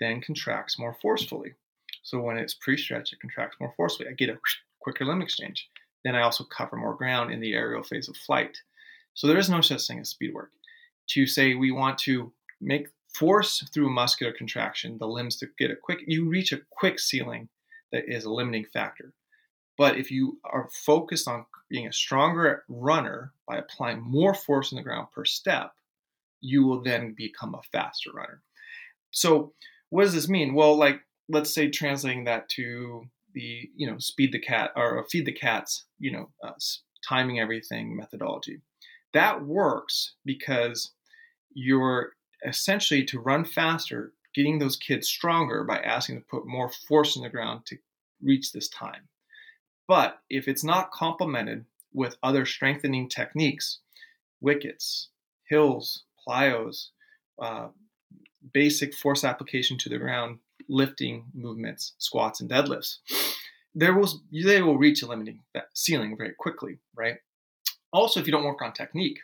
then 0.00 0.20
contracts 0.20 0.78
more 0.78 0.96
forcefully. 1.00 1.54
So 2.02 2.20
when 2.20 2.36
it's 2.36 2.54
pre-stretched, 2.54 3.12
it 3.12 3.20
contracts 3.20 3.56
more 3.60 3.72
forcefully. 3.76 4.08
I 4.08 4.12
get 4.12 4.28
a 4.28 4.38
quicker 4.80 5.04
limb 5.04 5.22
exchange. 5.22 5.68
Then 6.04 6.14
I 6.14 6.22
also 6.22 6.44
cover 6.44 6.76
more 6.76 6.94
ground 6.94 7.32
in 7.32 7.40
the 7.40 7.54
aerial 7.54 7.82
phase 7.82 8.08
of 8.08 8.16
flight. 8.16 8.58
So 9.14 9.26
there 9.26 9.38
is 9.38 9.48
no 9.48 9.60
such 9.60 9.86
thing 9.86 10.00
as 10.00 10.10
speed 10.10 10.34
work. 10.34 10.50
To 11.10 11.26
say 11.26 11.54
we 11.54 11.70
want 11.70 11.98
to 11.98 12.32
make 12.60 12.88
force 13.14 13.66
through 13.72 13.94
muscular 13.94 14.32
contraction 14.32 14.98
the 14.98 15.06
limbs 15.06 15.36
to 15.36 15.46
get 15.58 15.70
a 15.70 15.76
quick, 15.76 16.00
you 16.06 16.28
reach 16.28 16.52
a 16.52 16.60
quick 16.70 16.98
ceiling 16.98 17.48
that 17.92 18.04
is 18.08 18.24
a 18.24 18.32
limiting 18.32 18.66
factor. 18.72 19.14
But 19.76 19.98
if 19.98 20.10
you 20.10 20.38
are 20.44 20.68
focused 20.72 21.26
on 21.26 21.46
being 21.68 21.86
a 21.86 21.92
stronger 21.92 22.64
runner 22.68 23.32
by 23.48 23.56
applying 23.56 24.00
more 24.00 24.34
force 24.34 24.72
on 24.72 24.76
the 24.76 24.82
ground 24.82 25.08
per 25.12 25.24
step, 25.24 25.72
you 26.40 26.64
will 26.64 26.82
then 26.82 27.14
become 27.16 27.54
a 27.54 27.62
faster 27.72 28.10
runner. 28.12 28.42
So, 29.10 29.52
what 29.90 30.02
does 30.02 30.14
this 30.14 30.28
mean? 30.28 30.54
Well, 30.54 30.76
like, 30.76 31.00
let's 31.28 31.52
say 31.54 31.70
translating 31.70 32.24
that 32.24 32.48
to 32.50 33.06
the 33.32 33.68
you 33.74 33.90
know 33.90 33.98
speed 33.98 34.32
the 34.32 34.38
cat 34.38 34.70
or 34.76 35.04
feed 35.10 35.26
the 35.26 35.32
cats 35.32 35.86
you 35.98 36.12
know 36.12 36.30
uh, 36.44 36.52
timing 37.08 37.40
everything 37.40 37.96
methodology 37.96 38.60
that 39.14 39.44
works 39.44 40.14
because 40.24 40.90
you're 41.54 42.10
essentially 42.44 43.04
to 43.04 43.20
run 43.20 43.44
faster, 43.44 44.12
getting 44.34 44.58
those 44.58 44.76
kids 44.76 45.08
stronger 45.08 45.64
by 45.64 45.78
asking 45.78 46.16
to 46.16 46.26
put 46.28 46.46
more 46.46 46.68
force 46.68 47.16
in 47.16 47.22
the 47.22 47.30
ground 47.30 47.64
to 47.66 47.76
reach 48.20 48.52
this 48.52 48.68
time. 48.68 49.08
But 49.86 50.18
if 50.30 50.48
it's 50.48 50.64
not 50.64 50.90
complemented 50.90 51.66
with 51.92 52.16
other 52.22 52.46
strengthening 52.46 53.08
techniques, 53.08 53.80
wickets, 54.40 55.08
hills, 55.48 56.04
plyos, 56.26 56.88
uh, 57.40 57.68
basic 58.52 58.94
force 58.94 59.24
application 59.24 59.78
to 59.78 59.88
the 59.88 59.98
ground, 59.98 60.38
lifting 60.68 61.26
movements, 61.34 61.94
squats, 61.98 62.40
and 62.40 62.50
deadlifts, 62.50 62.98
there 63.74 63.94
will 63.94 64.08
they 64.32 64.62
will 64.62 64.78
reach 64.78 65.02
a 65.02 65.06
limiting 65.06 65.40
ceiling 65.74 66.16
very 66.16 66.32
quickly, 66.38 66.78
right? 66.94 67.16
Also, 67.92 68.20
if 68.20 68.26
you 68.26 68.32
don't 68.32 68.44
work 68.44 68.62
on 68.62 68.72
technique, 68.72 69.18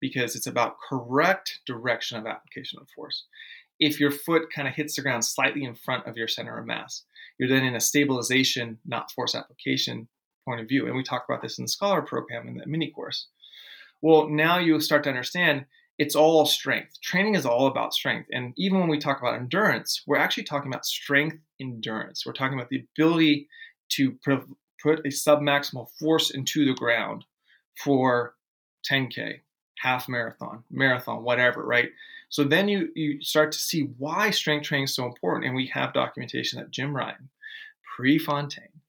because 0.00 0.34
it's 0.36 0.46
about 0.46 0.76
correct 0.88 1.60
direction 1.66 2.18
of 2.18 2.26
application 2.26 2.78
of 2.80 2.88
force. 2.90 3.24
If 3.78 3.98
your 3.98 4.10
foot 4.10 4.52
kind 4.54 4.68
of 4.68 4.74
hits 4.74 4.96
the 4.96 5.02
ground 5.02 5.24
slightly 5.24 5.64
in 5.64 5.74
front 5.74 6.06
of 6.06 6.16
your 6.16 6.28
center 6.28 6.58
of 6.58 6.66
mass, 6.66 7.04
you're 7.42 7.48
then 7.48 7.66
in 7.66 7.74
a 7.74 7.80
stabilization, 7.80 8.78
not 8.86 9.10
force 9.10 9.34
application 9.34 10.06
point 10.44 10.60
of 10.60 10.68
view. 10.68 10.86
And 10.86 10.96
we 10.96 11.02
talk 11.02 11.24
about 11.28 11.42
this 11.42 11.58
in 11.58 11.64
the 11.64 11.68
Scholar 11.68 12.00
program 12.00 12.46
in 12.46 12.56
that 12.58 12.68
mini 12.68 12.92
course. 12.92 13.26
Well, 14.00 14.28
now 14.28 14.60
you 14.60 14.78
start 14.78 15.02
to 15.04 15.10
understand 15.10 15.64
it's 15.98 16.14
all 16.14 16.46
strength. 16.46 17.00
Training 17.02 17.34
is 17.34 17.44
all 17.44 17.66
about 17.66 17.94
strength. 17.94 18.28
And 18.30 18.54
even 18.56 18.78
when 18.78 18.88
we 18.88 18.98
talk 18.98 19.20
about 19.20 19.34
endurance, 19.34 20.02
we're 20.06 20.18
actually 20.18 20.44
talking 20.44 20.72
about 20.72 20.86
strength 20.86 21.38
endurance. 21.60 22.24
We're 22.24 22.32
talking 22.32 22.56
about 22.56 22.68
the 22.68 22.84
ability 22.94 23.48
to 23.94 24.12
put 24.24 25.00
a 25.00 25.08
submaximal 25.08 25.88
force 25.98 26.30
into 26.30 26.64
the 26.64 26.74
ground 26.74 27.24
for 27.82 28.36
10K, 28.88 29.40
half 29.80 30.08
marathon, 30.08 30.62
marathon, 30.70 31.24
whatever, 31.24 31.64
right? 31.64 31.90
So 32.32 32.44
then 32.44 32.66
you 32.66 32.88
you 32.94 33.22
start 33.22 33.52
to 33.52 33.58
see 33.58 33.82
why 33.98 34.30
strength 34.30 34.64
training 34.64 34.84
is 34.84 34.94
so 34.94 35.04
important, 35.04 35.44
and 35.44 35.54
we 35.54 35.66
have 35.74 35.92
documentation 35.92 36.58
that 36.58 36.70
Jim 36.70 36.94
Ryun, 36.94 37.28
Prefontaine, 37.94 38.80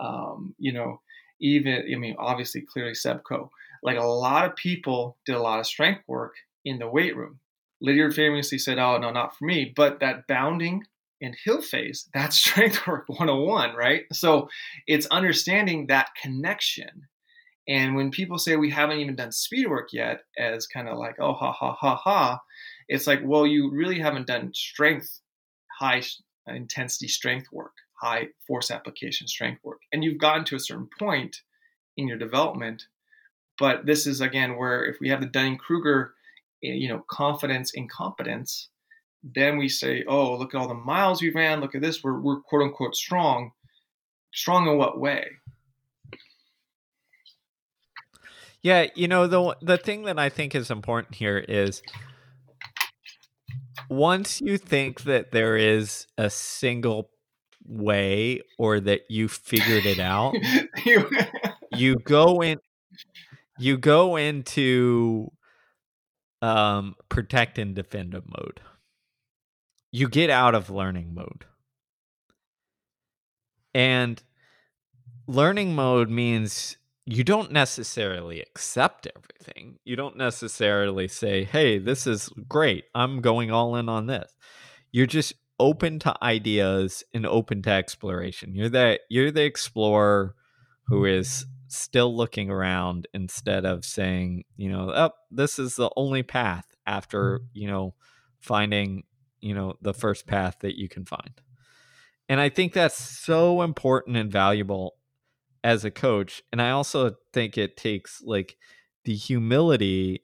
um, 0.00 0.54
you 0.56 0.72
know, 0.72 1.00
even 1.40 1.82
I 1.92 1.96
mean, 1.96 2.14
obviously, 2.16 2.60
clearly 2.60 2.94
Seb 2.94 3.24
Coe, 3.24 3.50
like 3.82 3.98
a 3.98 4.06
lot 4.06 4.44
of 4.44 4.54
people 4.54 5.16
did 5.26 5.34
a 5.34 5.42
lot 5.42 5.58
of 5.58 5.66
strength 5.66 6.02
work 6.06 6.34
in 6.64 6.78
the 6.78 6.86
weight 6.86 7.16
room. 7.16 7.40
Lydiard 7.80 8.14
famously 8.14 8.58
said, 8.58 8.78
"Oh 8.78 8.98
no, 8.98 9.10
not 9.10 9.36
for 9.36 9.46
me." 9.46 9.72
But 9.74 9.98
that 9.98 10.28
bounding 10.28 10.84
and 11.20 11.36
hill 11.44 11.62
phase, 11.62 12.08
that's 12.14 12.36
strength 12.44 12.86
work 12.86 13.08
101, 13.08 13.74
right? 13.74 14.04
So 14.12 14.48
it's 14.86 15.06
understanding 15.06 15.88
that 15.88 16.10
connection 16.22 17.08
and 17.68 17.96
when 17.96 18.10
people 18.10 18.38
say 18.38 18.56
we 18.56 18.70
haven't 18.70 18.98
even 18.98 19.16
done 19.16 19.32
speed 19.32 19.68
work 19.68 19.92
yet, 19.92 20.20
as 20.38 20.66
kind 20.66 20.88
of 20.88 20.98
like, 20.98 21.16
oh, 21.18 21.32
ha, 21.32 21.50
ha, 21.52 21.72
ha, 21.72 21.96
ha, 21.96 22.40
it's 22.88 23.06
like, 23.06 23.20
well, 23.24 23.46
you 23.46 23.70
really 23.70 23.98
haven't 23.98 24.26
done 24.26 24.52
strength, 24.54 25.20
high 25.78 26.02
intensity 26.46 27.08
strength 27.08 27.48
work, 27.52 27.72
high 28.00 28.28
force 28.46 28.70
application 28.70 29.26
strength 29.26 29.62
work. 29.64 29.80
And 29.92 30.04
you've 30.04 30.20
gotten 30.20 30.44
to 30.46 30.56
a 30.56 30.60
certain 30.60 30.88
point 30.98 31.40
in 31.96 32.06
your 32.06 32.18
development. 32.18 32.84
But 33.58 33.86
this 33.86 34.06
is, 34.06 34.20
again, 34.20 34.56
where 34.56 34.84
if 34.84 34.96
we 35.00 35.08
have 35.08 35.20
the 35.20 35.26
Dunning 35.26 35.56
Kruger, 35.56 36.14
eh, 36.62 36.72
you 36.72 36.88
know, 36.88 37.04
confidence 37.10 37.72
incompetence, 37.72 38.68
then 39.22 39.56
we 39.56 39.68
say, 39.68 40.04
oh, 40.06 40.36
look 40.36 40.54
at 40.54 40.58
all 40.58 40.68
the 40.68 40.74
miles 40.74 41.20
we 41.20 41.30
ran. 41.30 41.60
Look 41.60 41.74
at 41.74 41.80
this. 41.80 42.04
We're, 42.04 42.20
we're 42.20 42.40
quote 42.40 42.62
unquote 42.62 42.94
strong. 42.94 43.52
Strong 44.32 44.68
in 44.68 44.76
what 44.76 45.00
way? 45.00 45.26
Yeah, 48.62 48.86
you 48.96 49.06
know 49.06 49.28
the 49.28 49.56
the 49.62 49.78
thing 49.78 50.02
that 50.06 50.18
I 50.18 50.28
think 50.28 50.54
is 50.54 50.72
important 50.72 51.14
here 51.14 51.38
is 51.38 51.82
once 53.88 54.40
you 54.40 54.58
think 54.58 55.02
that 55.02 55.30
there 55.30 55.56
is 55.56 56.06
a 56.18 56.30
single 56.30 57.10
way 57.64 58.40
or 58.58 58.80
that 58.80 59.02
you 59.08 59.28
figured 59.28 59.86
it 59.86 59.98
out, 59.98 60.34
you 61.72 61.96
go 62.04 62.42
in 62.42 62.58
you 63.58 63.78
go 63.78 64.16
into 64.16 65.30
um 66.42 66.94
protect 67.08 67.58
and 67.58 67.74
defend 67.74 68.12
mode. 68.12 68.60
You 69.92 70.08
get 70.08 70.30
out 70.30 70.54
of 70.54 70.68
learning 70.68 71.14
mode. 71.14 71.46
And 73.74 74.22
learning 75.26 75.74
mode 75.74 76.10
means 76.10 76.76
you 77.06 77.22
don't 77.22 77.52
necessarily 77.52 78.40
accept 78.40 79.06
everything. 79.16 79.78
You 79.84 79.94
don't 79.94 80.16
necessarily 80.16 81.06
say, 81.06 81.44
hey, 81.44 81.78
this 81.78 82.04
is 82.06 82.28
great. 82.48 82.84
I'm 82.94 83.20
going 83.20 83.52
all 83.52 83.76
in 83.76 83.88
on 83.88 84.06
this. 84.06 84.34
You're 84.90 85.06
just 85.06 85.34
open 85.58 86.00
to 86.00 86.14
ideas 86.22 87.04
and 87.14 87.24
open 87.24 87.62
to 87.62 87.70
exploration. 87.70 88.54
You're 88.54 88.68
the 88.68 88.98
you're 89.08 89.30
the 89.30 89.44
explorer 89.44 90.34
who 90.88 91.04
is 91.04 91.46
still 91.68 92.14
looking 92.14 92.50
around 92.50 93.06
instead 93.14 93.64
of 93.64 93.84
saying, 93.84 94.44
you 94.56 94.70
know, 94.70 94.90
oh, 94.94 95.10
this 95.30 95.58
is 95.60 95.76
the 95.76 95.90
only 95.96 96.24
path 96.24 96.66
after, 96.86 97.38
mm-hmm. 97.38 97.46
you 97.54 97.68
know, 97.68 97.94
finding, 98.40 99.04
you 99.40 99.54
know, 99.54 99.74
the 99.80 99.94
first 99.94 100.26
path 100.26 100.56
that 100.60 100.76
you 100.76 100.88
can 100.88 101.04
find. 101.04 101.40
And 102.28 102.40
I 102.40 102.48
think 102.48 102.72
that's 102.72 102.98
so 102.98 103.62
important 103.62 104.16
and 104.16 104.30
valuable 104.30 104.96
as 105.66 105.84
a 105.84 105.90
coach 105.90 106.42
and 106.52 106.62
i 106.62 106.70
also 106.70 107.16
think 107.32 107.58
it 107.58 107.76
takes 107.76 108.22
like 108.24 108.56
the 109.04 109.14
humility 109.14 110.22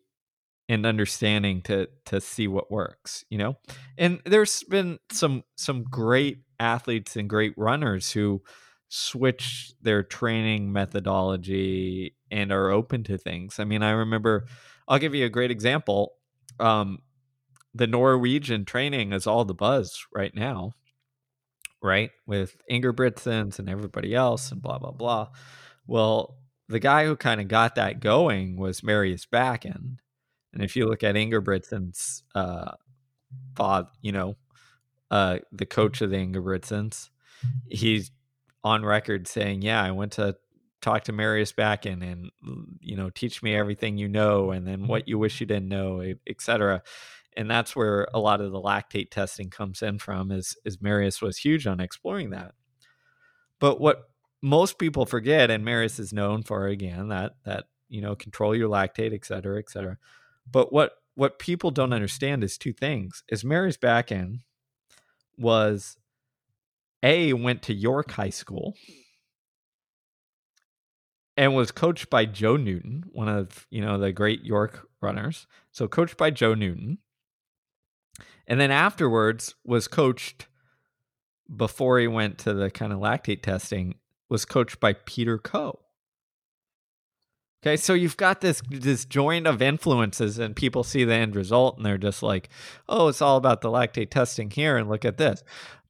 and 0.69 0.87
understanding 0.87 1.61
to 1.63 1.89
to 2.07 2.21
see 2.21 2.49
what 2.49 2.71
works 2.71 3.25
you 3.29 3.39
know? 3.39 3.57
And 3.99 4.21
there's 4.25 4.63
been 4.65 4.99
some 5.11 5.45
some 5.57 5.85
great 5.85 6.39
athletes 6.59 7.17
and 7.17 7.29
great 7.29 7.53
runners 7.57 8.13
who 8.13 8.43
switch 8.89 9.73
their 9.83 10.03
training 10.03 10.73
methodology 10.73 12.15
and 12.31 12.53
are 12.53 12.71
open 12.71 13.03
to 13.05 13.19
things. 13.19 13.59
I 13.59 13.65
mean 13.65 13.83
i 13.83 13.91
remember 13.91 14.47
i'll 14.89 14.99
give 14.99 15.15
you 15.15 15.27
a 15.27 15.31
great 15.31 15.51
example 15.51 16.15
um 16.61 16.99
the 17.75 17.87
norwegian 17.87 18.65
training 18.65 19.13
is 19.13 19.27
all 19.27 19.45
the 19.45 19.55
buzz 19.55 20.07
right 20.15 20.35
now 20.35 20.73
right? 21.83 22.11
With 22.27 22.57
Ingebrigtsens 22.71 23.59
and 23.59 23.69
everybody 23.69 24.15
else 24.15 24.53
and 24.53 24.63
blah, 24.63 24.79
blah, 24.79 24.93
blah. 24.93 25.29
Well, 25.87 26.37
the 26.69 26.79
guy 26.79 27.05
who 27.05 27.17
kind 27.17 27.41
of 27.41 27.49
got 27.49 27.75
that 27.75 28.01
going 28.01 28.57
was 28.57 28.83
Marius 28.83 29.27
Bakken. 29.27 29.97
And 30.53 30.63
if 30.63 30.77
you 30.77 30.87
look 30.87 31.03
at 31.03 31.17
Ingebrigtsen's 31.17 32.23
uh, 32.35 32.73
father, 33.57 33.89
you 34.01 34.13
know, 34.13 34.37
uh, 35.11 35.39
the 35.51 35.67
coach 35.67 36.01
of 36.01 36.11
the 36.11 36.17
Ingebrigtsens, 36.17 37.11
he's 37.69 38.11
on 38.63 38.85
record 38.85 39.27
saying, 39.27 39.63
Yeah, 39.63 39.83
I 39.83 39.91
went 39.91 40.13
to 40.13 40.37
talk 40.81 41.05
to 41.05 41.13
Marius 41.13 41.53
Bakken 41.53 42.03
and, 42.03 42.31
you 42.81 42.97
know, 42.97 43.11
teach 43.11 43.43
me 43.43 43.55
everything 43.55 43.99
you 43.99 44.09
know 44.09 44.51
and 44.51 44.67
then 44.67 44.87
what 44.87 45.09
you 45.09 45.19
wish 45.19 45.41
you 45.41 45.47
didn't 45.47 45.69
know, 45.69 46.15
etc 46.29 46.83
and 47.37 47.51
that's 47.51 47.75
where 47.75 48.07
a 48.13 48.19
lot 48.19 48.41
of 48.41 48.53
the 48.53 48.61
lactate 48.61 49.11
testing 49.11 49.51
comes 49.51 49.83
in 49.83 49.99
from 49.99 50.31
is 50.31 50.57
is 50.65 50.81
Marius 50.81 51.23
was 51.23 51.39
huge 51.39 51.67
on 51.67 51.81
exploring 51.81 52.31
that. 52.31 52.53
But 53.59 53.81
what 53.81 54.11
most 54.43 54.79
people 54.79 55.07
forget, 55.07 55.51
and 55.51 55.65
Marius 55.65 55.99
is 55.99 56.13
known 56.13 56.43
for 56.43 56.67
again, 56.67 57.09
that 57.09 57.33
that 57.45 57.65
you 57.93 58.01
know, 58.01 58.17
control 58.17 58.57
your 58.57 58.71
lactate, 58.71 59.13
et 59.13 59.25
cetera, 59.25 59.59
et 59.59 59.69
cetera. 59.69 59.99
But 60.51 60.73
what 60.73 60.93
what 61.15 61.39
people 61.39 61.71
don't 61.71 61.93
understand 61.93 62.43
is 62.43 62.57
two 62.57 62.73
things. 62.73 63.23
Is 63.29 63.45
Marius 63.45 63.77
Bakken 63.77 64.41
was 65.37 65.99
A 67.03 67.35
went 67.35 67.63
to 67.65 67.75
York 67.75 68.11
High 68.13 68.31
School 68.31 68.75
and 71.37 71.55
was 71.55 71.71
coached 71.71 72.09
by 72.09 72.25
Joe 72.25 72.57
Newton, 72.57 73.05
one 73.13 73.29
of, 73.29 73.67
you 73.71 73.83
know, 73.83 73.99
the 73.99 74.13
great 74.13 74.43
York 74.43 74.89
runners. 75.03 75.47
So 75.71 75.87
coached 75.87 76.17
by 76.17 76.31
Joe 76.31 76.55
Newton 76.55 76.99
and 78.47 78.61
then 78.61 78.71
afterwards 78.71 79.55
was 79.65 79.89
coached 79.89 80.47
before 81.55 81.99
he 81.99 82.07
went 82.07 82.39
to 82.39 82.55
the 82.55 82.71
kind 82.71 82.93
of 82.93 82.99
lactate 82.99 83.43
testing 83.43 83.97
was 84.29 84.45
coached 84.45 84.81
by 84.81 84.95
Peter 84.95 85.39
Coe. 85.39 85.79
Okay, 87.63 87.77
so 87.77 87.95
you've 87.95 88.17
got 88.17 88.41
this 88.41 88.61
this 88.71 89.05
joint 89.05 89.47
of 89.47 89.63
influences, 89.63 90.39
and 90.39 90.57
people 90.57 90.83
see 90.83 91.05
the 91.05 91.15
end 91.15 91.37
result, 91.37 91.77
and 91.77 91.87
they're 91.87 91.99
just 91.99 92.23
like, 92.23 92.49
"Oh, 92.89 93.07
it's 93.09 93.23
all 93.23 93.37
about 93.37 93.61
the 93.61 93.69
lactate 93.69 94.11
testing 94.11 94.51
here, 94.51 94.77
and 94.77 94.89
look 94.89 95.05
at 95.05 95.17
this." 95.17 95.45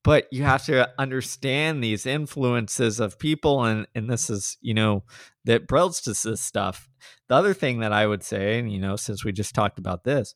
But 0.05 0.27
you 0.33 0.43
have 0.43 0.67
to 0.67 0.91
understand 0.99 1.83
these 1.83 2.05
influences 2.05 3.01
of 3.01 3.19
people, 3.19 3.65
and 3.65 3.87
and 3.95 4.11
this 4.11 4.29
is 4.29 4.59
you 4.61 4.75
know 4.75 5.05
that 5.45 5.67
builds 5.67 6.03
to 6.03 6.11
this 6.11 6.43
stuff. 6.43 6.91
The 7.29 7.37
other 7.37 7.55
thing 7.55 7.81
that 7.81 7.93
I 7.93 8.07
would 8.07 8.23
say, 8.23 8.59
and 8.59 8.71
you 8.71 8.79
know, 8.79 8.97
since 8.97 9.25
we 9.25 9.33
just 9.33 9.55
talked 9.55 9.79
about 9.79 10.05
this, 10.05 10.35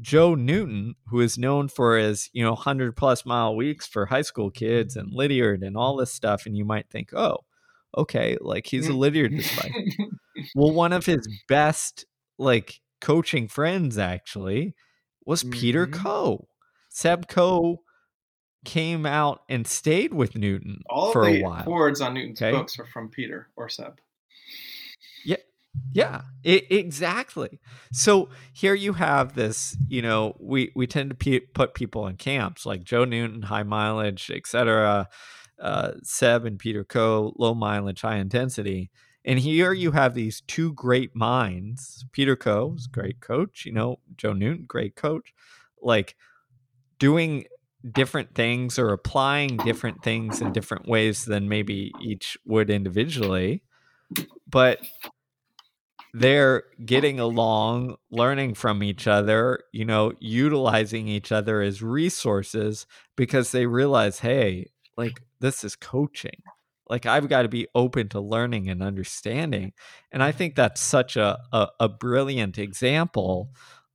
Joe 0.00 0.34
Newton, 0.34 0.94
who 1.08 1.20
is 1.20 1.38
known 1.38 1.68
for 1.68 1.96
his, 1.96 2.30
you 2.32 2.42
know, 2.42 2.52
100 2.52 2.96
plus 2.96 3.24
mile 3.26 3.54
weeks 3.56 3.86
for 3.86 4.06
high 4.06 4.22
school 4.22 4.50
kids 4.50 4.96
and 4.96 5.12
Lydiard 5.12 5.62
and 5.62 5.76
all 5.76 5.96
this 5.96 6.12
stuff. 6.12 6.46
And 6.46 6.56
you 6.56 6.64
might 6.64 6.88
think, 6.90 7.12
oh, 7.14 7.38
okay, 7.96 8.36
like 8.40 8.66
he's 8.66 8.88
a 8.88 8.92
Lydiard 8.94 9.36
despite. 9.36 9.72
well, 10.54 10.72
one 10.72 10.92
of 10.92 11.06
his 11.06 11.28
best 11.48 12.06
like 12.38 12.80
coaching 13.00 13.48
friends 13.48 13.98
actually 13.98 14.74
was 15.26 15.42
Peter 15.44 15.86
Mhm. 15.86 15.92
Coe. 15.92 16.48
Seb 16.88 17.28
Coe 17.28 17.82
came 18.64 19.06
out 19.06 19.42
and 19.48 19.66
stayed 19.66 20.12
with 20.12 20.36
Newton 20.36 20.82
All 20.88 21.12
for 21.12 21.24
a 21.26 21.36
the 21.38 21.42
while. 21.42 21.64
forwards 21.64 22.00
on 22.00 22.14
Newton's 22.14 22.40
Okay. 22.42 22.52
books 22.56 22.78
are 22.78 22.86
from 22.86 23.08
Peter 23.10 23.48
or 23.56 23.68
Seb. 23.68 23.98
Yeah, 25.24 25.36
i 26.46 26.62
exactly. 26.70 27.60
So 27.92 28.28
here 28.52 28.74
you 28.74 28.94
have 28.94 29.34
this, 29.34 29.76
you 29.88 30.02
know, 30.02 30.36
we 30.38 30.72
we 30.74 30.86
tend 30.86 31.18
to 31.18 31.40
put 31.52 31.74
people 31.74 32.06
in 32.06 32.16
camps 32.16 32.66
like 32.66 32.84
Joe 32.84 33.04
Newton, 33.04 33.42
high 33.42 33.62
mileage, 33.62 34.30
etc. 34.34 35.08
Uh, 35.60 35.92
Seb 36.02 36.46
and 36.46 36.58
Peter 36.58 36.84
Coe, 36.84 37.34
low 37.36 37.54
mileage, 37.54 38.00
high 38.00 38.16
intensity. 38.16 38.90
And 39.24 39.38
here 39.38 39.72
you 39.72 39.90
have 39.92 40.14
these 40.14 40.40
two 40.46 40.72
great 40.72 41.14
minds. 41.14 42.06
Peter 42.12 42.36
Coe 42.36 42.74
is 42.76 42.86
great 42.86 43.20
coach, 43.20 43.66
you 43.66 43.72
know, 43.72 44.00
Joe 44.16 44.32
Newton, 44.32 44.64
great 44.66 44.96
coach, 44.96 45.34
like 45.82 46.16
doing 46.98 47.44
different 47.92 48.34
things 48.34 48.78
or 48.78 48.90
applying 48.90 49.56
different 49.58 50.02
things 50.02 50.40
in 50.40 50.52
different 50.52 50.86
ways 50.88 51.24
than 51.24 51.48
maybe 51.48 51.92
each 52.00 52.38
would 52.46 52.70
individually. 52.70 53.62
But 54.48 54.80
they're 56.12 56.64
getting 56.84 57.20
along, 57.20 57.96
learning 58.10 58.54
from 58.54 58.82
each 58.82 59.06
other, 59.06 59.60
you 59.72 59.84
know, 59.84 60.12
utilizing 60.18 61.08
each 61.08 61.30
other 61.32 61.60
as 61.62 61.82
resources 61.82 62.86
because 63.16 63.52
they 63.52 63.66
realize, 63.66 64.20
hey, 64.20 64.70
like 64.96 65.22
this 65.40 65.64
is 65.64 65.76
coaching. 65.76 66.42
Like 66.88 67.06
I've 67.06 67.28
got 67.28 67.42
to 67.42 67.48
be 67.48 67.68
open 67.74 68.08
to 68.10 68.20
learning 68.20 68.68
and 68.68 68.82
understanding. 68.82 69.72
And 70.10 70.22
I 70.22 70.32
think 70.32 70.56
that's 70.56 70.80
such 70.80 71.16
a, 71.16 71.38
a, 71.52 71.68
a 71.78 71.88
brilliant 71.88 72.58
example 72.58 73.52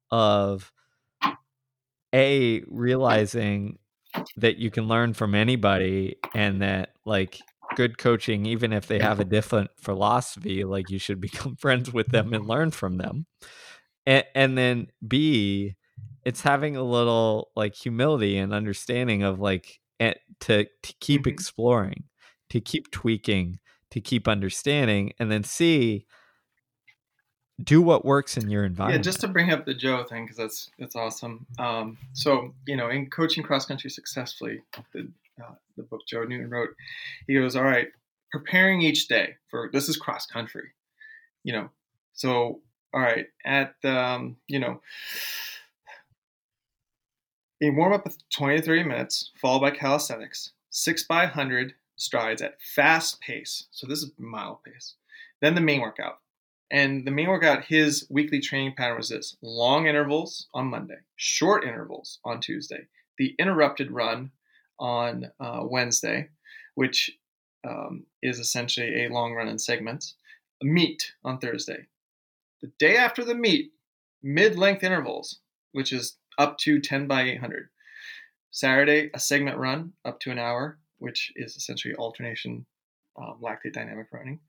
of 0.09 0.71
a 2.13 2.63
realizing 2.67 3.79
that 4.37 4.57
you 4.57 4.71
can 4.71 4.87
learn 4.87 5.13
from 5.13 5.35
anybody 5.35 6.15
and 6.33 6.61
that 6.61 6.93
like 7.03 7.39
good 7.75 7.97
coaching 7.97 8.45
even 8.45 8.73
if 8.73 8.87
they 8.87 8.99
have 8.99 9.19
a 9.19 9.25
different 9.25 9.69
philosophy 9.77 10.63
like 10.63 10.89
you 10.89 10.99
should 10.99 11.19
become 11.29 11.55
friends 11.55 11.91
with 11.91 12.07
them 12.07 12.33
and 12.33 12.47
learn 12.47 12.71
from 12.71 12.97
them 12.97 13.25
and, 14.05 14.23
and 14.33 14.57
then 14.57 14.87
b 15.07 15.75
it's 16.23 16.41
having 16.41 16.75
a 16.75 16.83
little 16.83 17.49
like 17.55 17.75
humility 17.75 18.37
and 18.37 18.53
understanding 18.53 19.21
of 19.23 19.39
like 19.39 19.79
to, 19.99 20.65
to 20.83 20.93
keep 20.99 21.23
Mhm. 21.23 21.31
exploring 21.31 22.03
to 22.49 22.59
keep 22.59 22.91
tweaking 22.91 23.59
to 23.91 24.01
keep 24.01 24.27
understanding 24.27 25.13
and 25.19 25.31
then 25.31 25.43
c 25.43 26.05
do 27.63 27.81
what 27.81 28.03
works 28.03 28.37
in 28.37 28.49
your 28.49 28.65
environment. 28.65 29.05
Yeah, 29.05 29.09
just 29.09 29.21
to 29.21 29.27
bring 29.27 29.51
up 29.51 29.65
the 29.65 29.73
Joe 29.73 30.03
thing 30.03 30.25
because 30.25 30.37
that's 30.37 30.69
that's 30.77 30.95
awesome. 30.95 31.45
Um, 31.57 31.97
so 32.13 32.53
you 32.67 32.75
know, 32.75 32.89
in 32.89 33.09
coaching 33.09 33.43
cross 33.43 33.65
country 33.65 33.89
successfully, 33.89 34.61
the 34.93 35.09
uh, 35.41 35.55
the 35.77 35.83
book 35.83 36.01
Joe 36.07 36.23
Newton 36.23 36.49
wrote, 36.49 36.69
he 37.27 37.35
goes, 37.35 37.55
"All 37.55 37.63
right, 37.63 37.87
preparing 38.31 38.81
each 38.81 39.07
day 39.07 39.35
for 39.49 39.69
this 39.71 39.89
is 39.89 39.97
cross 39.97 40.25
country, 40.25 40.69
you 41.43 41.53
know. 41.53 41.69
So 42.13 42.61
all 42.93 43.01
right, 43.01 43.27
at 43.45 43.75
um, 43.83 44.37
you 44.47 44.59
know, 44.59 44.81
a 47.61 47.69
warm 47.69 47.93
up 47.93 48.05
of 48.05 48.17
twenty 48.29 48.57
to 48.57 48.63
thirty 48.63 48.83
minutes, 48.83 49.31
followed 49.39 49.61
by 49.61 49.71
calisthenics, 49.71 50.53
six 50.69 51.03
by 51.03 51.25
hundred 51.25 51.73
strides 51.97 52.41
at 52.41 52.61
fast 52.61 53.21
pace. 53.21 53.65
So 53.71 53.87
this 53.87 53.99
is 53.99 54.11
mile 54.17 54.61
pace. 54.65 54.95
Then 55.41 55.55
the 55.55 55.61
main 55.61 55.81
workout." 55.81 56.19
And 56.71 57.05
the 57.05 57.11
main 57.11 57.27
workout, 57.29 57.65
his 57.65 58.07
weekly 58.09 58.39
training 58.39 58.73
pattern 58.75 58.97
was 58.97 59.09
this 59.09 59.37
long 59.43 59.85
intervals 59.85 60.47
on 60.51 60.65
Monday, 60.65 60.97
short 61.15 61.63
intervals 61.63 62.19
on 62.25 62.41
Tuesday, 62.41 62.87
the 63.19 63.35
interrupted 63.37 63.91
run 63.91 64.31
on 64.79 65.31
uh, 65.39 65.61
Wednesday, 65.63 66.29
which 66.75 67.11
um, 67.67 68.05
is 68.21 68.39
essentially 68.39 69.05
a 69.05 69.09
long 69.09 69.33
run 69.33 69.47
in 69.47 69.59
segments, 69.59 70.15
a 70.61 70.65
meet 70.65 71.13
on 71.23 71.39
Thursday. 71.39 71.87
The 72.61 72.71
day 72.79 72.97
after 72.97 73.23
the 73.23 73.35
meet, 73.35 73.71
mid 74.23 74.57
length 74.57 74.83
intervals, 74.83 75.39
which 75.71 75.91
is 75.91 76.17
up 76.37 76.57
to 76.59 76.79
10 76.79 77.07
by 77.07 77.23
800. 77.23 77.69
Saturday, 78.51 79.09
a 79.13 79.19
segment 79.19 79.57
run 79.57 79.93
up 80.05 80.19
to 80.21 80.31
an 80.31 80.39
hour, 80.39 80.77
which 80.99 81.31
is 81.35 81.55
essentially 81.55 81.95
alternation 81.95 82.65
um, 83.17 83.37
lactate 83.41 83.73
dynamic 83.73 84.07
running 84.11 84.39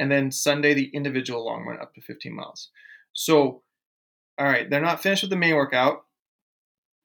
and 0.00 0.10
then 0.10 0.32
Sunday 0.32 0.72
the 0.72 0.88
individual 0.94 1.44
long 1.44 1.66
run 1.66 1.78
up 1.78 1.94
to 1.94 2.00
15 2.00 2.34
miles. 2.34 2.70
So, 3.12 3.62
all 4.38 4.46
right, 4.46 4.68
they're 4.68 4.80
not 4.80 5.02
finished 5.02 5.22
with 5.22 5.30
the 5.30 5.36
main 5.36 5.54
workout. 5.54 6.06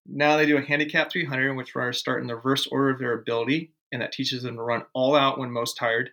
Now 0.05 0.37
they 0.37 0.45
do 0.45 0.57
a 0.57 0.61
handicap 0.61 1.11
300, 1.11 1.49
in 1.49 1.55
which 1.55 1.75
runners 1.75 1.97
start 1.97 2.21
in 2.21 2.27
the 2.27 2.35
reverse 2.35 2.67
order 2.67 2.89
of 2.91 2.99
their 2.99 3.13
ability, 3.13 3.73
and 3.91 4.01
that 4.01 4.11
teaches 4.11 4.43
them 4.43 4.55
to 4.55 4.61
run 4.61 4.83
all 4.93 5.15
out 5.15 5.39
when 5.39 5.51
most 5.51 5.77
tired. 5.77 6.11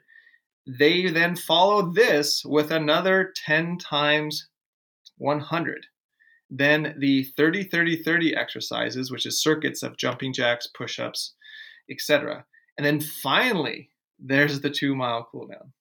They 0.67 1.11
then 1.11 1.37
follow 1.37 1.93
this 1.93 2.45
with 2.45 2.71
another 2.71 3.33
10 3.45 3.79
times 3.79 4.49
100. 5.19 5.87
Then 6.51 6.95
the 6.99 7.25
30 7.25 7.65
30 7.65 8.03
30 8.03 8.37
exercises, 8.37 9.11
which 9.11 9.27
is 9.27 9.43
circuits 9.43 9.83
of 9.83 9.97
jumping 9.97 10.33
jacks, 10.33 10.67
push 10.67 10.99
ups, 10.99 11.35
etc. 11.91 12.45
And 12.77 12.87
then 12.87 13.01
finally, 13.01 13.91
there's 14.19 14.61
the 14.61 14.71
two 14.71 14.95
mile 14.95 15.29
cooldown. 15.33 15.73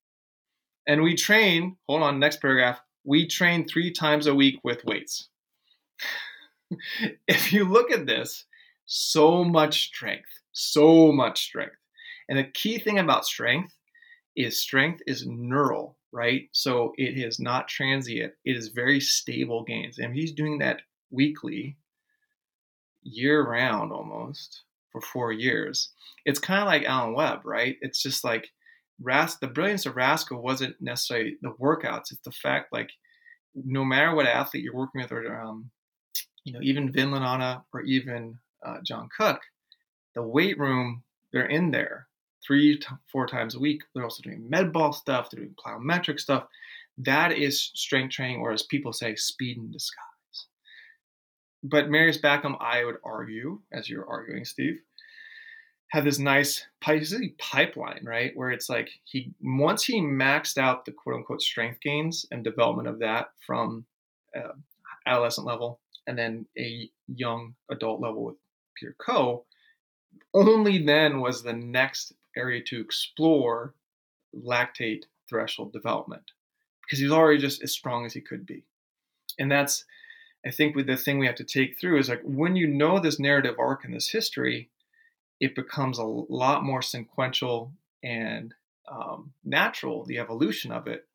And 0.86 1.02
we 1.02 1.14
train, 1.14 1.76
hold 1.88 2.02
on, 2.02 2.18
next 2.18 2.40
paragraph. 2.40 2.80
We 3.04 3.26
train 3.26 3.66
three 3.66 3.90
times 3.92 4.26
a 4.26 4.34
week 4.34 4.60
with 4.64 4.84
weights. 4.84 5.28
if 7.28 7.52
you 7.52 7.64
look 7.64 7.90
at 7.90 8.06
this, 8.06 8.44
so 8.86 9.44
much 9.44 9.86
strength, 9.86 10.28
so 10.52 11.12
much 11.12 11.42
strength. 11.42 11.76
And 12.28 12.38
the 12.38 12.44
key 12.44 12.78
thing 12.78 12.98
about 12.98 13.26
strength 13.26 13.74
is 14.36 14.60
strength 14.60 15.02
is 15.06 15.26
neural, 15.26 15.96
right? 16.12 16.48
So 16.52 16.92
it 16.96 17.18
is 17.18 17.38
not 17.38 17.68
transient, 17.68 18.32
it 18.44 18.56
is 18.56 18.68
very 18.68 19.00
stable 19.00 19.64
gains. 19.64 19.98
And 19.98 20.14
he's 20.14 20.32
doing 20.32 20.58
that 20.58 20.82
weekly, 21.10 21.76
year 23.02 23.46
round 23.46 23.92
almost 23.92 24.62
for 24.90 25.00
four 25.00 25.32
years. 25.32 25.90
It's 26.24 26.38
kind 26.38 26.60
of 26.60 26.66
like 26.66 26.84
Alan 26.84 27.14
Webb, 27.14 27.40
right? 27.44 27.76
It's 27.80 28.02
just 28.02 28.24
like 28.24 28.48
Ras- 29.00 29.38
the 29.38 29.48
brilliance 29.48 29.86
of 29.86 29.94
Raczko 29.94 30.40
wasn't 30.40 30.76
necessarily 30.80 31.36
the 31.42 31.54
workouts. 31.60 32.12
It's 32.12 32.20
the 32.24 32.30
fact 32.30 32.72
like 32.72 32.90
no 33.54 33.84
matter 33.84 34.14
what 34.14 34.26
athlete 34.26 34.62
you're 34.62 34.74
working 34.74 35.00
with, 35.00 35.12
or 35.12 35.40
um, 35.40 35.70
you 36.44 36.52
know, 36.52 36.60
even 36.62 36.92
Vin 36.92 37.10
Lananna 37.10 37.62
or 37.72 37.82
even 37.82 38.38
uh, 38.64 38.78
John 38.84 39.08
Cook, 39.16 39.40
the 40.14 40.22
weight 40.22 40.58
room 40.58 41.02
they're 41.32 41.46
in 41.46 41.70
there 41.70 42.08
three 42.46 42.78
to 42.78 42.98
four 43.10 43.26
times 43.26 43.54
a 43.54 43.60
week. 43.60 43.82
They're 43.94 44.04
also 44.04 44.22
doing 44.22 44.48
med 44.48 44.72
ball 44.72 44.92
stuff. 44.92 45.30
They're 45.30 45.44
doing 45.44 45.54
plyometric 45.54 46.20
stuff. 46.20 46.44
That 46.98 47.32
is 47.32 47.70
strength 47.74 48.12
training, 48.12 48.40
or 48.40 48.52
as 48.52 48.64
people 48.64 48.92
say, 48.92 49.14
speed 49.16 49.56
in 49.56 49.70
disguise. 49.70 50.06
But 51.62 51.88
Marius 51.88 52.18
Bakken, 52.18 52.56
I 52.60 52.84
would 52.84 52.96
argue, 53.04 53.60
as 53.72 53.88
you're 53.88 54.06
arguing, 54.06 54.44
Steve, 54.44 54.80
had 55.88 56.04
this 56.04 56.18
nice 56.18 56.66
pipeline, 56.80 58.00
right? 58.02 58.32
Where 58.34 58.50
it's 58.50 58.68
like 58.68 58.90
he 59.04 59.32
once 59.40 59.84
he 59.84 60.00
maxed 60.00 60.58
out 60.58 60.84
the 60.84 60.92
quote 60.92 61.16
unquote 61.16 61.40
strength 61.40 61.80
gains 61.80 62.26
and 62.30 62.42
development 62.42 62.88
of 62.88 62.98
that 62.98 63.28
from 63.46 63.84
uh, 64.36 64.52
adolescent 65.06 65.46
level 65.46 65.80
and 66.06 66.18
then 66.18 66.46
a 66.58 66.90
young 67.08 67.54
adult 67.70 68.00
level 68.00 68.24
with 68.24 68.36
Peter 68.76 68.94
Coe, 68.98 69.44
only 70.34 70.84
then 70.84 71.20
was 71.20 71.42
the 71.42 71.52
next 71.52 72.12
area 72.36 72.62
to 72.64 72.80
explore 72.80 73.74
lactate 74.34 75.04
threshold 75.28 75.72
development 75.72 76.32
because 76.82 76.98
he's 76.98 77.10
already 77.10 77.38
just 77.38 77.62
as 77.62 77.72
strong 77.72 78.04
as 78.06 78.12
he 78.12 78.20
could 78.20 78.46
be. 78.46 78.64
And 79.38 79.50
that's, 79.50 79.84
I 80.44 80.50
think, 80.50 80.76
the 80.86 80.96
thing 80.96 81.18
we 81.18 81.26
have 81.26 81.36
to 81.36 81.44
take 81.44 81.78
through 81.78 81.98
is 81.98 82.08
like 82.08 82.22
when 82.22 82.56
you 82.56 82.66
know 82.66 82.98
this 82.98 83.18
narrative 83.18 83.56
arc 83.58 83.84
and 83.84 83.94
this 83.94 84.10
history, 84.10 84.70
it 85.40 85.54
becomes 85.54 85.98
a 85.98 86.04
lot 86.04 86.64
more 86.64 86.82
sequential 86.82 87.72
and 88.02 88.54
um, 88.90 89.32
natural, 89.44 90.04
the 90.04 90.18
evolution 90.18 90.72
of 90.72 90.86
it. 90.86 91.06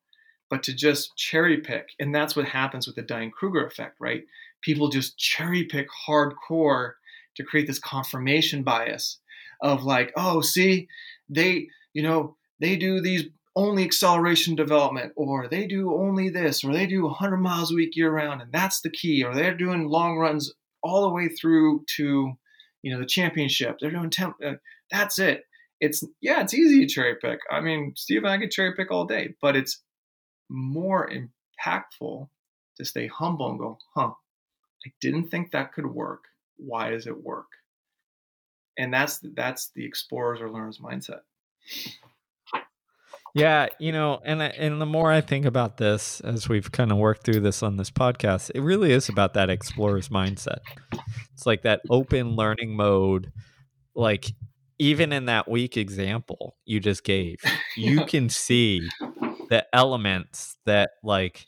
But 0.49 0.63
to 0.63 0.73
just 0.73 1.15
cherry 1.17 1.57
pick, 1.57 1.89
and 1.99 2.15
that's 2.15 2.35
what 2.35 2.45
happens 2.45 2.87
with 2.87 2.95
the 2.95 3.01
Dunning 3.01 3.31
Kruger 3.31 3.65
effect, 3.65 3.97
right? 3.99 4.23
People 4.61 4.89
just 4.89 5.17
cherry 5.17 5.63
pick 5.63 5.87
hardcore 6.07 6.93
to 7.35 7.43
create 7.43 7.67
this 7.67 7.79
confirmation 7.79 8.63
bias 8.63 9.19
of 9.61 9.83
like, 9.83 10.11
oh, 10.17 10.41
see, 10.41 10.87
they, 11.29 11.67
you 11.93 12.01
know, 12.01 12.35
they 12.59 12.75
do 12.75 13.01
these 13.01 13.25
only 13.55 13.83
acceleration 13.83 14.55
development, 14.55 15.13
or 15.15 15.47
they 15.47 15.65
do 15.65 15.93
only 15.93 16.29
this, 16.29 16.63
or 16.63 16.73
they 16.73 16.85
do 16.85 17.03
100 17.03 17.37
miles 17.37 17.71
a 17.71 17.75
week 17.75 17.95
year 17.95 18.11
round, 18.11 18.41
and 18.41 18.51
that's 18.51 18.81
the 18.81 18.89
key, 18.89 19.23
or 19.23 19.33
they're 19.33 19.57
doing 19.57 19.87
long 19.87 20.17
runs 20.17 20.53
all 20.83 21.01
the 21.01 21.13
way 21.13 21.27
through 21.27 21.83
to 21.95 22.33
you 22.83 22.93
know 22.93 22.99
the 22.99 23.05
championship. 23.05 23.77
They're 23.79 23.91
doing 23.91 24.11
temp 24.11 24.35
uh, 24.45 24.53
that's 24.91 25.17
it. 25.17 25.43
It's 25.79 26.03
yeah 26.21 26.41
it's 26.41 26.53
easy 26.53 26.81
to 26.81 26.87
cherry 26.87 27.15
pick. 27.19 27.39
I 27.49 27.61
mean 27.61 27.93
steve 27.95 28.23
and 28.23 28.31
i 28.31 28.37
could 28.37 28.51
cherry 28.51 28.73
pick 28.75 28.91
all 28.91 29.05
day 29.05 29.33
but 29.41 29.55
it's 29.55 29.81
more 30.49 31.09
impactful 31.09 32.29
to 32.77 32.85
stay 32.85 33.07
humble 33.07 33.49
and 33.49 33.59
go, 33.59 33.77
huh, 33.95 34.11
I 34.87 34.91
didn't 35.01 35.29
think 35.29 35.51
that 35.51 35.73
could 35.73 35.85
work. 35.85 36.25
Why 36.55 36.91
does 36.91 37.07
it 37.07 37.23
work? 37.23 37.47
And 38.77 38.93
that's 38.93 39.19
that's 39.35 39.71
the 39.75 39.85
explorers 39.85 40.39
or 40.39 40.49
learners 40.49 40.79
mindset. 40.79 41.21
Yeah, 43.35 43.67
you 43.79 43.91
know, 43.91 44.21
and 44.23 44.41
and 44.41 44.79
the 44.79 44.85
more 44.85 45.11
I 45.11 45.21
think 45.21 45.45
about 45.45 45.77
this 45.77 46.21
as 46.21 46.47
we've 46.47 46.71
kind 46.71 46.91
of 46.91 46.97
worked 46.97 47.23
through 47.23 47.41
this 47.41 47.61
on 47.63 47.75
this 47.75 47.91
podcast, 47.91 48.51
it 48.55 48.61
really 48.61 48.91
is 48.91 49.09
about 49.09 49.33
that 49.33 49.49
explorer's 49.49 50.09
mindset. 50.09 50.59
It's 51.33 51.45
like 51.45 51.63
that 51.63 51.81
open 51.89 52.35
learning 52.35 52.75
mode 52.75 53.31
like 53.93 54.31
even 54.79 55.11
in 55.11 55.25
that 55.25 55.49
weak 55.49 55.75
example 55.75 56.55
you 56.65 56.79
just 56.79 57.03
gave, 57.03 57.37
you 57.77 58.05
can 58.05 58.29
see 58.29 58.87
the 59.49 59.65
elements 59.73 60.57
that 60.65 60.91
like 61.03 61.45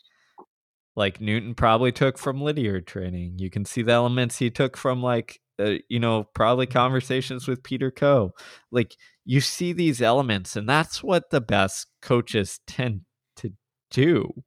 like 1.00 1.22
Newton 1.22 1.56
probably 1.56 1.93
took 1.93 2.18
from 2.18 2.41
Lydiard 2.41 2.86
training. 2.86 3.39
You 3.39 3.50
can 3.50 3.64
see 3.64 3.82
the 3.82 3.93
elements 3.93 4.38
he 4.38 4.50
took 4.50 4.76
from 4.76 5.02
like 5.02 5.39
uh, 5.58 5.76
you 5.88 5.97
know 5.97 6.26
probably 6.34 6.66
conversations 6.66 7.47
with 7.47 7.64
Peter 7.64 7.89
Coe. 7.89 8.34
Like 8.70 8.97
you 9.24 9.39
see 9.39 9.72
these 9.72 10.02
elements, 10.02 10.58
and 10.58 10.68
that's 10.68 11.02
what 11.02 11.30
the 11.30 11.39
best 11.39 11.88
coaches 12.02 12.60
tend 12.68 13.04
to 13.38 13.54
do. 13.89 14.43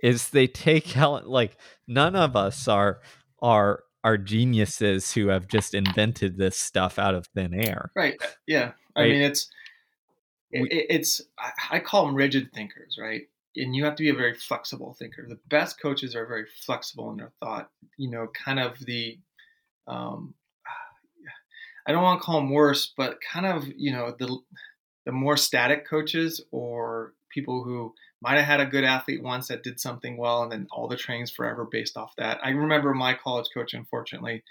Is 0.00 0.28
they 0.28 0.46
take 0.46 0.94
like 0.96 1.56
none 1.88 2.14
of 2.14 2.36
us 2.36 2.68
are 2.68 3.00
are 3.42 3.82
are 4.04 4.16
geniuses 4.16 5.12
who 5.12 5.26
have 5.26 5.48
just 5.48 5.74
invented 5.74 6.38
this 6.38 6.56
stuff 6.56 7.00
out 7.00 7.16
of 7.16 7.26
thin 7.34 7.52
air. 7.52 7.90
Right. 7.96 8.14
Yeah. 8.46 8.72
I 8.94 9.00
right? 9.00 9.10
mean, 9.10 9.22
it's 9.22 9.50
it, 10.52 10.86
it's 10.88 11.20
I 11.68 11.80
call 11.80 12.06
them 12.06 12.14
rigid 12.14 12.52
thinkers, 12.52 12.96
right? 12.96 13.22
And 13.56 13.74
you 13.74 13.84
have 13.84 13.96
to 13.96 14.02
be 14.02 14.10
a 14.10 14.14
very 14.14 14.34
flexible 14.34 14.94
thinker. 14.98 15.26
The 15.28 15.38
best 15.48 15.80
coaches 15.80 16.14
are 16.14 16.26
very 16.26 16.46
flexible 16.64 17.10
in 17.10 17.16
their 17.16 17.32
thought. 17.40 17.70
You 17.96 18.10
know, 18.10 18.28
kind 18.28 18.60
of 18.60 18.78
the 18.78 19.18
um, 19.86 20.34
I 21.86 21.92
don't 21.92 22.02
want 22.02 22.20
to 22.20 22.24
call 22.24 22.40
them 22.40 22.50
worse, 22.50 22.92
but 22.96 23.18
kind 23.20 23.46
of 23.46 23.66
you 23.76 23.92
know 23.92 24.14
the 24.18 24.38
the 25.06 25.12
more 25.12 25.36
static 25.36 25.88
coaches 25.88 26.40
or 26.50 27.14
people 27.30 27.64
who 27.64 27.94
might 28.22 28.36
have 28.36 28.44
had 28.44 28.60
a 28.60 28.66
good 28.66 28.84
athlete 28.84 29.22
once 29.22 29.48
that 29.48 29.62
did 29.62 29.80
something 29.80 30.16
well, 30.16 30.42
and 30.42 30.52
then 30.52 30.66
all 30.70 30.88
the 30.88 30.96
trainings 30.96 31.30
forever 31.30 31.66
based 31.70 31.96
off 31.96 32.12
that. 32.18 32.38
I 32.44 32.50
remember 32.50 32.92
my 32.92 33.14
college 33.14 33.46
coach, 33.54 33.72
unfortunately, 33.72 34.42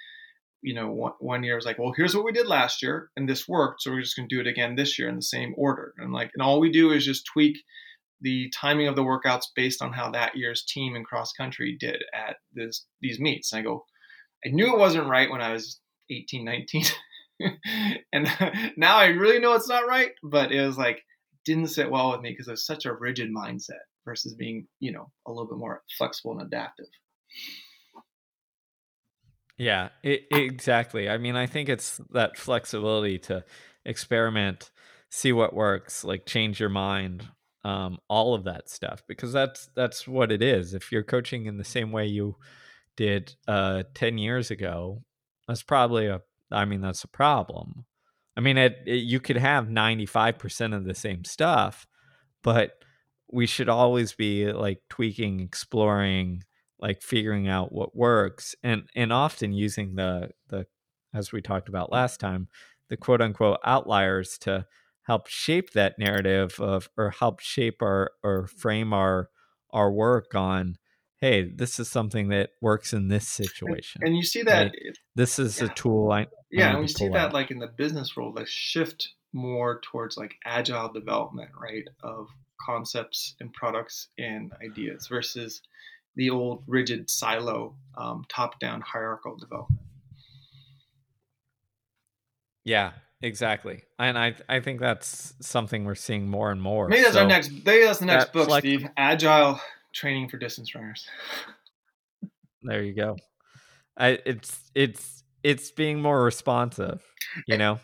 you 0.62 0.74
know, 0.74 0.90
one, 0.90 1.14
one 1.20 1.44
year 1.44 1.56
was 1.56 1.66
like, 1.66 1.78
well, 1.78 1.94
here's 1.96 2.16
what 2.16 2.26
we 2.26 2.32
did 2.32 2.48
last 2.48 2.82
year, 2.82 3.10
and 3.16 3.30
this 3.30 3.48
worked, 3.48 3.82
so 3.82 3.92
we're 3.92 4.02
just 4.02 4.16
going 4.16 4.28
to 4.28 4.36
do 4.36 4.42
it 4.42 4.48
again 4.48 4.76
this 4.76 4.98
year 4.98 5.08
in 5.08 5.16
the 5.16 5.22
same 5.22 5.54
order. 5.58 5.94
And 5.98 6.12
like, 6.12 6.32
and 6.34 6.42
all 6.42 6.60
we 6.60 6.72
do 6.72 6.92
is 6.92 7.06
just 7.06 7.26
tweak 7.26 7.64
the 8.22 8.50
timing 8.50 8.88
of 8.88 8.96
the 8.96 9.04
workouts 9.04 9.46
based 9.56 9.82
on 9.82 9.94
how 9.94 10.12
that 10.12 10.36
year's 10.36 10.64
team 10.66 10.96
in 10.96 11.04
cross 11.04 11.32
country 11.34 11.78
did 11.80 12.04
at 12.14 12.38
this 12.54 12.86
these 13.02 13.20
meets. 13.20 13.52
And 13.52 13.60
I 13.60 13.64
go, 13.64 13.86
I 14.46 14.50
knew 14.50 14.74
it 14.74 14.80
wasn't 14.80 15.08
right 15.08 15.30
when 15.30 15.42
I 15.42 15.54
was 15.54 15.80
18, 16.10 16.44
19. 16.46 16.84
and 18.14 18.30
now 18.78 18.98
I 18.98 19.08
really 19.08 19.40
know 19.40 19.54
it's 19.54 19.70
not 19.70 19.88
right, 19.88 20.12
but 20.24 20.52
it 20.52 20.66
was 20.66 20.78
like 20.78 21.04
didn't 21.46 21.68
sit 21.68 21.90
well 21.90 22.12
with 22.12 22.22
me 22.22 22.32
because 22.32 22.48
it 22.48 22.52
was 22.52 22.66
such 22.66 22.86
a 22.86 22.94
rigid 22.94 23.30
mindset 23.34 23.82
versus 24.06 24.34
being, 24.34 24.68
you 24.80 24.92
know, 24.92 25.12
a 25.26 25.32
little 25.32 25.48
bit 25.48 25.58
more 25.58 25.84
flexible 25.98 26.38
and 26.38 26.42
adaptive. 26.42 26.88
Yeah, 29.58 29.90
it, 30.04 30.24
exactly. 30.32 31.10
I 31.10 31.18
mean, 31.18 31.36
I 31.36 31.46
think 31.46 31.68
it's 31.68 32.00
that 32.12 32.38
flexibility 32.38 33.20
to 33.20 33.44
experiment, 33.86 34.72
see 35.10 35.34
what 35.34 35.54
works, 35.54 36.04
like 36.04 36.26
change 36.26 36.60
your 36.60 36.70
mind, 36.70 37.28
um, 37.64 38.00
all 38.08 38.34
of 38.34 38.46
that 38.46 38.70
stuff, 38.70 39.04
because 39.08 39.34
that's 39.34 39.70
that's 39.76 40.08
what 40.08 40.32
it 40.32 40.42
is. 40.42 40.74
If 40.74 40.92
you're 40.92 41.04
coaching 41.04 41.46
in 41.46 41.58
the 41.58 41.64
same 41.64 41.92
way 41.92 42.06
you 42.08 42.36
did 42.96 43.36
uh, 43.48 43.84
ten 43.94 44.18
years 44.18 44.52
ago, 44.52 45.04
that's 45.48 45.64
probably 45.64 46.08
a. 46.08 46.22
I 46.52 46.66
mean, 46.66 46.82
that's 46.82 47.04
a 47.04 47.08
problem. 47.10 47.86
I 48.40 48.42
mean, 48.42 48.58
it, 48.58 48.78
it, 48.86 49.04
you 49.04 49.20
could 49.20 49.36
have 49.36 49.66
95% 49.66 50.74
of 50.74 50.86
the 50.86 50.96
same 50.96 51.26
stuff, 51.26 51.86
but 52.42 52.72
we 53.30 53.46
should 53.46 53.68
always 53.68 54.14
be 54.14 54.52
like 54.52 54.82
tweaking, 54.90 55.42
exploring, 55.42 56.44
like 56.80 57.02
figuring 57.02 57.48
out 57.48 57.72
what 57.74 57.96
works 57.96 58.56
and 58.64 58.84
and 58.96 59.12
often 59.12 59.52
using 59.52 59.96
the 59.96 60.30
the 60.48 60.66
as 61.14 61.32
we 61.32 61.42
talked 61.42 61.70
about 61.70 61.92
last 61.92 62.20
time, 62.20 62.48
the 62.90 62.98
quote 62.98 63.22
unquote 63.22 63.60
outliers 63.66 64.38
to 64.40 64.66
help 65.10 65.26
shape 65.26 65.72
that 65.72 65.98
narrative 65.98 66.60
of 66.60 66.88
or 66.96 67.10
help 67.10 67.40
shape 67.40 67.82
our 67.82 68.12
or 68.24 68.46
frame 68.46 68.94
our 68.94 69.30
our 69.74 69.92
work 69.92 70.36
on 70.36 70.78
hey, 71.20 71.52
this 71.54 71.80
is 71.80 71.90
something 71.90 72.30
that 72.30 72.52
works 72.62 72.94
in 72.94 73.10
this 73.10 73.28
situation. 73.28 74.00
And, 74.02 74.10
and 74.10 74.18
you 74.18 74.24
see 74.24 74.44
that 74.44 74.72
this 75.16 75.38
is 75.38 75.60
yeah. 75.60 75.66
a 75.66 75.70
tool 75.74 76.12
I 76.12 76.28
yeah, 76.52 76.70
and 76.70 76.80
we 76.80 76.88
see 76.88 77.10
that 77.10 77.18
out. 77.18 77.34
like 77.34 77.50
in 77.50 77.58
the 77.58 77.68
business 77.68 78.16
world, 78.16 78.36
like 78.36 78.48
shift 78.48 79.10
more 79.34 79.82
towards 79.82 80.16
like 80.16 80.36
agile 80.46 80.94
development, 80.94 81.50
right, 81.60 81.84
of 82.04 82.28
concepts 82.62 83.36
and 83.40 83.52
products 83.52 84.10
and 84.20 84.52
ideas 84.64 85.08
versus 85.08 85.64
the 86.16 86.30
old 86.30 86.64
rigid 86.68 87.10
silo, 87.10 87.76
um, 87.98 88.26
top-down 88.30 88.82
hierarchical 88.82 89.38
development. 89.38 89.82
Yeah, 92.64 92.92
exactly, 93.22 93.84
and 93.98 94.18
I 94.18 94.36
I 94.48 94.60
think 94.60 94.80
that's 94.80 95.34
something 95.42 95.86
we're 95.86 95.96
seeing 95.96 96.30
more 96.30 96.52
and 96.52 96.62
more. 96.62 96.88
Maybe 96.88 97.02
that's 97.02 97.14
so 97.14 97.22
our 97.22 97.28
next. 97.28 97.52
Maybe 97.52 97.84
that's 97.84 98.00
the 98.00 98.06
next 98.06 98.34
book, 98.34 98.50
Steve. 98.60 98.88
Agile 98.98 99.60
training 99.94 100.30
for 100.30 100.38
distance 100.38 100.74
runners. 100.76 101.08
There 102.64 102.84
you 102.84 102.94
go. 102.94 103.18
I 103.98 104.20
it's 104.26 104.60
it's 104.76 105.24
it's 105.44 105.72
being 105.72 106.02
more 106.02 106.24
responsive, 106.24 107.02
you 107.48 107.58
know, 107.58 107.80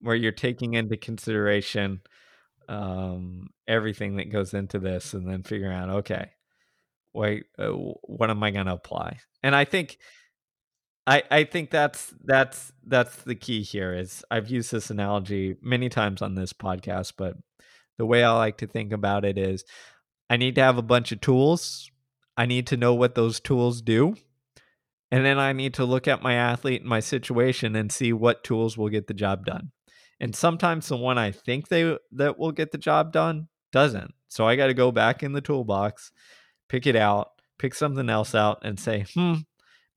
where 0.00 0.16
you're 0.16 0.32
taking 0.32 0.74
into 0.74 0.96
consideration 0.96 2.00
um, 2.68 3.48
everything 3.66 4.16
that 4.16 4.30
goes 4.30 4.54
into 4.54 4.78
this 4.78 5.14
and 5.14 5.28
then 5.28 5.42
figuring 5.42 5.76
out, 5.76 5.90
okay, 5.90 6.30
wait, 7.14 7.46
uh, 7.58 7.68
what 7.68 8.30
am 8.30 8.42
I 8.42 8.50
going 8.50 8.66
to 8.66 8.74
apply? 8.74 9.18
And 9.42 9.54
I 9.56 9.64
think, 9.64 9.98
I, 11.08 11.22
I 11.30 11.44
think 11.44 11.70
that's 11.70 12.12
that's 12.22 12.70
that's 12.86 13.16
the 13.22 13.34
key 13.34 13.62
here 13.62 13.94
is 13.94 14.22
I've 14.30 14.50
used 14.50 14.70
this 14.70 14.90
analogy 14.90 15.56
many 15.62 15.88
times 15.88 16.20
on 16.20 16.34
this 16.34 16.52
podcast, 16.52 17.14
but 17.16 17.34
the 17.96 18.04
way 18.04 18.22
I 18.22 18.32
like 18.32 18.58
to 18.58 18.66
think 18.66 18.92
about 18.92 19.24
it 19.24 19.38
is 19.38 19.64
I 20.28 20.36
need 20.36 20.54
to 20.56 20.60
have 20.60 20.76
a 20.76 20.82
bunch 20.82 21.10
of 21.10 21.22
tools. 21.22 21.90
I 22.36 22.44
need 22.44 22.66
to 22.66 22.76
know 22.76 22.92
what 22.92 23.14
those 23.14 23.40
tools 23.40 23.80
do. 23.80 24.16
And 25.10 25.24
then 25.24 25.38
I 25.38 25.54
need 25.54 25.72
to 25.74 25.86
look 25.86 26.06
at 26.06 26.22
my 26.22 26.34
athlete 26.34 26.82
and 26.82 26.90
my 26.90 27.00
situation 27.00 27.74
and 27.74 27.90
see 27.90 28.12
what 28.12 28.44
tools 28.44 28.76
will 28.76 28.90
get 28.90 29.06
the 29.06 29.14
job 29.14 29.46
done. 29.46 29.70
And 30.20 30.36
sometimes 30.36 30.88
the 30.88 30.98
one 30.98 31.16
I 31.16 31.30
think 31.30 31.68
they 31.68 31.96
that 32.12 32.38
will 32.38 32.52
get 32.52 32.70
the 32.70 32.76
job 32.76 33.12
done 33.14 33.48
doesn't. 33.72 34.12
So 34.28 34.46
I 34.46 34.56
got 34.56 34.66
to 34.66 34.74
go 34.74 34.92
back 34.92 35.22
in 35.22 35.32
the 35.32 35.40
toolbox, 35.40 36.12
pick 36.68 36.86
it 36.86 36.96
out, 36.96 37.30
pick 37.58 37.74
something 37.74 38.10
else 38.10 38.34
out 38.34 38.58
and 38.62 38.78
say, 38.78 39.06
"Hmm, 39.14 39.36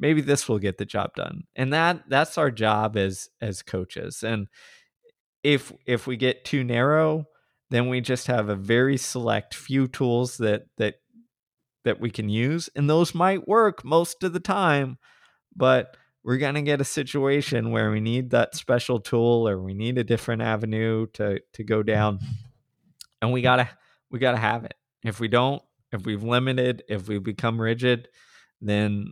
maybe 0.02 0.20
this 0.20 0.50
will 0.50 0.60
get 0.60 0.78
the 0.78 0.86
job 0.86 1.16
done." 1.16 1.44
And 1.56 1.72
that 1.72 2.10
that's 2.10 2.38
our 2.38 2.52
job 2.52 2.98
as 2.98 3.30
as 3.40 3.62
coaches. 3.62 4.24
And 4.24 4.48
if 5.44 5.72
if 5.86 6.08
we 6.08 6.18
get 6.18 6.44
too 6.44 6.64
narrow, 6.64 7.28
then 7.72 7.88
we 7.88 8.02
just 8.02 8.28
have 8.28 8.50
a 8.50 8.56
very 8.56 8.98
select 8.98 9.56
few 9.56 9.88
tools 9.88 10.38
that 10.38 10.64
that 10.78 10.96
that 11.84 12.00
we 12.00 12.12
can 12.12 12.30
use 12.30 12.70
and 12.76 12.88
those 12.88 13.16
might 13.16 13.48
work 13.48 13.84
most 13.84 14.22
of 14.24 14.34
the 14.34 14.40
time 14.40 15.00
but 15.56 15.98
we're 16.24 16.38
going 16.38 16.54
to 16.54 16.62
get 16.62 16.80
a 16.80 16.86
situation 16.86 17.72
where 17.72 17.90
we 17.90 18.00
need 18.00 18.30
that 18.30 18.54
special 18.54 19.00
tool 19.00 19.50
or 19.50 19.60
we 19.60 19.74
need 19.74 19.98
a 19.98 20.04
different 20.04 20.44
avenue 20.44 21.08
to 21.14 21.40
to 21.54 21.64
go 21.64 21.82
down 21.82 22.20
and 23.22 23.32
we 23.32 23.42
got 23.42 23.56
to 23.56 23.70
we 24.12 24.20
got 24.20 24.34
to 24.34 24.38
have 24.38 24.64
it 24.64 24.76
if 25.04 25.20
we 25.20 25.28
don't 25.28 25.64
if 25.92 26.06
we've 26.06 26.24
limited 26.24 26.84
if 26.88 27.08
we 27.08 27.18
become 27.18 27.60
rigid 27.60 28.08
then 28.62 29.12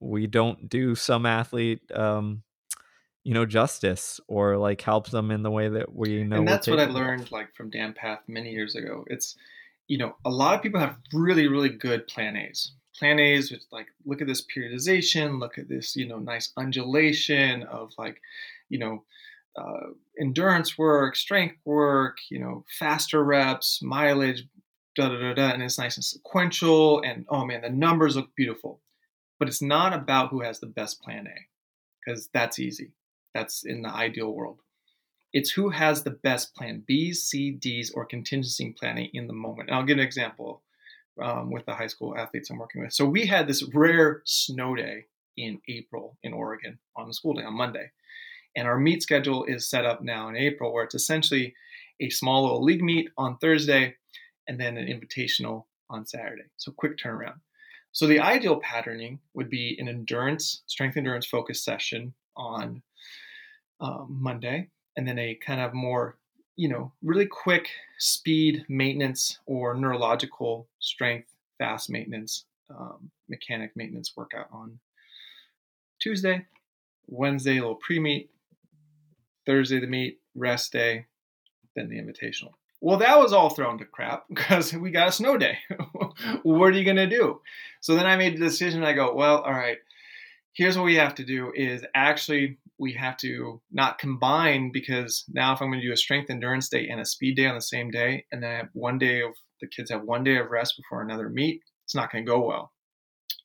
we 0.00 0.26
don't 0.26 0.68
do 0.68 0.94
some 0.94 1.26
athlete 1.26 1.80
um 1.94 2.42
you 3.24 3.34
know 3.34 3.46
justice 3.46 4.20
or 4.28 4.56
like 4.56 4.80
help 4.80 5.10
them 5.10 5.30
in 5.30 5.42
the 5.42 5.50
way 5.50 5.68
that 5.68 5.94
we 5.94 6.22
know 6.22 6.36
and 6.36 6.48
that's 6.48 6.66
what 6.68 6.78
i 6.78 6.84
learned 6.84 7.30
like 7.32 7.54
from 7.54 7.70
Dan 7.70 7.94
Pfaff 7.94 8.18
many 8.28 8.50
years 8.50 8.74
ago 8.74 9.04
it's 9.08 9.36
you 9.88 9.98
know, 9.98 10.16
a 10.24 10.30
lot 10.30 10.54
of 10.54 10.62
people 10.62 10.80
have 10.80 10.96
really, 11.12 11.48
really 11.48 11.68
good 11.68 12.06
plan 12.08 12.36
A's. 12.36 12.72
Plan 12.98 13.18
A's, 13.18 13.50
which 13.50 13.62
like 13.70 13.86
look 14.04 14.20
at 14.20 14.26
this 14.26 14.44
periodization, 14.44 15.38
look 15.38 15.58
at 15.58 15.68
this, 15.68 15.94
you 15.96 16.06
know, 16.06 16.18
nice 16.18 16.52
undulation 16.56 17.62
of 17.64 17.92
like, 17.98 18.20
you 18.68 18.78
know, 18.78 19.04
uh, 19.56 19.90
endurance 20.20 20.76
work, 20.76 21.16
strength 21.16 21.56
work, 21.64 22.18
you 22.30 22.38
know, 22.38 22.64
faster 22.78 23.22
reps, 23.22 23.80
mileage, 23.82 24.44
da 24.96 25.08
da 25.08 25.18
da 25.18 25.34
da, 25.34 25.50
and 25.50 25.62
it's 25.62 25.78
nice 25.78 25.96
and 25.96 26.04
sequential. 26.04 27.02
And 27.02 27.26
oh 27.28 27.44
man, 27.44 27.62
the 27.62 27.70
numbers 27.70 28.16
look 28.16 28.34
beautiful. 28.34 28.80
But 29.38 29.48
it's 29.48 29.62
not 29.62 29.92
about 29.92 30.30
who 30.30 30.40
has 30.42 30.60
the 30.60 30.66
best 30.66 31.02
plan 31.02 31.26
A, 31.26 31.46
because 32.04 32.28
that's 32.32 32.58
easy. 32.58 32.92
That's 33.34 33.64
in 33.64 33.82
the 33.82 33.90
ideal 33.90 34.32
world. 34.32 34.60
It's 35.32 35.50
who 35.50 35.70
has 35.70 36.02
the 36.02 36.10
best 36.10 36.54
plan 36.54 36.82
B's, 36.86 37.22
C, 37.24 37.50
D's, 37.50 37.90
or 37.90 38.06
contingency 38.06 38.74
planning 38.78 39.10
in 39.12 39.26
the 39.26 39.34
moment. 39.34 39.68
And 39.68 39.76
I'll 39.76 39.84
give 39.84 39.98
an 39.98 40.04
example. 40.04 40.62
um, 41.22 41.50
with 41.50 41.64
the 41.66 41.74
high 41.74 41.86
school 41.86 42.16
athletes 42.16 42.50
I'm 42.50 42.58
working 42.58 42.82
with. 42.82 42.92
So 42.92 43.04
we 43.04 43.26
had 43.26 43.46
this 43.46 43.64
rare 43.74 44.22
snow 44.24 44.74
day 44.74 45.06
in 45.36 45.60
April 45.68 46.18
in 46.22 46.32
Oregon 46.32 46.78
on 46.96 47.08
a 47.08 47.12
school 47.12 47.34
day 47.34 47.42
on 47.44 47.54
Monday. 47.54 47.90
And 48.54 48.66
our 48.66 48.78
meet 48.78 49.02
schedule 49.02 49.44
is 49.44 49.68
set 49.68 49.84
up 49.84 50.02
now 50.02 50.28
in 50.28 50.36
April 50.36 50.72
where 50.72 50.84
it's 50.84 50.94
essentially 50.94 51.54
a 52.00 52.10
small 52.10 52.42
little 52.42 52.62
league 52.62 52.82
meet 52.82 53.08
on 53.16 53.38
Thursday 53.38 53.96
and 54.48 54.58
then 54.58 54.76
an 54.76 54.86
invitational 54.86 55.64
on 55.90 56.06
Saturday. 56.06 56.44
So 56.56 56.72
quick 56.72 56.98
turnaround. 56.98 57.40
So 57.96 58.06
the 58.06 58.20
ideal 58.20 58.56
patterning 58.56 59.20
would 59.32 59.48
be 59.48 59.74
an 59.80 59.88
endurance, 59.88 60.60
strength 60.66 60.98
endurance 60.98 61.24
focused 61.24 61.64
session 61.64 62.12
on 62.36 62.82
um, 63.80 64.18
Monday, 64.20 64.68
and 64.98 65.08
then 65.08 65.18
a 65.18 65.34
kind 65.36 65.62
of 65.62 65.72
more, 65.72 66.18
you 66.56 66.68
know, 66.68 66.92
really 67.02 67.24
quick 67.24 67.70
speed 67.96 68.66
maintenance 68.68 69.38
or 69.46 69.72
neurological 69.72 70.68
strength 70.78 71.34
fast 71.56 71.88
maintenance, 71.88 72.44
um, 72.68 73.10
mechanic 73.30 73.74
maintenance 73.76 74.12
workout 74.14 74.48
on 74.52 74.78
Tuesday, 75.98 76.44
Wednesday, 77.06 77.52
a 77.52 77.60
little 77.62 77.76
pre 77.76 77.98
meet, 77.98 78.28
Thursday, 79.46 79.80
the 79.80 79.86
meet, 79.86 80.20
rest 80.34 80.70
day, 80.70 81.06
then 81.74 81.88
the 81.88 81.96
invitational. 81.98 82.52
Well, 82.80 82.98
that 82.98 83.18
was 83.18 83.32
all 83.32 83.50
thrown 83.50 83.78
to 83.78 83.84
crap 83.84 84.24
because 84.28 84.72
we 84.72 84.90
got 84.90 85.08
a 85.08 85.12
snow 85.12 85.36
day. 85.36 85.58
what 86.42 86.68
are 86.68 86.78
you 86.78 86.84
going 86.84 86.96
to 86.96 87.06
do? 87.06 87.40
So 87.80 87.94
then 87.94 88.06
I 88.06 88.16
made 88.16 88.36
the 88.36 88.44
decision. 88.44 88.84
I 88.84 88.92
go, 88.92 89.14
well, 89.14 89.38
all 89.38 89.52
right, 89.52 89.78
here's 90.54 90.76
what 90.76 90.84
we 90.84 90.96
have 90.96 91.14
to 91.16 91.24
do 91.24 91.52
is 91.54 91.84
actually 91.94 92.58
we 92.78 92.92
have 92.92 93.16
to 93.16 93.60
not 93.72 93.98
combine 93.98 94.70
because 94.72 95.24
now 95.32 95.54
if 95.54 95.62
I'm 95.62 95.68
going 95.68 95.80
to 95.80 95.86
do 95.86 95.92
a 95.92 95.96
strength 95.96 96.30
endurance 96.30 96.68
day 96.68 96.88
and 96.88 97.00
a 97.00 97.06
speed 97.06 97.36
day 97.36 97.46
on 97.46 97.54
the 97.54 97.62
same 97.62 97.90
day, 97.90 98.26
and 98.30 98.42
then 98.42 98.50
I 98.50 98.56
have 98.56 98.68
one 98.72 98.98
day 98.98 99.22
of 99.22 99.34
the 99.60 99.66
kids 99.66 99.90
have 99.90 100.02
one 100.02 100.24
day 100.24 100.36
of 100.36 100.50
rest 100.50 100.76
before 100.76 101.02
another 101.02 101.28
meet, 101.28 101.62
it's 101.84 101.94
not 101.94 102.12
going 102.12 102.24
to 102.24 102.30
go 102.30 102.44
well. 102.44 102.72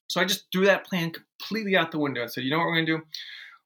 So 0.07 0.19
I 0.19 0.25
just 0.25 0.45
threw 0.51 0.65
that 0.65 0.85
plan 0.85 1.11
completely 1.11 1.77
out 1.77 1.91
the 1.91 1.99
window 1.99 2.21
and 2.21 2.31
said, 2.31 2.43
you 2.43 2.51
know 2.51 2.57
what 2.57 2.65
we're 2.65 2.75
going 2.75 2.85
to 2.87 2.97
do? 2.97 3.03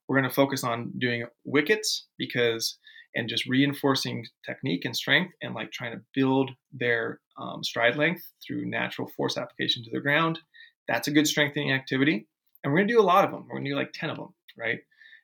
We're 0.06 0.20
going 0.20 0.28
to 0.28 0.34
focus 0.34 0.62
on 0.62 0.92
doing 0.96 1.26
wickets 1.44 2.06
because 2.18 2.78
and 3.16 3.28
just 3.28 3.46
reinforcing 3.46 4.26
technique 4.44 4.84
and 4.84 4.94
strength 4.94 5.32
and 5.42 5.54
like 5.54 5.72
trying 5.72 5.92
to 5.92 6.04
build 6.14 6.50
their 6.72 7.20
um, 7.38 7.64
stride 7.64 7.96
length 7.96 8.22
through 8.46 8.66
natural 8.66 9.10
force 9.16 9.38
application 9.38 9.82
to 9.82 9.90
the 9.90 10.00
ground. 10.00 10.38
That's 10.86 11.08
a 11.08 11.12
good 11.12 11.26
strengthening 11.26 11.72
activity. 11.72 12.28
And 12.62 12.72
we're 12.72 12.80
going 12.80 12.88
to 12.88 12.94
do 12.94 13.00
a 13.00 13.02
lot 13.02 13.24
of 13.24 13.30
them. 13.30 13.46
We're 13.48 13.56
going 13.56 13.64
to 13.64 13.70
do 13.70 13.76
like 13.76 13.92
10 13.94 14.10
of 14.10 14.16
them, 14.18 14.34
right? 14.56 14.80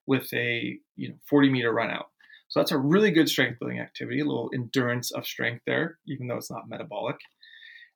With 0.07 0.32
a 0.32 0.78
you 0.97 1.11
know 1.11 1.14
40 1.28 1.51
meter 1.51 1.72
run 1.72 1.90
out. 1.90 2.07
So 2.49 2.61
that's 2.61 2.72
a 2.72 2.78
really 2.78 3.11
good 3.11 3.28
strength 3.28 3.59
building 3.61 3.80
activity, 3.80 4.20
a 4.20 4.24
little 4.24 4.51
endurance 4.53 5.11
of 5.11 5.26
strength 5.26 5.62
there, 5.66 5.99
even 6.07 6.26
though 6.26 6.36
it's 6.36 6.51
not 6.51 6.68
metabolic. 6.68 7.16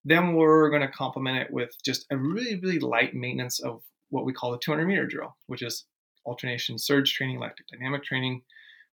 Then 0.05 0.35
we're 0.35 0.71
going 0.71 0.83
to 0.83 0.89
complement 0.89 1.39
it 1.39 1.51
with 1.51 1.71
just 1.85 2.07
a 2.11 2.17
really, 2.17 2.59
really 2.61 2.79
light 2.79 3.15
maintenance 3.15 3.61
of 3.61 3.83
what 4.11 4.25
we 4.25 4.33
call 4.33 4.53
the 4.53 4.59
200 4.59 4.87
meter 4.87 5.07
drill, 5.07 5.37
which 5.47 5.63
is 5.63 5.85
alternation 6.25 6.79
surge 6.79 7.13
training, 7.13 7.39
lactic 7.39 7.67
dynamic 7.67 8.05
training, 8.05 8.43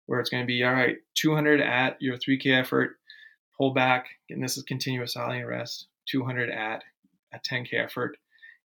where 0.07 0.21
it's 0.21 0.31
going 0.31 0.43
to 0.43 0.47
be 0.47 0.65
all 0.65 0.73
right, 0.73 0.97
200 1.15 1.61
at 1.61 1.97
your 2.01 2.17
3K 2.17 2.59
effort, 2.59 2.97
pull 3.57 3.73
back, 3.73 4.07
and 4.31 4.43
this 4.43 4.57
is 4.57 4.63
continuous 4.65 5.15
silent 5.15 5.47
rest, 5.47 5.87
200 6.11 6.51
at 6.51 6.83
a 7.33 7.39
10K 7.39 7.75
effort. 7.75 8.17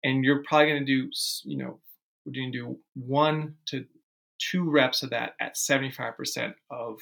And 0.03 0.23
you're 0.23 0.43
probably 0.43 0.69
going 0.69 0.85
to 0.85 1.03
do, 1.03 1.09
you 1.45 1.57
know, 1.57 1.79
we're 2.25 2.33
going 2.33 2.51
to 2.51 2.57
do 2.57 2.79
one 2.95 3.55
to 3.67 3.85
two 4.39 4.69
reps 4.69 5.03
of 5.03 5.09
that 5.11 5.33
at 5.39 5.55
75% 5.55 6.53
of 6.69 6.99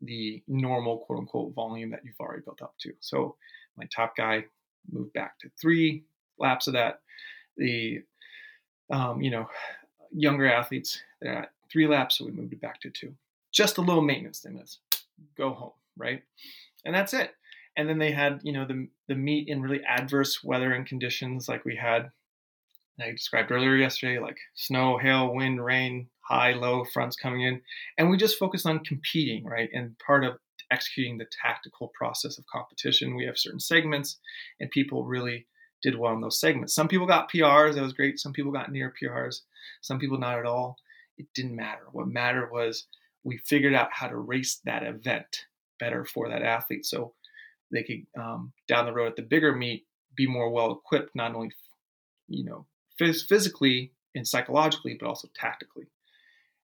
the 0.00 0.42
normal 0.46 0.98
quote 0.98 1.18
unquote 1.18 1.54
volume 1.54 1.90
that 1.90 2.00
you've 2.04 2.20
already 2.20 2.42
built 2.42 2.62
up 2.62 2.74
to. 2.80 2.92
So 3.00 3.36
my 3.76 3.84
top 3.94 4.16
guy 4.16 4.44
moved 4.90 5.12
back 5.12 5.38
to 5.40 5.50
three 5.60 6.04
laps 6.38 6.68
of 6.68 6.74
that. 6.74 7.00
The, 7.56 8.02
um, 8.92 9.20
you 9.20 9.30
know, 9.30 9.48
younger 10.12 10.50
athletes, 10.50 11.00
they're 11.20 11.36
at 11.36 11.52
three 11.70 11.88
laps, 11.88 12.18
so 12.18 12.24
we 12.24 12.30
moved 12.30 12.52
it 12.52 12.60
back 12.60 12.80
to 12.82 12.90
two 12.90 13.14
just 13.52 13.78
a 13.78 13.82
little 13.82 14.02
maintenance 14.02 14.40
thing. 14.40 14.56
That's 14.56 14.78
go 15.36 15.52
home, 15.52 15.72
right? 15.96 16.22
And 16.84 16.94
that's 16.94 17.14
it. 17.14 17.32
And 17.76 17.88
then 17.88 17.98
they 17.98 18.10
had, 18.10 18.40
you 18.42 18.52
know, 18.52 18.66
the 18.66 18.88
the 19.08 19.14
meet 19.14 19.48
in 19.48 19.62
really 19.62 19.82
adverse 19.84 20.42
weather 20.42 20.72
and 20.72 20.86
conditions 20.86 21.48
like 21.48 21.64
we 21.64 21.76
had 21.76 22.10
I 23.00 23.10
described 23.10 23.52
earlier 23.52 23.76
yesterday, 23.76 24.18
like 24.18 24.38
snow, 24.54 24.98
hail, 24.98 25.32
wind, 25.32 25.64
rain, 25.64 26.08
high, 26.20 26.52
low 26.52 26.84
fronts 26.84 27.16
coming 27.16 27.42
in. 27.42 27.60
And 27.96 28.10
we 28.10 28.16
just 28.16 28.38
focused 28.38 28.66
on 28.66 28.80
competing, 28.80 29.44
right? 29.44 29.68
And 29.72 29.98
part 29.98 30.24
of 30.24 30.38
executing 30.70 31.18
the 31.18 31.26
tactical 31.42 31.92
process 31.94 32.38
of 32.38 32.46
competition, 32.46 33.16
we 33.16 33.24
have 33.24 33.38
certain 33.38 33.60
segments, 33.60 34.18
and 34.60 34.70
people 34.70 35.04
really 35.04 35.46
did 35.82 35.96
well 35.96 36.12
in 36.12 36.20
those 36.20 36.40
segments. 36.40 36.74
Some 36.74 36.88
people 36.88 37.06
got 37.06 37.30
PRs, 37.30 37.74
that 37.74 37.82
was 37.82 37.92
great. 37.92 38.18
Some 38.18 38.32
people 38.32 38.52
got 38.52 38.72
near 38.72 38.92
PRs, 39.00 39.42
some 39.80 39.98
people 39.98 40.18
not 40.18 40.38
at 40.38 40.46
all. 40.46 40.76
It 41.16 41.26
didn't 41.34 41.56
matter. 41.56 41.84
What 41.92 42.08
mattered 42.08 42.50
was 42.52 42.86
we 43.24 43.38
figured 43.38 43.74
out 43.74 43.88
how 43.92 44.08
to 44.08 44.16
race 44.16 44.60
that 44.64 44.82
event 44.82 45.46
better 45.78 46.04
for 46.04 46.28
that 46.28 46.42
athlete 46.42 46.84
so 46.84 47.12
they 47.72 47.82
could 47.82 48.06
um, 48.20 48.52
down 48.66 48.86
the 48.86 48.92
road 48.92 49.08
at 49.08 49.16
the 49.16 49.22
bigger 49.22 49.54
meet 49.54 49.86
be 50.16 50.26
more 50.26 50.50
well 50.50 50.72
equipped 50.72 51.14
not 51.14 51.34
only 51.34 51.50
you 52.28 52.44
know 52.44 52.66
phys- 53.00 53.26
physically 53.26 53.92
and 54.14 54.26
psychologically 54.26 54.96
but 54.98 55.06
also 55.06 55.28
tactically. 55.34 55.86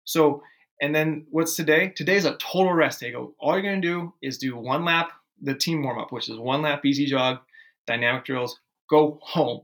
So 0.03 0.43
and 0.81 0.95
then 0.95 1.25
what's 1.29 1.55
today? 1.55 1.89
Today's 1.89 2.25
a 2.25 2.37
total 2.37 2.73
rest 2.73 3.01
day. 3.01 3.11
Go 3.11 3.33
all 3.39 3.53
you're 3.53 3.61
going 3.61 3.81
to 3.81 3.87
do 3.87 4.13
is 4.21 4.37
do 4.37 4.55
one 4.55 4.85
lap 4.85 5.11
the 5.41 5.55
team 5.55 5.83
warm 5.83 5.99
up 5.99 6.11
which 6.11 6.29
is 6.29 6.37
one 6.37 6.61
lap 6.61 6.85
easy 6.85 7.05
jog 7.05 7.39
dynamic 7.87 8.25
drills 8.25 8.59
go 8.89 9.19
home. 9.21 9.61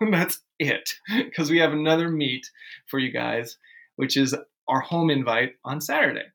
That's 0.10 0.40
it 0.58 0.94
because 1.08 1.50
we 1.50 1.58
have 1.58 1.72
another 1.72 2.08
meet 2.08 2.50
for 2.86 2.98
you 2.98 3.10
guys 3.10 3.56
which 3.96 4.16
is 4.16 4.34
our 4.68 4.80
home 4.80 5.10
invite 5.10 5.52
on 5.64 5.80
Saturday. 5.80 6.26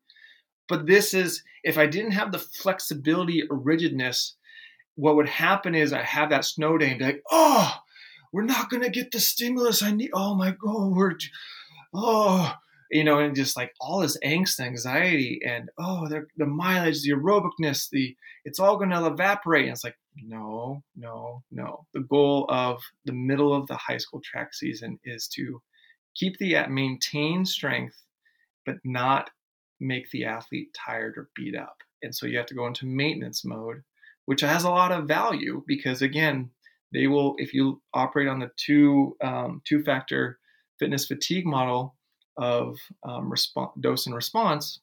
But 0.68 0.88
this 0.88 1.14
is, 1.14 1.44
if 1.64 1.78
I 1.78 1.88
didn't 1.88 2.12
have 2.12 2.32
the 2.32 2.40
flexibility 2.40 3.44
or 3.50 3.58
rigidness, 3.58 4.36
what 4.96 5.16
would 5.16 5.30
happen 5.30 5.76
is 5.76 5.92
I 5.92 6.04
have 6.04 6.30
that 6.30 6.46
snow 6.46 6.78
day 6.78 6.90
and 6.90 7.00
be 7.00 7.06
like, 7.06 7.24
oh, 7.32 7.76
we're 8.32 8.44
not 8.44 8.70
going 8.70 8.84
to 8.84 8.90
get 8.90 9.12
the 9.12 9.20
stimulus 9.20 9.84
I 9.84 9.92
need. 9.92 10.12
Oh 10.14 10.36
my 10.36 10.52
God, 10.52 10.96
we're, 10.96 11.16
oh, 11.94 12.54
you 12.92 13.04
know, 13.04 13.20
and 13.20 13.36
just 13.36 13.58
like 13.58 13.74
all 13.80 14.00
this 14.00 14.18
angst 14.24 14.60
and 14.60 14.68
anxiety 14.68 15.40
and, 15.46 15.70
oh, 15.78 16.08
the 16.08 16.46
mileage, 16.46 17.02
the 17.02 17.12
aerobicness, 17.12 17.90
the, 17.92 18.16
it's 18.46 18.60
all 18.60 18.78
going 18.78 18.92
to 18.92 19.06
evaporate. 19.06 19.66
And 19.66 19.74
it's 19.74 19.84
like, 19.84 19.98
no, 20.16 20.84
no, 20.96 21.44
no. 21.52 21.86
The 21.94 22.02
goal 22.02 22.46
of 22.50 22.82
the 23.06 23.14
middle 23.14 23.54
of 23.54 23.68
the 23.68 23.78
high 23.78 23.98
school 23.98 24.22
track 24.24 24.54
season 24.54 25.00
is 25.04 25.28
to 25.30 25.62
keep 26.16 26.38
the, 26.38 26.56
uh, 26.58 26.70
maintain 26.70 27.46
strength 27.46 28.03
but 28.66 28.78
not 28.84 29.30
make 29.80 30.10
the 30.12 30.26
athlete 30.26 30.70
tired 30.74 31.18
or 31.18 31.30
beat 31.36 31.56
up. 31.56 31.78
And 32.02 32.14
so 32.16 32.26
you 32.26 32.38
have 32.38 32.48
to 32.48 32.56
go 32.56 32.68
into 32.68 32.86
maintenance 32.86 33.44
mode, 33.46 33.84
which 34.26 34.42
has 34.42 34.64
a 34.64 34.70
lot 34.70 34.92
of 34.92 35.08
value 35.08 35.64
because 35.68 36.02
again, 36.02 36.50
they 36.94 37.08
will 37.08 37.36
if 37.38 37.54
you 37.54 37.82
operate 37.94 38.28
on 38.28 38.40
the 38.40 38.52
two 38.56 39.16
um, 39.24 39.62
two 39.66 39.84
factor 39.84 40.40
fitness 40.80 41.06
fatigue 41.06 41.46
model 41.46 41.96
of 42.38 42.78
um, 43.08 43.34
dose 43.80 44.06
and 44.06 44.16
response, 44.16 44.80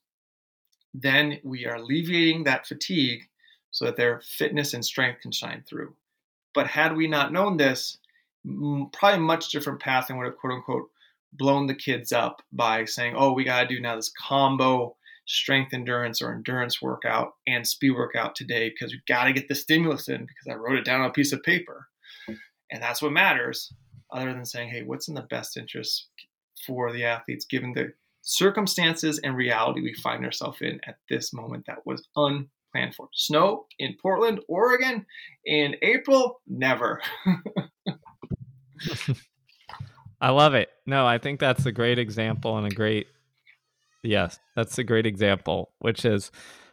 then 0.94 1.38
we 1.44 1.66
are 1.66 1.76
alleviating 1.76 2.44
that 2.44 2.66
fatigue 2.66 3.22
so 3.70 3.84
that 3.84 3.96
their 3.96 4.20
fitness 4.24 4.74
and 4.74 4.84
strength 4.84 5.20
can 5.22 5.32
shine 5.32 5.62
through. 5.68 5.94
But 6.54 6.66
had 6.66 6.96
we 6.96 7.06
not 7.06 7.32
known 7.32 7.56
this, 7.56 7.98
probably 8.92 9.20
much 9.20 9.50
different 9.50 9.80
path 9.80 10.08
and 10.08 10.18
would 10.18 10.26
have 10.26 10.36
quote 10.36 10.54
unquote 10.54 10.90
blown 11.32 11.66
the 11.66 11.74
kids 11.74 12.12
up 12.12 12.42
by 12.52 12.84
saying, 12.84 13.14
oh, 13.16 13.32
we 13.32 13.44
got 13.44 13.62
to 13.62 13.74
do 13.74 13.80
now 13.80 13.96
this 13.96 14.12
combo 14.28 14.96
strength 15.26 15.72
endurance 15.72 16.20
or 16.20 16.34
endurance 16.34 16.82
workout 16.82 17.34
and 17.46 17.66
speed 17.66 17.92
workout 17.92 18.34
today 18.34 18.68
because 18.68 18.92
we 18.92 19.00
got 19.06 19.24
to 19.24 19.32
get 19.32 19.48
the 19.48 19.54
stimulus 19.54 20.08
in 20.08 20.22
because 20.22 20.48
I 20.50 20.54
wrote 20.54 20.76
it 20.76 20.84
down 20.84 21.00
on 21.00 21.10
a 21.10 21.12
piece 21.12 21.32
of 21.32 21.42
paper. 21.42 21.86
And 22.72 22.82
that's 22.82 23.00
what 23.00 23.12
matters, 23.12 23.72
other 24.12 24.32
than 24.32 24.44
saying, 24.44 24.70
hey, 24.70 24.82
what's 24.82 25.08
in 25.08 25.14
the 25.14 25.22
best 25.22 25.56
interest 25.56 26.08
for 26.66 26.92
the 26.92 27.04
athletes 27.04 27.44
given 27.44 27.72
the 27.72 27.92
circumstances 28.22 29.20
and 29.22 29.36
reality 29.36 29.80
we 29.80 29.94
find 29.94 30.24
ourselves 30.24 30.58
in 30.60 30.80
at 30.86 30.96
this 31.08 31.32
moment 31.32 31.64
that 31.66 31.86
was 31.86 32.06
unplanned 32.16 32.94
for. 32.94 33.08
Snow 33.14 33.66
in 33.78 33.96
Portland, 34.00 34.40
Oregon 34.48 35.06
in 35.44 35.76
April, 35.82 36.40
never. 36.46 37.00
I 40.20 40.30
love 40.30 40.54
it. 40.54 40.68
No, 40.86 41.06
I 41.06 41.18
think 41.18 41.40
that's 41.40 41.66
a 41.66 41.72
great 41.72 41.98
example 41.98 42.56
and 42.58 42.66
a 42.66 42.74
great 42.74 43.06
yes, 44.02 44.38
that's 44.54 44.78
a 44.78 44.84
great 44.84 45.06
example, 45.06 45.72
which 45.78 46.04
is 46.04 46.30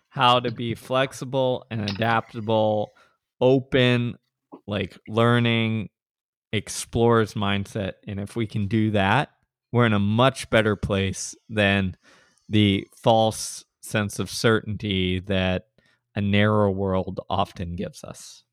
how 0.09 0.39
to 0.39 0.51
be 0.51 0.75
flexible 0.75 1.65
and 1.69 1.81
adaptable, 1.81 2.93
open, 3.39 4.17
like 4.65 4.97
learning, 5.07 5.89
explorers 6.51 7.33
mindset. 7.33 7.93
And 8.07 8.19
if 8.19 8.35
we 8.35 8.47
can 8.47 8.67
do 8.67 8.91
that, 8.91 9.29
we're 9.71 9.85
in 9.85 9.93
a 9.93 9.99
much 9.99 10.49
better 10.49 10.75
place 10.75 11.35
than 11.49 11.95
the 12.49 12.87
false 12.95 13.65
sense 13.81 14.19
of 14.19 14.29
certainty 14.29 15.19
that 15.19 15.67
a 16.15 16.21
narrow 16.21 16.71
world 16.71 17.19
often 17.29 17.75
gives 17.75 18.03
us. 18.03 18.43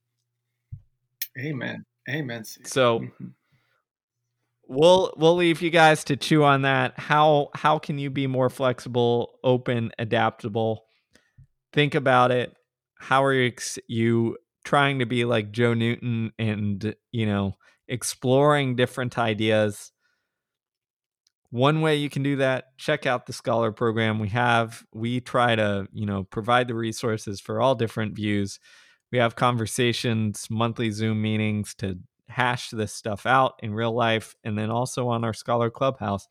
Amen. 1.39 1.85
Amen. 2.09 2.45
So 2.45 3.01
Mhm. 3.01 3.33
We'll 4.69 5.13
we'll 5.17 5.37
leave 5.37 5.63
you 5.63 5.71
guys 5.71 6.05
to 6.05 6.17
chew 6.17 6.45
on 6.45 6.63
that. 6.63 6.99
How 6.99 7.51
how 7.55 7.79
can 7.79 7.99
you 7.99 8.11
be 8.11 8.27
more 8.27 8.51
flexible, 8.51 9.39
open, 9.43 9.93
adaptable? 9.99 10.85
Think 11.73 11.95
about 11.95 12.31
it. 12.31 12.55
How 12.99 13.25
are 13.25 13.35
you 13.35 13.53
you 13.89 14.37
trying 14.65 14.99
to 15.01 15.07
be 15.07 15.25
like 15.25 15.53
Joe 15.53 15.75
Newton 15.75 16.33
and 16.39 16.95
you 17.13 17.27
know 17.27 17.55
exploring 17.89 18.77
different 18.77 19.19
ideas? 19.19 19.93
One 21.51 21.83
way 21.83 21.95
you 21.97 22.11
can 22.11 22.25
do 22.25 22.37
that, 22.37 22.77
check 22.79 23.07
out 23.07 23.27
the 23.27 23.33
scholar 23.33 23.71
program 23.71 24.19
we 24.19 24.31
have. 24.31 24.85
We 24.93 25.21
try 25.21 25.55
to, 25.55 25.87
you 25.93 26.05
know, 26.05 26.25
provide 26.25 26.67
the 26.67 26.75
resources 26.75 27.41
for 27.41 27.61
all 27.61 27.77
different 27.77 28.17
views. 28.17 28.59
We 29.13 29.19
have 29.19 29.37
conversations, 29.37 30.49
monthly 30.51 30.91
Zoom 30.91 31.23
meetings 31.23 31.73
to 31.77 32.01
hash 32.29 32.71
this 32.71 32.93
stuff 32.93 33.27
out 33.27 33.55
in 33.63 33.75
real 33.75 33.93
life 33.93 34.35
and 34.45 34.59
then 34.59 34.71
also 34.71 35.09
on 35.09 35.25
our 35.25 35.33
scholar 35.35 35.71
clubhouse 35.71 36.27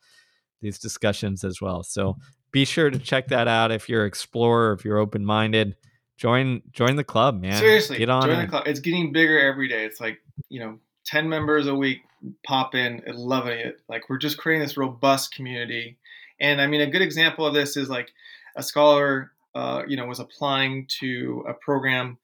these 0.60 0.78
discussions 0.78 1.44
as 1.44 1.60
well. 1.60 1.82
So 1.82 2.16
be 2.50 2.64
sure 2.64 2.90
to 2.90 2.98
check 2.98 3.28
that 3.28 3.48
out 3.48 3.70
if 3.70 3.88
you're 3.88 4.02
an 4.02 4.08
explorer, 4.08 4.72
if 4.72 4.84
you're 4.84 4.98
open-minded. 4.98 5.76
Join 6.16 6.62
join 6.70 6.94
the 6.94 7.04
club, 7.04 7.40
man. 7.40 7.58
Seriously, 7.58 7.98
Get 7.98 8.08
on 8.08 8.22
join 8.22 8.38
in. 8.38 8.40
the 8.42 8.46
club. 8.46 8.62
It's 8.66 8.78
getting 8.78 9.12
bigger 9.12 9.40
every 9.40 9.68
day. 9.68 9.84
It's 9.84 10.00
like 10.00 10.20
you 10.48 10.60
know, 10.60 10.78
ten 11.04 11.28
members 11.28 11.66
a 11.66 11.74
week 11.74 12.02
pop 12.46 12.74
in, 12.76 13.02
loving 13.08 13.58
it. 13.58 13.80
Like 13.88 14.08
we're 14.08 14.18
just 14.18 14.38
creating 14.38 14.62
this 14.62 14.76
robust 14.76 15.34
community. 15.34 15.98
And 16.40 16.60
I 16.60 16.68
mean, 16.68 16.80
a 16.80 16.86
good 16.86 17.02
example 17.02 17.44
of 17.46 17.52
this 17.52 17.76
is 17.76 17.88
like 17.88 18.12
a 18.56 18.62
scholar, 18.62 19.32
uh, 19.56 19.82
you 19.88 19.96
know, 19.96 20.06
was 20.06 20.20
applying 20.20 20.86
to 21.00 21.44
a 21.48 21.54
program 21.54 22.18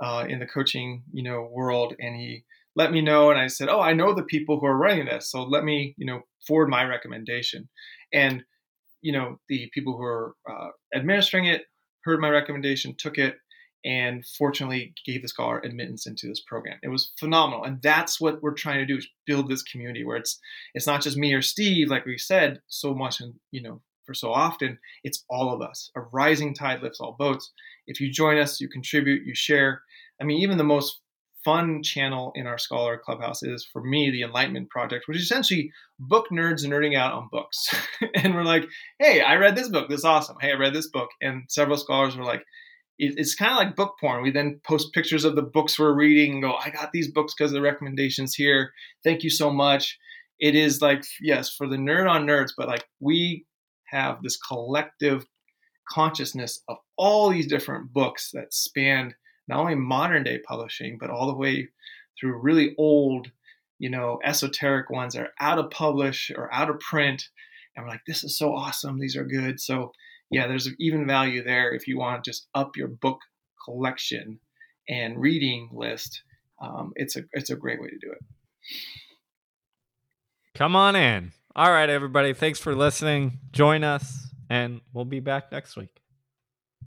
uh, 0.00 0.24
in 0.28 0.38
the 0.38 0.46
coaching, 0.46 1.02
you 1.12 1.24
know, 1.24 1.48
world, 1.50 1.94
and 1.98 2.14
he 2.14 2.44
let 2.74 2.92
me 2.92 3.00
know, 3.00 3.30
and 3.30 3.38
I 3.38 3.48
said, 3.48 3.68
"Oh, 3.68 3.80
I 3.80 3.92
know 3.92 4.14
the 4.14 4.22
people 4.22 4.58
who 4.58 4.66
are 4.66 4.76
running 4.76 5.06
this, 5.06 5.30
so 5.30 5.42
let 5.42 5.64
me, 5.64 5.94
you 5.96 6.06
know, 6.06 6.22
forward 6.46 6.68
my 6.68 6.84
recommendation." 6.84 7.68
And 8.12 8.44
you 9.02 9.12
know, 9.12 9.40
the 9.48 9.68
people 9.74 9.96
who 9.96 10.04
are 10.04 10.34
uh, 10.48 10.68
administering 10.94 11.46
it 11.46 11.62
heard 12.04 12.20
my 12.20 12.30
recommendation, 12.30 12.94
took 12.96 13.18
it, 13.18 13.36
and 13.84 14.24
fortunately 14.38 14.94
gave 15.04 15.22
the 15.22 15.28
scholar 15.28 15.58
admittance 15.58 16.06
into 16.06 16.28
this 16.28 16.40
program. 16.40 16.78
It 16.82 16.88
was 16.88 17.12
phenomenal, 17.18 17.64
and 17.64 17.82
that's 17.82 18.20
what 18.20 18.42
we're 18.42 18.54
trying 18.54 18.78
to 18.78 18.86
do 18.86 18.96
is 18.96 19.08
build 19.26 19.48
this 19.48 19.62
community 19.62 20.04
where 20.04 20.16
it's 20.16 20.38
it's 20.74 20.86
not 20.86 21.02
just 21.02 21.16
me 21.16 21.34
or 21.34 21.42
Steve, 21.42 21.90
like 21.90 22.06
we 22.06 22.18
said 22.18 22.60
so 22.68 22.94
much, 22.94 23.20
and 23.20 23.34
you 23.50 23.62
know, 23.62 23.82
for 24.06 24.14
so 24.14 24.32
often, 24.32 24.78
it's 25.04 25.24
all 25.28 25.52
of 25.52 25.62
us. 25.62 25.90
A 25.96 26.00
rising 26.00 26.54
tide 26.54 26.82
lifts 26.82 27.00
all 27.00 27.16
boats. 27.18 27.52
If 27.86 28.00
you 28.00 28.10
join 28.10 28.38
us, 28.38 28.60
you 28.60 28.68
contribute, 28.68 29.26
you 29.26 29.34
share. 29.34 29.82
I 30.20 30.24
mean, 30.24 30.40
even 30.42 30.58
the 30.58 30.64
most 30.64 31.00
fun 31.44 31.82
channel 31.82 32.32
in 32.34 32.46
our 32.46 32.58
scholar 32.58 32.96
clubhouse 32.96 33.42
is 33.42 33.66
for 33.72 33.82
me 33.82 34.10
the 34.10 34.22
enlightenment 34.22 34.70
project 34.70 35.06
which 35.06 35.16
is 35.16 35.24
essentially 35.24 35.70
book 35.98 36.26
nerds 36.32 36.64
nerding 36.64 36.96
out 36.96 37.12
on 37.12 37.28
books. 37.30 37.74
And 38.14 38.34
we're 38.34 38.44
like 38.44 38.64
hey 38.98 39.20
i 39.20 39.36
read 39.36 39.56
this 39.56 39.68
book. 39.68 39.88
This 39.88 39.98
is 39.98 40.04
awesome. 40.04 40.36
Hey 40.40 40.52
i 40.52 40.56
read 40.56 40.74
this 40.74 40.88
book. 40.88 41.10
And 41.20 41.44
several 41.48 41.76
scholars 41.76 42.16
were 42.16 42.24
like 42.24 42.44
it's 42.98 43.34
kind 43.34 43.50
of 43.50 43.56
like 43.56 43.74
book 43.74 43.94
porn. 44.00 44.22
We 44.22 44.30
then 44.30 44.60
post 44.64 44.92
pictures 44.92 45.24
of 45.24 45.34
the 45.34 45.42
books 45.42 45.78
we're 45.78 45.94
reading 45.94 46.34
and 46.34 46.42
go 46.42 46.54
i 46.54 46.70
got 46.70 46.92
these 46.92 47.10
books 47.10 47.34
because 47.36 47.50
of 47.52 47.54
the 47.54 47.62
recommendations 47.62 48.34
here. 48.34 48.72
Thank 49.04 49.22
you 49.22 49.30
so 49.30 49.50
much. 49.50 49.98
It 50.38 50.54
is 50.54 50.80
like 50.80 51.04
yes 51.20 51.50
for 51.50 51.68
the 51.68 51.76
nerd 51.76 52.10
on 52.10 52.26
nerds 52.26 52.52
but 52.56 52.68
like 52.68 52.84
we 53.00 53.46
have 53.86 54.22
this 54.22 54.36
collective 54.36 55.26
consciousness 55.88 56.62
of 56.68 56.78
all 56.96 57.28
these 57.28 57.46
different 57.46 57.92
books 57.92 58.30
that 58.32 58.52
span 58.52 59.14
not 59.52 59.60
only 59.60 59.74
modern 59.74 60.24
day 60.24 60.38
publishing, 60.38 60.96
but 60.98 61.10
all 61.10 61.26
the 61.26 61.36
way 61.36 61.68
through 62.18 62.40
really 62.40 62.74
old, 62.78 63.30
you 63.78 63.90
know, 63.90 64.18
esoteric 64.24 64.88
ones 64.88 65.14
that 65.14 65.22
are 65.22 65.32
out 65.38 65.58
of 65.58 65.70
publish 65.70 66.30
or 66.34 66.52
out 66.52 66.70
of 66.70 66.80
print. 66.80 67.28
And 67.76 67.84
we're 67.84 67.90
like, 67.90 68.00
this 68.06 68.24
is 68.24 68.36
so 68.36 68.54
awesome. 68.54 68.98
These 68.98 69.16
are 69.16 69.24
good. 69.24 69.60
So 69.60 69.92
yeah, 70.30 70.46
there's 70.46 70.68
even 70.80 71.06
value 71.06 71.44
there 71.44 71.74
if 71.74 71.86
you 71.86 71.98
want 71.98 72.24
to 72.24 72.30
just 72.30 72.48
up 72.54 72.76
your 72.76 72.88
book 72.88 73.18
collection 73.62 74.40
and 74.88 75.20
reading 75.20 75.68
list. 75.72 76.22
Um, 76.60 76.92
it's 76.96 77.16
a 77.16 77.24
it's 77.32 77.50
a 77.50 77.56
great 77.56 77.80
way 77.80 77.88
to 77.88 77.98
do 77.98 78.10
it. 78.10 78.18
Come 80.54 80.74
on 80.74 80.96
in. 80.96 81.32
All 81.54 81.70
right, 81.70 81.90
everybody. 81.90 82.32
Thanks 82.32 82.58
for 82.58 82.74
listening. 82.74 83.40
Join 83.52 83.84
us, 83.84 84.28
and 84.48 84.80
we'll 84.94 85.04
be 85.04 85.20
back 85.20 85.52
next 85.52 85.76
week. 85.76 86.01